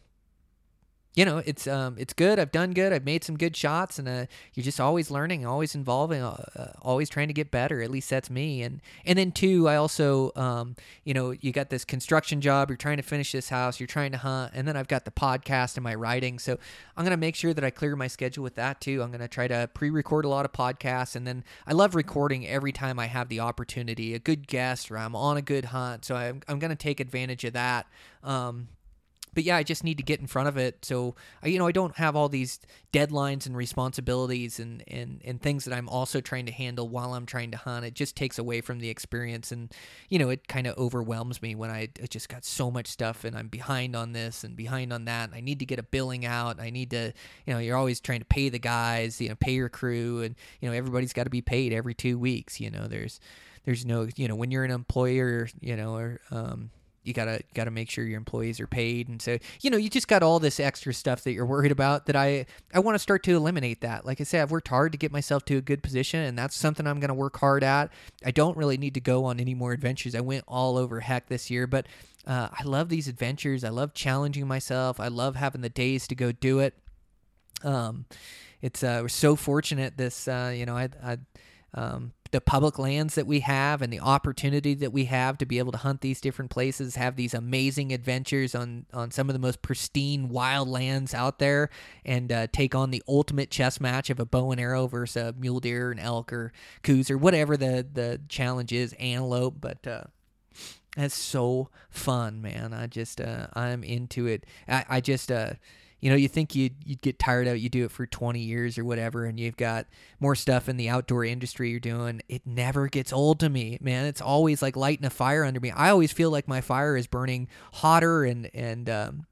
[1.15, 2.39] you know, it's um, it's good.
[2.39, 2.91] I've done good.
[2.91, 6.67] I've made some good shots, and uh, you're just always learning, always involving, uh, uh,
[6.81, 7.81] always trying to get better.
[7.81, 8.61] At least that's me.
[8.63, 10.75] And and then two, I also, um,
[11.05, 12.69] you know, you got this construction job.
[12.69, 13.79] You're trying to finish this house.
[13.79, 16.37] You're trying to hunt, and then I've got the podcast and my writing.
[16.37, 16.59] So
[16.97, 19.01] I'm gonna make sure that I clear my schedule with that too.
[19.01, 22.73] I'm gonna try to pre-record a lot of podcasts, and then I love recording every
[22.73, 24.13] time I have the opportunity.
[24.13, 27.45] A good guest, or I'm on a good hunt, so I'm I'm gonna take advantage
[27.45, 27.87] of that.
[28.21, 28.67] Um,
[29.35, 30.83] but yeah, I just need to get in front of it.
[30.83, 32.59] So you know, I don't have all these
[32.91, 37.25] deadlines and responsibilities and and and things that I'm also trying to handle while I'm
[37.25, 37.85] trying to hunt.
[37.85, 39.71] It just takes away from the experience, and
[40.09, 43.37] you know, it kind of overwhelms me when I, just got so much stuff and
[43.37, 45.31] I'm behind on this and behind on that.
[45.33, 46.59] I need to get a billing out.
[46.59, 47.11] I need to,
[47.45, 50.35] you know, you're always trying to pay the guys, you know, pay your crew, and
[50.61, 52.61] you know, everybody's got to be paid every two weeks.
[52.61, 53.19] You know, there's
[53.65, 56.69] there's no you know when you're an employer you know or um,
[57.05, 59.07] you gotta gotta make sure your employees are paid.
[59.07, 62.05] And so you know you just got all this extra stuff that you're worried about
[62.07, 64.05] that i i want to start to eliminate that.
[64.05, 66.55] Like i said i've worked hard to get myself to a good position and that's
[66.55, 67.91] something i'm to work hard at.
[68.25, 70.15] I don't really need to go on any more adventures.
[70.15, 71.87] I went all over heck this year but
[72.27, 73.63] uh, i love these adventures.
[73.63, 74.99] I love challenging myself.
[74.99, 76.73] I love having the days to go do it.
[77.63, 78.05] Um
[78.61, 81.17] it's uh we're so fortunate this uh you know i i
[81.75, 85.57] um the public lands that we have and the opportunity that we have to be
[85.57, 89.39] able to hunt these different places, have these amazing adventures on on some of the
[89.39, 91.69] most pristine wild lands out there,
[92.03, 95.33] and uh, take on the ultimate chess match of a bow and arrow versus a
[95.39, 96.51] mule deer, an elk, or
[96.83, 99.55] Coues, or whatever the the challenge is, antelope.
[99.61, 100.03] But uh,
[100.97, 102.73] that's so fun, man.
[102.73, 104.45] I just uh, I'm into it.
[104.67, 105.53] I, I just uh,
[105.99, 108.77] you know, you think you'd, you'd get tired out, you do it for 20 years
[108.77, 109.87] or whatever, and you've got
[110.19, 112.21] more stuff in the outdoor industry you're doing.
[112.29, 114.05] It never gets old to me, man.
[114.05, 115.71] It's always like lighting a fire under me.
[115.71, 119.25] I always feel like my fire is burning hotter and, and, um,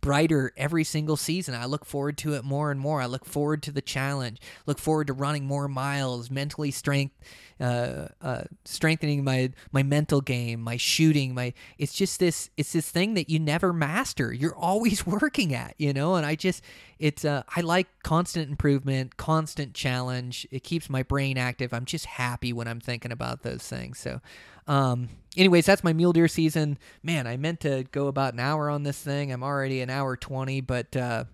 [0.00, 1.54] brighter every single season.
[1.54, 3.00] I look forward to it more and more.
[3.00, 4.40] I look forward to the challenge.
[4.66, 7.14] Look forward to running more miles, mentally strength,
[7.60, 11.34] uh, uh, strengthening my my mental game, my shooting.
[11.34, 14.32] My it's just this it's this thing that you never master.
[14.32, 16.16] You're always working at, you know.
[16.16, 16.62] And I just
[16.98, 20.46] it's uh, I like constant improvement, constant challenge.
[20.50, 21.72] It keeps my brain active.
[21.72, 23.98] I'm just happy when I'm thinking about those things.
[23.98, 24.20] So.
[24.66, 26.78] Um, anyways, that's my mule deer season.
[27.02, 29.30] Man, I meant to go about an hour on this thing.
[29.30, 31.24] I'm already an hour 20, but uh,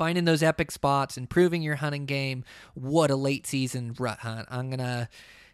[0.00, 2.42] finding those epic spots, improving your hunting game.
[2.72, 4.48] What a late season rut hunt.
[4.50, 5.10] I'm going to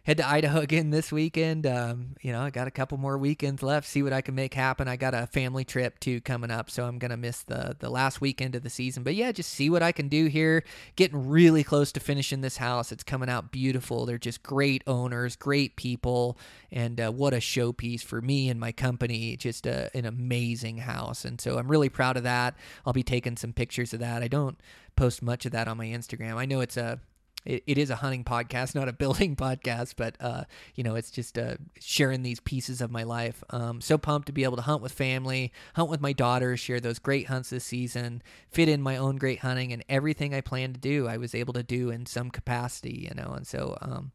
[0.07, 1.67] head to Idaho again this weekend.
[1.67, 3.85] Um, you know, I got a couple more weekends left.
[3.85, 4.87] See what I can make happen.
[4.87, 8.21] I got a family trip too coming up, so I'm gonna miss the the last
[8.21, 9.03] weekend of the season.
[9.03, 10.63] But yeah, just see what I can do here.
[10.95, 12.93] Getting really close to finishing this house.
[12.93, 14.05] It's coming out beautiful.
[14.05, 16.37] They're just great owners, great people,
[16.71, 19.35] and uh, what a showpiece for me and my company.
[19.35, 22.55] Just a, an amazing house, and so I'm really proud of that.
[22.85, 24.23] I'll be taking some pictures of that.
[24.23, 24.57] I don't
[24.95, 26.35] post much of that on my Instagram.
[26.35, 27.01] I know it's a
[27.45, 30.43] it, it is a hunting podcast, not a building podcast, but uh,
[30.75, 33.43] you know, it's just uh, sharing these pieces of my life.
[33.49, 36.79] Um, so pumped to be able to hunt with family, hunt with my daughters, share
[36.79, 40.73] those great hunts this season, fit in my own great hunting, and everything I plan
[40.73, 43.77] to do, I was able to do in some capacity, you know, and so.
[43.81, 44.11] Um,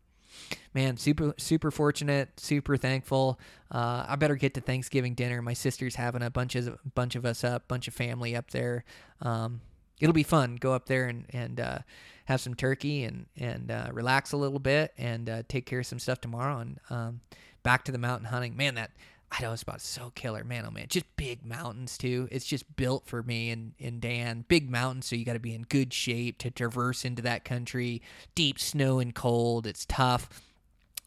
[0.75, 3.39] man, super super fortunate, super thankful.
[3.71, 5.43] Uh, I better get to Thanksgiving dinner.
[5.43, 8.85] My sister's having a bunch of bunch of us up, bunch of family up there.
[9.21, 9.61] Um,
[10.01, 10.57] it'll be fun.
[10.57, 11.79] Go up there and and uh,
[12.27, 15.87] have some turkey and and uh, relax a little bit and uh, take care of
[15.87, 17.21] some stuff tomorrow and um,
[17.63, 18.57] back to the mountain hunting.
[18.57, 18.91] Man, that
[19.31, 20.65] Idaho spot is so killer, man.
[20.67, 22.29] Oh man, just big mountains too.
[22.31, 24.45] It's just built for me and and Dan.
[24.49, 28.03] Big mountains, so you got to be in good shape to traverse into that country.
[28.35, 29.67] Deep snow and cold.
[29.67, 30.29] It's tough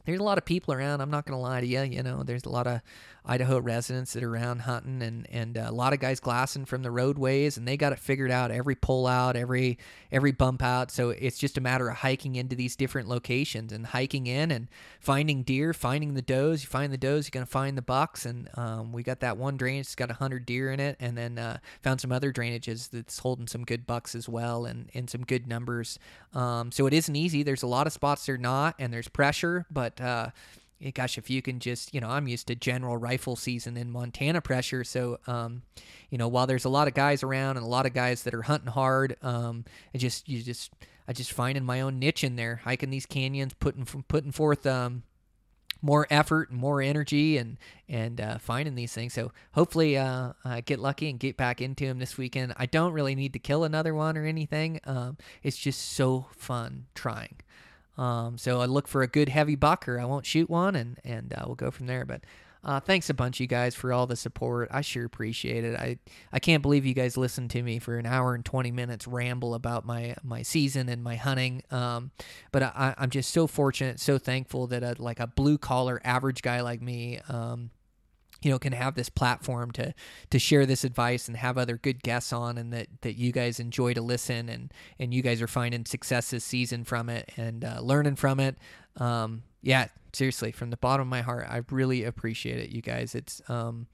[0.06, 1.02] there's a lot of people around.
[1.02, 1.82] I'm not going to lie to you.
[1.82, 2.82] You know, there's a lot of
[3.28, 6.92] Idaho residents that are around hunting, and and a lot of guys glassing from the
[6.92, 8.52] roadways, and they got it figured out.
[8.52, 9.80] Every pull out, every
[10.12, 10.92] every bump out.
[10.92, 14.68] So it's just a matter of hiking into these different locations and hiking in and
[15.00, 16.64] finding deer, finding the does.
[16.64, 19.58] You find the does, you're gonna find the bucks, and um, we got that one
[19.58, 23.20] drainage that's got hundred deer in it, and then uh, found some other drainages that's
[23.20, 25.98] holding some good bucks as well, and and some good numbers.
[26.34, 27.42] Um, so it isn't easy.
[27.42, 30.30] There's a lot of spots they're not, and there's pressure, but uh,
[30.94, 34.42] gosh, if you can just, you know, I'm used to general rifle season in Montana
[34.42, 34.84] pressure.
[34.84, 35.64] So, um,
[36.10, 38.34] you know, while there's a lot of guys around and a lot of guys that
[38.34, 40.72] are hunting hard, um, I just, you just,
[41.08, 45.04] I just finding my own niche in there, hiking these canyons, putting, putting forth, um,
[45.82, 47.58] more effort and more energy and
[47.88, 49.14] and uh, finding these things.
[49.14, 52.54] So hopefully, uh, I get lucky and get back into them this weekend.
[52.58, 54.80] I don't really need to kill another one or anything.
[54.86, 57.36] Um, it's just so fun trying.
[57.98, 61.00] Um, so I look for a good heavy buck, or I won't shoot one, and
[61.04, 62.06] and uh, we'll go from there.
[62.06, 62.22] But
[62.64, 64.70] uh, thanks a bunch, you guys, for all the support.
[64.72, 65.80] I sure appreciate it.
[65.80, 66.00] I
[66.34, 69.54] I can't believe you guys listened to me for an hour and twenty minutes ramble
[69.54, 71.62] about my my season and my hunting.
[71.70, 72.12] Um,
[72.52, 76.42] but I, I'm just so fortunate, so thankful that a, like a blue collar average
[76.42, 77.70] guy like me, um,
[78.46, 79.94] you know can have this platform to
[80.30, 83.60] to share this advice and have other good guests on and that that you guys
[83.60, 87.66] enjoy to listen and and you guys are finding success this season from it and
[87.66, 88.58] uh, learning from it.
[88.98, 93.16] Um, yeah seriously from the bottom of my heart i really appreciate it you guys.
[93.16, 93.88] It's um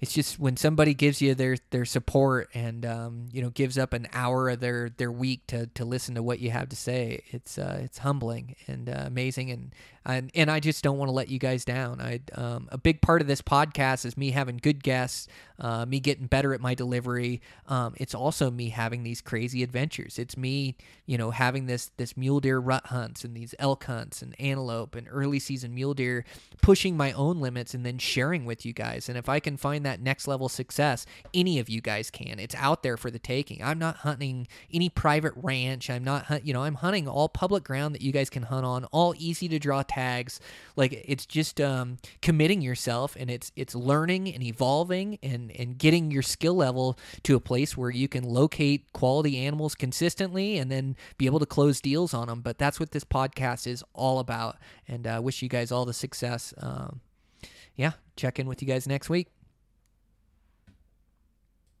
[0.00, 3.92] it's just when somebody gives you their their support and um, you know gives up
[3.92, 7.22] an hour of their their week to to listen to what you have to say
[7.30, 9.50] it's uh, it's humbling and uh, amazing.
[9.50, 12.00] And and and I just don't want to let you guys down.
[12.00, 15.28] I um, a big part of this podcast is me having good guests
[15.60, 17.40] uh, me getting better at my delivery.
[17.66, 20.18] Um, it's also me having these crazy adventures.
[20.18, 20.76] It's me
[21.06, 24.94] you know having this this mule deer rut hunts and these elk hunts and antelope
[24.94, 26.24] and early season mule deer
[26.62, 29.08] pushing my own limits and then sharing with you guys.
[29.08, 32.38] And if I can find that next level success, any of you guys can.
[32.38, 33.62] It's out there for the taking.
[33.62, 35.88] I'm not hunting any private ranch.
[35.88, 38.66] I'm not, hunt, you know, I'm hunting all public ground that you guys can hunt
[38.66, 40.40] on, all easy to draw tags.
[40.76, 46.10] Like it's just um, committing yourself, and it's it's learning and evolving and and getting
[46.10, 50.96] your skill level to a place where you can locate quality animals consistently and then
[51.16, 52.40] be able to close deals on them.
[52.40, 54.56] But that's what this podcast is all about.
[54.86, 56.52] And I uh, wish you guys all the success.
[56.58, 57.00] Um,
[57.76, 59.28] yeah, check in with you guys next week.